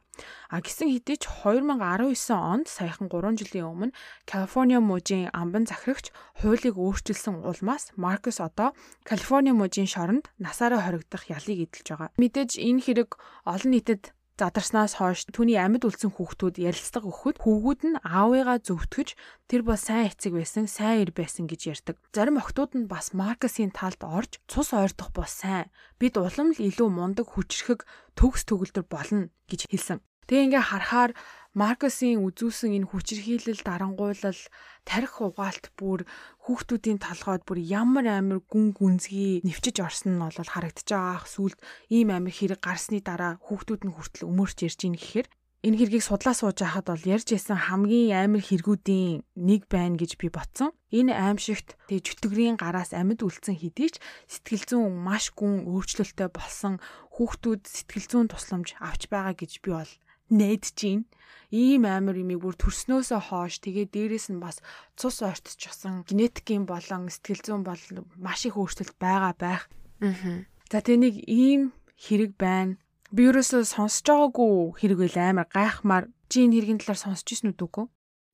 А 0.49 0.61
гисэн 0.65 0.89
хэдий 0.89 1.21
ч 1.21 1.29
2019 1.29 2.33
онд 2.33 2.67
саяхан 2.73 3.13
3 3.13 3.37
жилийн 3.37 3.69
өмнө 3.69 3.97
Калифорниа 4.25 4.81
мужийн 4.81 5.29
амбан 5.37 5.69
захирагч 5.69 6.09
хуулийг 6.41 6.81
өөрчилсөн 6.81 7.45
улмаас 7.45 7.93
Маркс 8.01 8.41
одоо 8.41 8.73
Калифорниа 9.05 9.53
мужийн 9.53 9.91
шоронд 9.91 10.33
насаараа 10.41 10.81
хоригдох 10.81 11.29
ялыг 11.29 11.59
эдэлж 11.69 11.89
байгаа. 11.93 12.11
Мэдээж 12.17 12.57
энэ 12.57 12.81
хэрэг 12.81 13.11
олон 13.45 13.71
нийтэд 13.77 14.17
задарснаас 14.41 14.97
хойш 14.97 15.29
түүний 15.29 15.61
амьд 15.61 15.85
үлдсэн 15.85 16.17
хүүхдүүд 16.17 16.57
ярилцлага 16.61 17.09
өгөхөд 17.09 17.37
хүүгүүд 17.45 17.81
нь 17.89 18.01
аавыгаа 18.01 18.59
зөвтгөж 18.65 19.09
тэр 19.51 19.63
бол 19.63 19.77
сайн 19.77 20.09
эцэг 20.09 20.33
байсан, 20.33 20.65
сайн 20.67 21.05
ир 21.05 21.11
байсан 21.13 21.45
гэж 21.45 21.61
ярьдаг. 21.69 21.97
Зарим 22.17 22.41
охтууд 22.41 22.73
нь 22.73 22.89
бас 22.89 23.13
Маркесийн 23.13 23.71
талд 23.73 24.01
орж 24.01 24.41
цус 24.49 24.73
ойрдох 24.73 25.13
бол 25.13 25.29
сайн. 25.29 25.69
Бид 26.01 26.17
улам 26.17 26.57
л 26.57 26.65
илүү 26.65 26.89
мундаг 26.89 27.29
хүчрхэг 27.29 27.85
төгс 28.17 28.49
төгөлдөр 28.49 28.89
болно 28.89 29.29
гэж 29.53 29.69
хэлсэн. 29.69 30.01
Тэгээ 30.27 30.47
ингээ 30.49 30.65
харахаар 30.65 31.13
Маркесийн 31.53 32.25
үзүүлсэн 32.25 32.73
энэ 32.81 32.89
хүчирхийлэл 32.89 33.61
дарангуйлал 33.61 34.41
тарих 34.89 35.21
угаалт 35.21 35.69
бүр 35.77 36.09
хүүхдүүдийн 36.49 36.97
толгойд 36.97 37.45
бүр 37.45 37.61
ямар 37.61 38.09
амир 38.09 38.41
гүн 38.49 38.73
гүнзгий 38.73 39.45
нэвчэж 39.45 39.85
орсон 39.85 40.17
нь 40.17 40.23
бол 40.25 40.33
харагдаж 40.33 40.89
байгаа. 40.89 41.29
Сүүлд 41.29 41.61
ийм 41.93 42.09
амир 42.09 42.33
хэрэг 42.33 42.61
гарсны 42.65 43.05
дараа 43.05 43.37
хүүхдүүд 43.45 43.85
нь 43.85 43.93
хүртэл 43.93 44.33
өмөрч 44.33 44.59
ярьж 44.65 44.81
ийн 44.81 44.97
гэхээр 44.97 45.29
энэ 45.63 45.77
хэргийг 45.79 46.03
судлаа 46.09 46.35
сууж 46.35 46.59
байхад 46.65 46.89
бол 46.89 47.05
ярьж 47.05 47.29
исэн 47.37 47.61
хамгийн 47.69 48.17
амар 48.17 48.43
хэрэгүүдийн 48.43 49.23
нэг 49.37 49.69
байна 49.69 50.01
гэж 50.01 50.17
би 50.19 50.33
ботсон. 50.33 50.73
Энэ 50.89 51.13
аимшигт 51.13 51.77
тэг 51.87 52.01
чөтгөрийн 52.01 52.57
гараас 52.57 52.97
амьд 52.97 53.21
үлдсэн 53.21 53.61
хэдий 53.61 53.93
ч 53.93 54.01
сэтгэл 54.27 54.89
зүйн 54.89 54.97
маш 55.05 55.31
гүн 55.37 55.69
өөрчлөлттэй 55.71 56.33
болсон 56.35 56.83
хүүхдүүд 57.15 57.63
сэтгэл 57.69 58.09
зүйн 58.11 58.29
тусламж 58.33 58.75
авч 58.83 59.07
байгаа 59.07 59.37
гэж 59.39 59.63
би 59.63 59.71
бол 59.77 59.93
найдаж 60.33 60.75
байна. 60.75 61.05
Ийм 61.53 61.85
амар 61.85 62.17
юмыг 62.17 62.41
бүр 62.41 62.57
төрснөөсөө 62.57 63.21
хоош 63.29 63.61
тэгээ 63.61 63.93
дээрэс 63.93 64.33
нь 64.33 64.41
бас 64.41 64.65
цус 64.97 65.21
ойртчихсан 65.21 66.09
генетикийн 66.09 66.65
болон 66.65 67.13
сэтгэл 67.13 67.45
зүйн 67.45 67.63
бол 67.69 67.83
маш 68.17 68.49
их 68.49 68.57
өөрчлөлт 68.57 68.97
байгаа 68.97 69.37
байх. 69.37 69.69
Аа. 70.01 70.49
За 70.73 70.81
нэг 70.81 71.21
ийм 71.29 71.77
хэрэг 72.01 72.41
байна. 72.41 72.81
Би 73.13 73.29
ерөөсөө 73.29 73.69
сонсож 73.69 74.09
байгаагүй 74.09 74.81
хэрэг 74.81 75.01
үл 75.05 75.19
амар 75.21 75.45
гайхмаар 75.53 76.09
чи 76.33 76.49
энэ 76.49 76.57
хэргийн 76.57 76.81
талаар 76.81 77.01
сонсч 77.05 77.29
ирсэн 77.29 77.53
үгүй? 77.53 77.85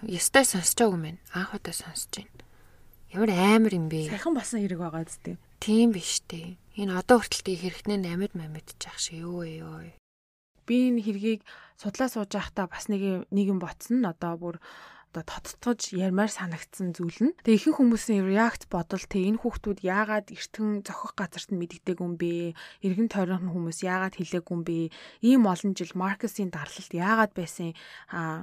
Ястай 0.06 0.46
сонсож 0.46 0.78
байгаагүй 0.78 1.02
мэн. 1.02 1.18
Анх 1.34 1.58
удаа 1.58 1.74
сонсож 1.74 2.22
байна. 2.22 2.46
Ямар 3.10 3.30
амар 3.34 3.74
юм 3.74 3.90
бэ? 3.90 4.14
Сайхан 4.14 4.38
болсон 4.38 4.62
хэрэг 4.62 4.78
байгаа 4.78 5.02
зү. 5.10 5.34
Тийм 5.58 5.90
биш 5.90 6.22
үү? 6.30 6.54
Энэ 6.78 6.94
одоо 6.94 7.18
хүртэл 7.18 7.42
тийг 7.42 7.66
хэрэгтнээ 7.66 8.06
амьд 8.06 8.38
мамидчих 8.38 8.94
шиг 9.02 9.26
юу 9.26 9.42
ёо 9.42 9.82
би 10.68 10.92
энэ 10.92 11.00
хэргийг 11.00 11.40
судлаа 11.80 12.12
сууж 12.12 12.30
байхдаа 12.36 12.68
бас 12.68 12.92
нэг 12.92 13.24
нэг 13.32 13.46
юм 13.48 13.58
ботсон. 13.58 14.04
Одоо 14.04 14.36
бүр 14.36 14.56
одоо 15.08 15.24
тоцтгож 15.24 15.96
ярмаар 15.96 16.28
санагдсан 16.28 16.92
зүйл 16.92 17.32
нь. 17.32 17.36
Тэгээ 17.40 17.72
ихэнх 17.72 17.80
хүмүүсийн 17.80 18.28
реакт 18.28 18.68
бодол 18.68 19.00
тэг 19.00 19.24
энэ 19.24 19.40
хүүхдүүд 19.40 19.80
яагаад 19.80 20.28
эртхэн 20.28 20.84
зохих 20.84 21.16
газарт 21.16 21.48
нь 21.48 21.56
мэддэггүй 21.56 22.04
юм 22.04 22.14
бэ? 22.20 22.52
Иргэн 22.84 23.08
тойрон 23.08 23.48
хүмүүс 23.48 23.88
яагаад 23.88 24.20
хэлээгүй 24.20 24.52
юм 24.52 24.62
бэ? 24.68 24.92
Ийм 25.24 25.48
олон 25.48 25.72
жил 25.72 25.92
Маркесийн 25.96 26.52
дарлалт 26.52 26.92
яагаад 26.92 27.32
байсан 27.32 27.72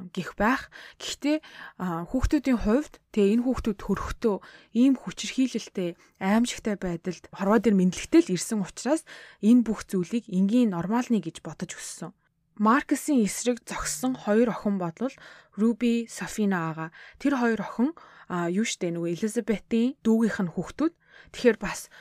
гих 0.09 0.33
байх. 0.33 0.73
Гэхдээ 0.97 1.37
хүүхдүүдийн 1.77 2.59
хувьд 2.65 2.97
тэгээ 3.13 3.33
энэ 3.37 3.45
хүүхдүүд 3.45 3.79
хөрөхдөө 3.85 4.35
ийм 4.73 4.97
хүчирхийлэлтэй 4.97 5.93
аимшигтай 6.17 6.75
байдалд 6.81 7.29
хорвоо 7.29 7.61
дээр 7.61 7.77
мэдлэгтэй 7.77 8.21
л 8.25 8.33
ирсэн 8.33 8.65
учраас 8.65 9.05
энэ 9.45 9.61
бүх 9.61 9.85
зүйлийг 9.85 10.25
энгийн 10.33 10.73
нормалны 10.73 11.21
гэж 11.21 11.45
бодож 11.45 11.77
өссөн. 11.77 12.11
Маркесийн 12.55 13.27
эсрэг 13.27 13.59
зогссон 13.67 14.15
хоёр 14.15 14.55
охин 14.55 14.79
бодвол 14.79 15.11
Руби, 15.59 16.07
Софина 16.07 16.71
аага. 16.71 16.95
Тэр 17.19 17.35
хоёр 17.35 17.59
охин 17.59 17.91
юу 18.31 18.63
штэ 18.63 18.95
нөгөө 18.95 19.11
Элизабетийн 19.11 19.99
дүүгийнх 19.99 20.39
нь 20.39 20.53
хүүхдүүд. 20.55 20.93
Тэгэхээр 21.35 21.59
бас 21.59 21.91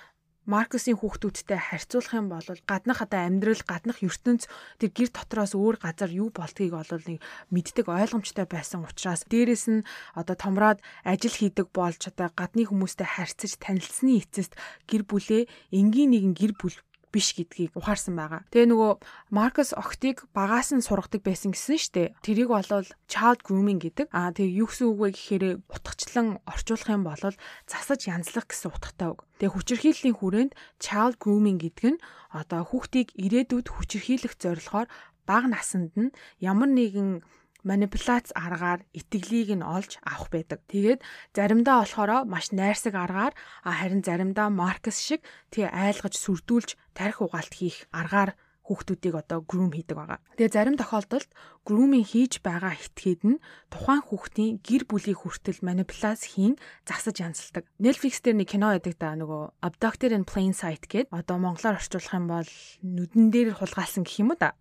Маркесийн 0.47 1.01
хүүхдүүдтэй 1.01 1.59
харьцуулах 1.59 2.15
юм 2.15 2.31
бол 2.31 2.47
гаднах 2.71 3.03
одоо 3.03 3.21
амьдрал, 3.27 3.65
гаднах 3.67 3.99
ертөнц 4.05 4.47
тэр 4.79 4.91
гэр 4.95 5.11
дотроос 5.11 5.59
өөр 5.59 5.81
газар 5.83 6.13
юу 6.13 6.31
болдгийг 6.31 6.77
бол 6.77 6.87
нэг 6.87 7.19
мэддэг 7.51 7.89
ойлгомжтой 7.91 8.47
байсан 8.47 8.87
учраас 8.87 9.25
дээрэс 9.25 9.65
нь 9.73 9.87
одоо 10.15 10.37
томроод 10.37 10.85
ажил 11.03 11.33
хийдэг 11.33 11.73
болж 11.73 11.99
одоо 12.13 12.29
гадны 12.31 12.69
хүмүүстэй 12.69 13.09
харьцаж 13.09 13.57
танилцсны 13.57 14.21
эцэст 14.21 14.53
гэр 14.85 15.09
бүлээ 15.09 15.49
энгийн 15.73 16.13
нэгэн 16.13 16.37
гэр 16.37 16.53
бүл 16.61 16.77
биш 17.15 17.39
гэдгийг 17.39 17.79
ухаарсан 17.79 18.19
байгаа. 18.19 18.43
Тэгээ 18.51 18.75
нөгөө 18.75 18.93
Маркус 19.31 19.71
Октиг 19.79 20.27
багаас 20.35 20.75
нь 20.75 20.83
сургадаг 20.83 21.23
байсан 21.23 21.55
гэсэн 21.55 21.79
штэ. 21.79 22.19
Тэрийг 22.27 22.51
болвол 22.51 22.83
child 23.07 23.47
grooming 23.47 23.79
гэдэг. 23.79 24.11
Аа 24.11 24.35
тэгээ 24.35 24.59
юу 24.59 24.67
гэсэн 24.67 24.91
үг 24.91 24.99
вэ 24.99 25.09
гэхээр 25.15 25.45
утгачлан 25.71 26.43
орчуулах 26.43 26.91
юм 26.91 27.07
бол 27.07 27.23
засаж 27.71 28.01
янзлах 28.11 28.51
гэсэн 28.51 28.75
утгатай 28.75 29.15
үг. 29.15 29.23
Тэгээ 29.39 29.55
хүчирхийллийн 29.55 30.19
хүрээнд 30.19 30.53
child 30.83 31.23
grooming 31.23 31.63
гэдэг 31.63 31.95
нь 31.95 32.03
одоо 32.35 32.67
хүүхдийг 32.67 33.15
ирээдүйд 33.15 33.71
хүчирхийлэх 33.71 34.35
зорилгоор 34.35 34.91
бага 35.23 35.47
наснд 35.49 35.95
нь 35.95 36.11
ямар 36.43 36.69
нэгэн 36.69 37.23
манипуляц 37.69 38.31
аргаар 38.37 38.81
итгэлийг 38.93 39.51
нь 39.59 39.67
олж 39.77 39.99
авах 40.05 40.29
байдаг. 40.31 40.61
Тэгээд 40.71 41.01
заримдаа 41.37 41.77
болохоор 41.83 42.11
маш 42.29 42.53
найрсаг 42.53 42.95
аргаар 42.95 43.35
харин 43.65 44.03
заримдаа 44.05 44.49
Маркс 44.53 44.99
шиг 45.01 45.21
тий 45.53 45.67
айлгаж 45.67 46.15
сүрдүүлж 46.15 46.71
тарих 46.97 47.19
угаалт 47.25 47.55
хийх 47.57 47.89
аргаар 48.01 48.37
хүүхдүүдийг 48.65 49.15
одоо 49.21 49.45
грум 49.45 49.77
хийдэг 49.77 49.97
байгаа. 49.97 50.21
Тэгээ 50.41 50.57
зарим 50.57 50.77
тохиолдолд 50.81 51.29
груминг 51.69 52.09
хийж 52.09 52.41
байгаа 52.41 52.73
этгээд 52.81 53.23
нь 53.29 53.43
тухайн 53.69 54.01
хүүхдийн 54.09 54.65
гэр 54.65 54.89
бүлийн 54.89 55.21
хүртэл 55.21 55.61
манипуляц 55.61 56.33
хийн 56.33 56.57
засаж 56.89 57.17
янзалдаг. 57.21 57.69
Netflix 57.77 58.25
дээр 58.25 58.41
нэг 58.41 58.49
кино 58.49 58.73
байдаг 58.73 58.97
да 58.97 59.13
нөгөө 59.21 59.43
Abducted 59.69 60.17
in 60.17 60.25
Plain 60.25 60.57
Sight 60.57 60.89
гэдэг 60.89 61.13
одоо 61.13 61.37
монголоор 61.37 61.77
орчуулах 61.77 62.17
юм 62.17 62.27
бол 62.33 62.51
нүдэн 62.81 63.29
дээр 63.29 63.49
хулгаалсан 63.61 64.09
гэх 64.09 64.25
юм 64.25 64.33
уу 64.33 64.41
да 64.41 64.57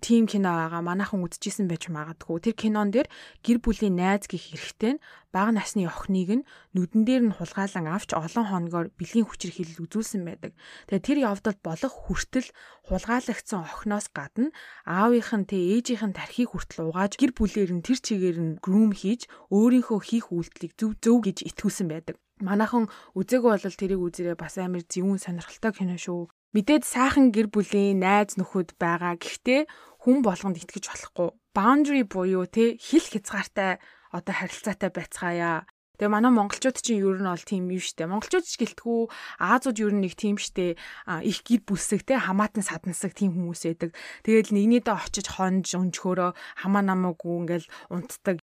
тийм 0.00 0.24
кино 0.24 0.56
байгаа 0.56 0.80
манайхан 0.80 1.20
үзчихсэн 1.20 1.68
байж 1.68 1.92
магадгүй. 1.92 2.40
Тэр 2.40 2.56
кинон 2.56 2.88
дээр 2.88 3.08
гэр 3.44 3.58
бүлийн 3.60 4.00
найз 4.00 4.24
гих 4.24 4.56
эрэгтэй 4.56 4.96
нь 4.96 5.02
бага 5.34 5.52
насны 5.52 5.84
охиныг 5.84 6.30
нь 6.40 6.46
нүдэн 6.72 7.02
дээр 7.04 7.22
нь 7.28 7.36
хулгайлан 7.36 7.90
авч 7.92 8.16
олон 8.16 8.46
хоногоор 8.48 8.88
бэлгийн 8.96 9.28
хүчээр 9.28 9.52
хилэл 9.52 9.84
үзүүлсэн 9.84 10.22
байдаг. 10.24 10.52
Тэгээ 10.88 11.04
тэр 11.04 11.18
явдал 11.28 11.58
болох 11.60 11.94
хүртэл 12.08 12.48
хулгайлагдсан 12.88 13.60
охиноос 13.68 14.08
гадна 14.16 14.54
аавынх 14.88 15.32
нь 15.36 15.48
тэ 15.48 15.56
ээжийнх 15.76 16.04
нь 16.08 16.16
тархийг 16.16 16.56
хүртэл 16.56 16.88
угааж 16.88 17.20
гэр 17.20 17.32
бүлээр 17.36 17.70
нь 17.76 17.84
тэр 17.84 17.98
чигээр 18.00 18.38
нь 18.40 18.52
грум 18.64 18.96
хийж 18.96 19.28
өөрийнхөө 19.52 20.00
хийх 20.00 20.32
үйлдэлийг 20.32 20.72
зөв 20.80 20.96
зөв 21.04 21.20
гэж 21.20 21.44
итгүүлсэн 21.48 21.88
байдаг. 21.92 22.16
Манайхан 22.40 22.88
үзег 23.12 23.44
бол 23.44 23.60
тэрийг 23.60 24.00
үзэрээ 24.00 24.36
бас 24.40 24.56
амар 24.56 24.82
зөвүүн 24.88 25.20
сонирхолтой 25.20 25.72
кино 25.76 25.96
шүү. 26.00 26.26
Мэдээд 26.52 26.84
сайхан 26.84 27.32
гэр 27.32 27.48
бүлийн 27.48 28.04
найз 28.04 28.36
нөхөд 28.36 28.76
байгаа. 28.76 29.16
Гэхдээ 29.16 29.64
хүн 30.04 30.20
болгонд 30.20 30.60
итгэж 30.60 30.84
болохгүй. 30.84 31.32
Boundary 31.56 32.04
буюу 32.04 32.44
те 32.44 32.76
хил 32.76 33.00
хязгаартай 33.00 33.80
одоо 34.12 34.34
харилцаатай 34.36 34.92
байцгаая. 34.92 35.64
Тэгээ 35.96 36.12
манай 36.12 36.28
монголчууд 36.28 36.76
чинь 36.76 37.00
ер 37.00 37.24
нь 37.24 37.30
бол 37.30 37.40
тийм 37.40 37.72
юм 37.72 37.80
штэ. 37.80 38.04
Монголчууд 38.04 38.44
ч 38.44 38.60
гэлтгүү 38.60 39.00
Аазууд 39.40 39.80
ер 39.80 39.96
нь 39.96 40.04
нэг 40.04 40.12
тийм 40.12 40.36
штэ. 40.36 40.76
Их 41.24 41.40
гэр 41.40 41.64
бүсэг 41.64 42.04
те 42.04 42.20
хамаатан 42.20 42.60
садансаг 42.60 43.16
тийм 43.16 43.32
хүмүүс 43.32 43.72
байдаг. 43.72 43.96
Тэгэл 44.20 44.52
нэгнийдээ 44.52 44.92
очиж 44.92 45.32
хонж 45.32 45.72
өнчхөөрөө 45.72 46.36
хамаа 46.36 46.84
намаагүй 46.84 47.32
ингээл 47.48 47.66
унтдаг. 47.88 48.44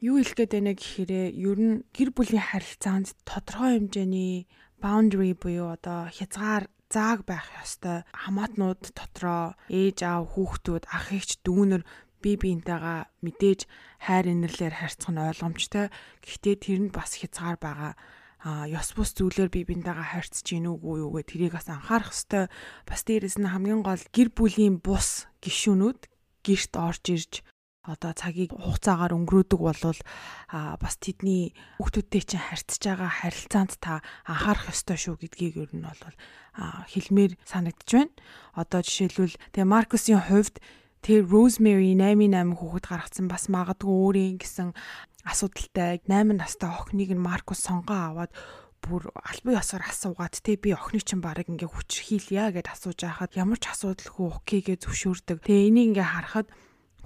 Юу 0.00 0.16
хэлгээд 0.16 0.52
байна 0.56 0.72
гэхээр 0.72 1.12
ер 1.36 1.58
нь 1.60 1.84
гэр 1.92 2.16
бүлийн 2.16 2.40
харилцаанд 2.40 3.12
тодорхой 3.28 3.76
хэмжээний 3.76 4.48
boundary 4.80 5.36
буюу 5.36 5.76
одоо 5.76 6.08
хязгаар 6.08 6.72
зааг 6.88 7.28
байх 7.28 7.44
ёстой. 7.60 8.08
Хамаатнууд 8.16 8.96
дотроо 8.96 9.60
ээж 9.68 9.98
аав 10.08 10.24
хүүхдүүд 10.32 10.88
ах 10.88 11.12
эгч 11.12 11.44
дүүнер 11.44 11.84
бие 12.24 12.36
биентэйгээ 12.40 13.00
мэдээж 13.20 13.60
хайр 14.00 14.26
инэрлэр 14.32 14.72
харьцах 14.80 15.12
нь 15.12 15.20
ойлгомжтой. 15.20 15.92
Гэхдээ 16.24 16.56
тэр 16.64 16.80
нь 16.80 16.94
бас 16.96 17.20
хязгаар 17.20 17.60
байгаа. 17.60 17.92
А 18.40 18.64
ёс 18.72 18.96
бус 18.96 19.12
зүйлээр 19.12 19.52
бие 19.52 19.68
биентэйгээ 19.68 20.16
харьцаж 20.16 20.48
гин 20.48 20.72
үгүй 20.72 21.04
юу 21.04 21.12
гэ 21.12 21.28
тэрийг 21.28 21.52
бас 21.60 21.68
анхаарах 21.68 22.16
ёстой. 22.16 22.48
Бас 22.88 23.04
дээрэс 23.04 23.36
нь 23.36 23.52
хамгийн 23.52 23.84
гол 23.84 24.00
гэр 24.16 24.32
бүлийн 24.32 24.80
бус 24.80 25.28
гишүүнүүд 25.44 26.08
гэрт 26.40 26.72
орж 26.80 27.04
ирж 27.04 27.32
одоо 27.80 28.12
цагийг 28.12 28.52
хугацаагаар 28.52 29.16
өнгөрөөдөг 29.16 29.60
болвол 29.60 30.00
бас 30.52 30.94
тэдний 31.00 31.56
хүүхдүүдтэй 31.80 32.22
чинь 32.28 32.44
харьцаж 32.44 32.82
байгаа 32.84 33.10
харилцаанд 33.24 33.72
та 33.80 34.04
анхаарах 34.28 34.68
ёстой 34.68 35.00
шүү 35.00 35.16
гэдгийг 35.16 35.56
ер 35.64 35.72
нь 35.72 35.88
бол 35.88 36.16
хэлмээр 36.92 37.40
санагдж 37.48 37.88
байна. 37.88 38.12
Одоо 38.52 38.80
жишээлбэл 38.84 39.40
тэгээ 39.56 39.72
Маркусын 39.72 40.20
хувьд 40.20 40.60
тэр 41.00 41.24
Rosemary 41.24 41.96
88 41.96 42.60
хүүхэд 42.60 42.84
гаргацсан 42.84 43.26
бас 43.32 43.48
магадгүй 43.48 43.88
өөрийн 43.88 44.36
гэсэн 44.44 44.76
асуудалтай 45.24 46.04
8 46.04 46.36
настай 46.36 46.68
охиныг 46.68 47.16
нь 47.16 47.24
Маркус 47.24 47.64
сонгоо 47.64 47.96
аваад 48.12 48.32
бүр 48.84 49.08
албан 49.12 49.60
ёсоор 49.60 49.84
асуугаад 49.88 50.36
те 50.44 50.56
би 50.56 50.72
охины 50.76 51.00
чинь 51.00 51.24
баг 51.24 51.44
ингээ 51.44 51.68
хүчрхийлье 51.68 52.52
гэд 52.52 52.68
асууж 52.72 53.00
байхад 53.04 53.32
ямар 53.36 53.60
ч 53.60 53.72
асуудалгүй 53.72 54.28
окей 54.28 54.60
гэж 54.64 54.88
зөвшөөрдөг. 54.88 55.44
Тэгээ 55.44 55.68
энийг 55.68 55.86
ингээ 55.96 56.08
харахад 56.08 56.48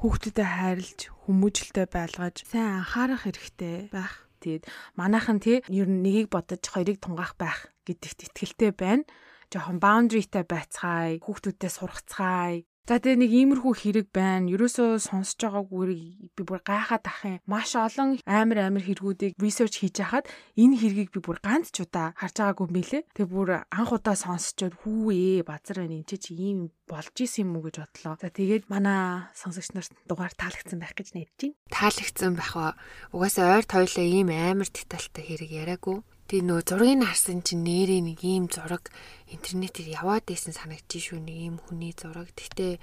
хүүхдүүдэд 0.04 0.44
хайрлж 0.44 1.00
хүмүүжлтэй 1.24 1.88
байлгаж 1.88 2.44
сайн 2.44 2.84
анхаарах 2.84 3.24
хэрэгтэй 3.24 3.88
байх. 3.88 4.28
Тэгээд 4.44 4.68
манайхан 5.00 5.40
тий 5.40 5.64
ер 5.64 5.88
нь 5.88 6.04
нэгийг 6.04 6.28
бодож 6.28 6.60
хоёрыг 6.60 7.00
тунгаах 7.00 7.40
байх 7.40 7.72
гэдэгт 7.88 8.28
итгэлтэй 8.28 8.76
байна. 8.76 9.08
Жохон 9.48 9.80
boundary-тай 9.80 10.44
байцгаая, 10.44 11.24
хүүхдүүдтэй 11.24 11.70
сургацгаая, 11.72 12.68
За 12.84 13.00
тэгээ 13.00 13.16
нэг 13.16 13.32
иймэрхүү 13.32 13.74
хэрэг 13.80 14.06
байна. 14.12 14.44
Ерөөсөө 14.52 15.00
сонсож 15.00 15.40
байгаагүй 15.40 16.28
би 16.36 16.42
бүр 16.44 16.60
гайхаад 16.60 17.08
ах 17.08 17.24
юм. 17.24 17.40
Маш 17.48 17.72
олон 17.80 18.20
амар 18.28 18.60
амар 18.60 18.84
хэрэгүүдийг 18.84 19.40
research 19.40 19.80
хийж 19.80 20.04
хахад 20.04 20.28
энэ 20.52 20.76
хэргийг 20.76 21.08
би 21.16 21.24
бүр 21.24 21.40
ганц 21.40 21.72
ч 21.72 21.88
удаа 21.88 22.12
харж 22.12 22.36
байгаагүй 22.44 22.68
мэлээ. 22.68 23.02
Тэгээ 23.16 23.32
бүр 23.32 23.64
анх 23.72 23.88
удаа 23.88 24.12
сонсчод 24.20 24.76
хүү 24.84 25.16
ээ 25.16 25.48
базар 25.48 25.80
байна 25.80 25.96
энэ 25.96 26.12
чи 26.12 26.36
ийм 26.36 26.76
болж 26.84 27.16
исэн 27.16 27.48
юм 27.48 27.56
уу 27.56 27.72
гэж 27.72 27.88
бодлоо. 27.88 28.20
За 28.20 28.28
тэгээд 28.28 28.68
манай 28.68 29.32
сонсогч 29.32 29.72
нарт 29.72 29.96
дугаар 30.04 30.36
таалагдсан 30.36 30.76
байх 30.76 30.92
гэж 30.92 31.16
найдаж 31.16 31.40
байна. 31.40 31.56
Таалагдсан 31.72 32.36
байх 32.36 32.52
ба. 32.52 32.76
Угаасаа 33.16 33.64
ойрт 33.64 33.72
хоёлаа 33.72 34.04
ийм 34.04 34.28
амар 34.28 34.68
детальтай 34.68 35.24
хэрэг 35.24 35.50
яриаггүй. 35.56 36.04
Тэгээ 36.28 36.44
нөө 36.48 36.60
зургийг 36.64 37.04
харсан 37.04 37.44
чинь 37.44 37.64
нэрээ 37.68 38.00
нэг 38.00 38.20
ийм 38.24 38.48
зураг 38.48 38.88
интернетээр 39.28 40.00
яваад 40.00 40.24
байсан 40.24 40.56
санагдчих 40.56 41.12
шүү 41.12 41.20
нэг 41.20 41.36
ийм 41.36 41.56
хүний 41.60 41.92
зураг. 41.92 42.32
Гэхдээ 42.32 42.80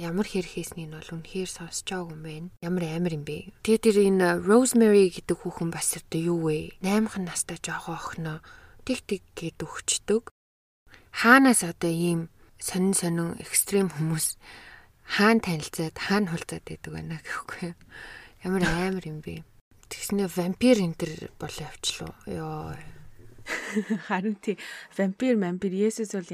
ямар 0.00 0.24
хэр 0.24 0.48
хийснийг 0.48 0.88
нь 0.88 0.96
бол 0.96 1.12
үнэхээр 1.20 1.50
сонсож 1.50 1.84
байгаа 1.84 2.16
юм 2.16 2.22
байна. 2.24 2.48
Ямар 2.64 2.84
амар 2.88 3.12
юм 3.20 3.24
бэ. 3.28 3.52
Тэгээ 3.60 3.84
тэр 3.84 3.96
энэ 4.08 4.28
Rosemary 4.48 5.12
гэдэг 5.12 5.36
хүүхэн 5.44 5.68
бас 5.68 5.92
одоо 6.00 6.20
юу 6.24 6.40
вэ? 6.48 6.80
8хан 6.80 7.28
настай 7.28 7.60
жоохон 7.60 8.00
охиноо 8.00 8.38
тэг 8.88 9.04
тэг 9.04 9.22
гэд 9.36 9.60
өгчдөг. 9.60 10.32
Хаанаас 11.12 11.60
одоо 11.68 11.92
ийм 11.92 12.32
сонин 12.56 12.96
сонин 12.96 13.36
экстрим 13.44 13.92
хүмүүс 13.92 14.40
хаан 15.04 15.44
танилцаад 15.44 15.96
хаан 16.00 16.32
хулцаад 16.32 16.64
байдаг 16.64 16.90
байна 16.96 17.20
гэхгүй. 17.20 17.76
Ямар 18.46 18.62
амар 18.64 19.04
юм 19.04 19.20
бэ. 19.20 19.44
Тэгснэ 19.90 20.30
вампир 20.30 20.78
энэ 20.78 20.94
төр 20.94 21.12
болоо 21.36 21.66
явчлаа. 21.66 22.14
Йоо. 22.30 22.78
Харин 24.06 24.36
тий 24.38 24.58
вампир 24.96 25.34
вампир 25.34 25.72
Есүс 25.74 26.14
бол 26.14 26.30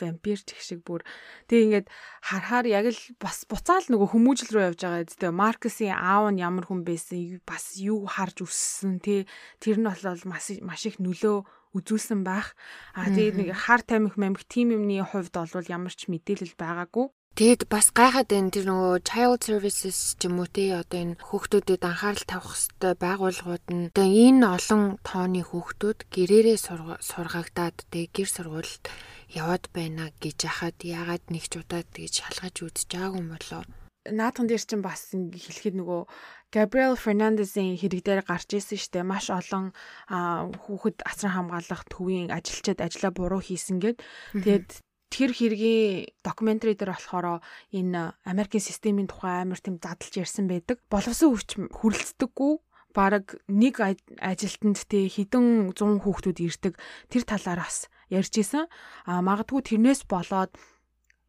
вампир 0.00 0.38
ч 0.42 0.58
их 0.58 0.60
шиг 0.62 0.80
бүр 0.82 1.06
тэг 1.46 1.70
ингээд 1.70 1.86
харахаар 2.22 2.66
яг 2.66 2.90
л 2.90 3.00
бас 3.22 3.46
буцаал 3.46 3.86
нөгөө 3.86 4.10
хүмүүжил 4.10 4.50
рүү 4.50 4.66
явж 4.74 4.80
байгаа 4.82 5.02
гэдэг. 5.06 5.30
Марксын 5.30 5.94
аав 5.94 6.34
нь 6.34 6.42
ямар 6.42 6.66
хүн 6.66 6.82
байсан 6.82 7.38
бас 7.46 7.78
юу 7.78 8.10
харж 8.10 8.42
өссөн 8.42 8.98
тий 8.98 9.30
тэр 9.62 9.78
нь 9.78 9.86
бол 9.86 10.02
маш 10.26 10.58
маш 10.66 10.82
их 10.90 10.98
нөлөө 10.98 11.46
үзүүлсэн 11.76 12.24
байх. 12.24 12.56
А 12.96 13.12
тэгээд 13.12 13.36
нэг 13.36 13.48
хар 13.54 13.84
тамхи 13.84 14.16
мамх 14.16 14.42
тим 14.48 14.72
юмны 14.72 15.04
хувьд 15.04 15.34
бол 15.36 15.68
ямар 15.68 15.92
ч 15.92 16.08
мэдээлэл 16.08 16.56
байгаагүй. 16.56 17.12
Тэгэд 17.36 17.68
бас 17.68 17.92
гайхаад 17.92 18.32
байна 18.32 18.48
тэр 18.48 18.64
нөгөө 18.64 19.04
child 19.04 19.44
services 19.44 20.16
ч 20.16 20.24
юм 20.24 20.40
уу 20.40 20.48
тий 20.48 20.72
одоо 20.72 21.04
энэ 21.04 21.20
хүүхдүүдэд 21.20 21.84
анхаарал 21.84 22.24
тавих 22.24 22.56
хэвээр 22.56 22.96
байгууллагууд 22.96 23.66
нь 23.76 23.92
одоо 23.92 24.08
энэ 24.08 24.40
олон 24.56 24.82
тооны 25.04 25.44
хүүхдүүд 25.44 25.98
гэрээрээ 26.16 26.56
сургагдаад 26.56 27.76
тий 27.92 28.08
гэр 28.08 28.28
сургуульд 28.32 28.84
яваад 29.36 29.68
байна 29.76 30.08
гэж 30.16 30.48
яхад 30.48 30.80
яагаад 30.80 31.28
нэг 31.28 31.44
ч 31.44 31.60
удаа 31.60 31.84
тэгж 31.84 32.24
шалгаж 32.24 32.56
байгаагүй 32.56 33.20
юм 33.20 33.28
болоо 33.28 33.62
наадхан 34.12 34.46
дээр 34.48 34.62
чинь 34.62 34.80
бас 34.80 35.12
хэлэхэд 35.12 35.76
нөгөө 35.76 36.00
Gabriel 36.54 36.96
Fernandez-ийн 36.96 37.76
хэрэг 37.76 38.00
дээр 38.06 38.22
гарч 38.22 38.54
ирсэн 38.54 38.78
штэ 38.78 39.02
маш 39.02 39.28
олон 39.28 39.74
хүүхэд 40.08 41.02
асран 41.02 41.32
хамгаалах 41.34 41.82
төвийн 41.90 42.30
ажилчид 42.30 42.78
ажлаа 42.80 43.10
буруу 43.10 43.42
хийсэн 43.42 43.82
гэд. 43.82 43.98
Тэгээд 44.32 44.85
тэр 45.16 45.32
хэргийн 45.32 46.12
докюментари 46.20 46.76
дээр 46.76 46.92
болохоор 46.92 47.40
энэ 47.72 48.12
Америкийн 48.28 48.60
системийн 48.60 49.08
тухай 49.08 49.40
амар 49.40 49.56
тийм 49.56 49.80
задлж 49.80 50.12
ярьсан 50.12 50.44
байдаг. 50.44 50.76
Боловсон 50.92 51.32
хүч 51.32 51.56
хүрлцдэггүй 51.72 52.52
бараг 52.92 53.40
нэг 53.48 53.80
ажилтанд 54.20 54.84
те 54.84 55.08
хідэн 55.08 55.72
100 55.72 56.04
хүүхдүүд 56.04 56.38
ирдэг 56.44 56.74
тэр 57.08 57.24
талаар 57.24 57.64
бас 57.64 57.88
ярьж 58.12 58.34
исэн. 58.36 58.68
А 59.08 59.24
магадгүй 59.24 59.64
тэрнээс 59.64 60.04
болоод 60.04 60.52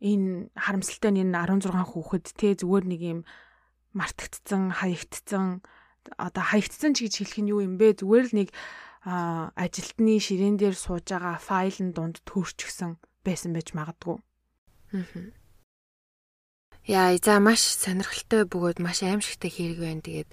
энэ 0.04 0.52
харамсалтай 0.52 1.12
нь 1.16 1.24
энэ 1.24 1.40
16 1.48 1.72
хүүхэд 1.72 2.26
те 2.36 2.60
зүгээр 2.60 2.86
нэг 2.92 3.02
юм 3.08 3.20
мартагдсан, 3.96 4.84
хаягдсан 4.84 5.64
одоо 6.20 6.44
хаягдсан 6.44 6.92
ч 6.92 7.08
гэж 7.08 7.14
хэлэх 7.24 7.40
нь 7.40 7.52
юу 7.56 7.64
юм 7.64 7.80
бэ? 7.80 8.04
Зүгээр 8.04 8.26
л 8.32 8.36
нэг 8.36 8.50
ажилтны 9.08 10.20
ширээн 10.20 10.60
дээр 10.60 10.76
сууж 10.76 11.08
байгаа 11.08 11.40
файлын 11.40 11.96
дунд 11.96 12.20
төрчихсөн 12.28 13.00
байсан 13.28 13.52
байж 13.52 13.76
магадгүй. 13.76 14.18
Аа. 14.96 15.28
Яа, 16.88 17.12
за 17.20 17.36
маш 17.44 17.60
сонирхолтой 17.60 18.48
бөгөөд 18.48 18.80
маш 18.80 19.04
аимшигтай 19.04 19.52
хэрэг 19.52 19.80
байна. 19.84 20.00
Тэгээд 20.08 20.30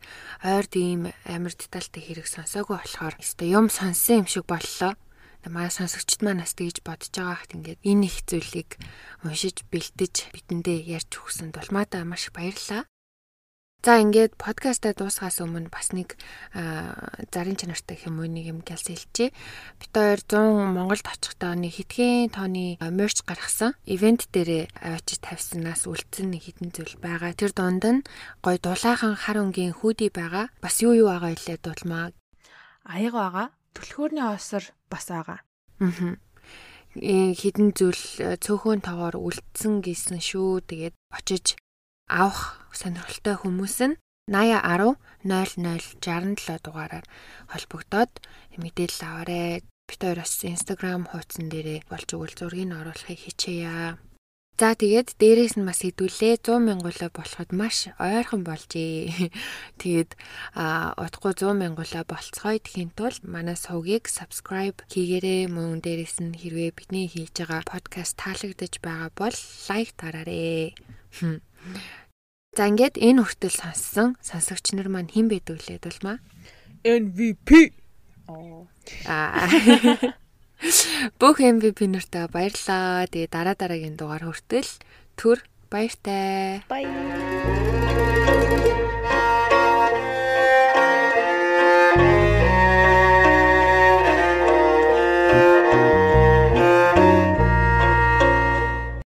ойрд 0.47 0.72
ийм 0.78 1.03
амар 1.26 1.51
детальтай 1.51 1.99
хэрэг 1.99 2.30
сонсоогүй 2.30 2.78
болохоор 2.78 3.18
өстой 3.18 3.51
юм 3.51 3.66
сонссон 3.66 4.22
юм 4.22 4.28
шиг 4.30 4.47
боллоо. 4.47 4.95
Манай 5.42 5.74
сонсогчд 5.74 6.22
маань 6.22 6.47
бас 6.47 6.55
тэгж 6.55 6.86
бодож 6.86 7.11
байгаа 7.11 7.42
хат 7.42 7.59
ингээд 7.59 7.82
энэ 7.82 8.07
их 8.07 8.22
зүйлийг 8.30 8.70
уншиж 9.26 9.66
бэлтэж 9.66 10.30
бидэндээ 10.30 10.95
ярьж 10.95 11.11
өгсөнд 11.18 11.59
бол 11.59 11.70
мата 11.74 12.07
маш 12.07 12.30
их 12.30 12.38
баярлалаа. 12.38 12.86
За 13.85 14.01
ингээд 14.01 14.41
подкастаа 14.41 14.97
дуусгаас 14.97 15.45
өмнө 15.45 15.68
бас 15.68 15.93
нэг 15.93 16.16
зарын 16.57 17.53
чанартай 17.53 18.01
юм 18.09 18.16
уу 18.16 18.24
нэг 18.24 18.49
юм 18.49 18.64
гэлс 18.64 18.89
хэлчихье. 18.89 19.37
Бид 19.76 19.93
хоёр 19.93 20.24
100 20.24 20.72
Монголд 20.72 21.05
очихдоо 21.05 21.53
нэг 21.53 21.76
хитгэн 21.76 22.32
тооны 22.32 22.80
мерч 22.80 23.20
гаргасан. 23.28 23.76
Ивент 23.85 24.32
дээрээ 24.32 24.72
авчиж 24.72 25.20
тавьснаас 25.20 25.85
үлдсэн 25.85 26.32
нэг 26.32 26.49
хитэн 26.49 26.72
зүйл 26.72 26.97
байгаа. 26.97 27.37
Тэр 27.37 27.53
донд 27.53 27.85
нь 27.85 28.01
гой 28.41 28.57
дулаахан 28.57 29.20
хар 29.20 29.45
өнгийн 29.45 29.76
хүүдий 29.76 30.09
байгаа. 30.09 30.49
Бас 30.64 30.80
юу 30.80 30.97
юу 30.97 31.12
байгаа 31.12 31.37
илээ 31.37 31.61
дулмаа. 31.61 32.16
Аяга 32.89 33.20
байгаа. 33.20 33.47
Түлхүүрний 33.76 34.24
осор 34.24 34.64
бас 34.89 35.12
байгаа. 35.12 35.45
Аа 35.85 36.16
хідэн 36.97 37.76
зүйл 37.76 38.01
цөөхөн 38.41 38.80
тоогоор 38.80 39.20
үлдсэн 39.20 39.85
гэсэн 39.85 40.24
шүү. 40.24 40.64
Тэгээд 40.72 40.95
очиж 41.12 41.61
авах 42.09 42.61
сонирхолтой 42.72 43.36
хүмүүс 43.40 43.76
нь 43.88 43.96
8010 44.28 44.96
0067 45.24 46.64
дугаараар 46.64 47.05
холбогдоод 47.52 48.12
мэдээлэл 48.57 49.02
аваарай. 49.09 49.62
Бид 49.88 50.00
хоёр 50.00 50.18
бас 50.24 50.34
Instagram 50.44 51.05
хуудсан 51.12 51.52
дээрээ 51.52 51.84
болж 51.92 52.09
өгөл 52.16 52.34
зургийг 52.36 52.72
оруулахыг 52.72 53.20
хичээе. 53.20 54.00
За 54.55 54.70
тэгээд 54.78 55.18
дээрээс 55.18 55.59
нь 55.59 55.66
бас 55.66 55.82
хэдүүлээ 55.82 56.38
100 56.38 56.62
мянгуулаа 56.62 57.11
болоход 57.11 57.50
маш 57.50 57.90
ойрхон 57.98 58.46
болжээ. 58.46 59.34
Тэгээд 59.82 60.14
удахгүй 60.55 61.34
100 61.34 61.59
мянгуулаа 61.59 62.07
болцгоё 62.07 62.62
гэхийн 62.62 62.94
тулд 62.94 63.26
манай 63.26 63.59
сувгийг 63.59 64.07
subscribe 64.07 64.78
хийгээрэй. 64.94 65.50
Мөн 65.50 65.82
дээрээс 65.82 66.22
нь 66.22 66.38
хэрвээ 66.38 66.70
бидний 66.70 67.11
хийж 67.11 67.34
байгаа 67.34 67.66
подкаст 67.66 68.14
таалагдж 68.14 68.78
байгаа 68.78 69.11
бол 69.18 69.36
лайк 69.66 69.90
дараарай. 69.98 70.78
За 72.55 72.71
ингээд 72.71 73.03
энэ 73.03 73.27
хүртэл 73.27 73.55
сонссон 73.55 74.15
сонсогч 74.23 74.79
нар 74.79 74.87
маань 74.87 75.11
хэн 75.11 75.27
байдаг 75.27 75.59
лээд 75.67 75.85
болмаа? 75.91 76.23
MVP. 76.87 77.75
Оо. 78.31 78.71
Аа. 79.11 79.51
Бүх 81.21 81.43
MVP 81.43 81.91
нартай 81.91 82.31
баярлаа. 82.31 83.11
Тэгээ 83.11 83.33
дараа 83.33 83.57
дараагийн 83.59 83.99
дугаар 83.99 84.25
хүртэл 84.31 84.71
төр 85.19 85.43
баяртай. 85.67 86.62
Bye. 86.71 86.87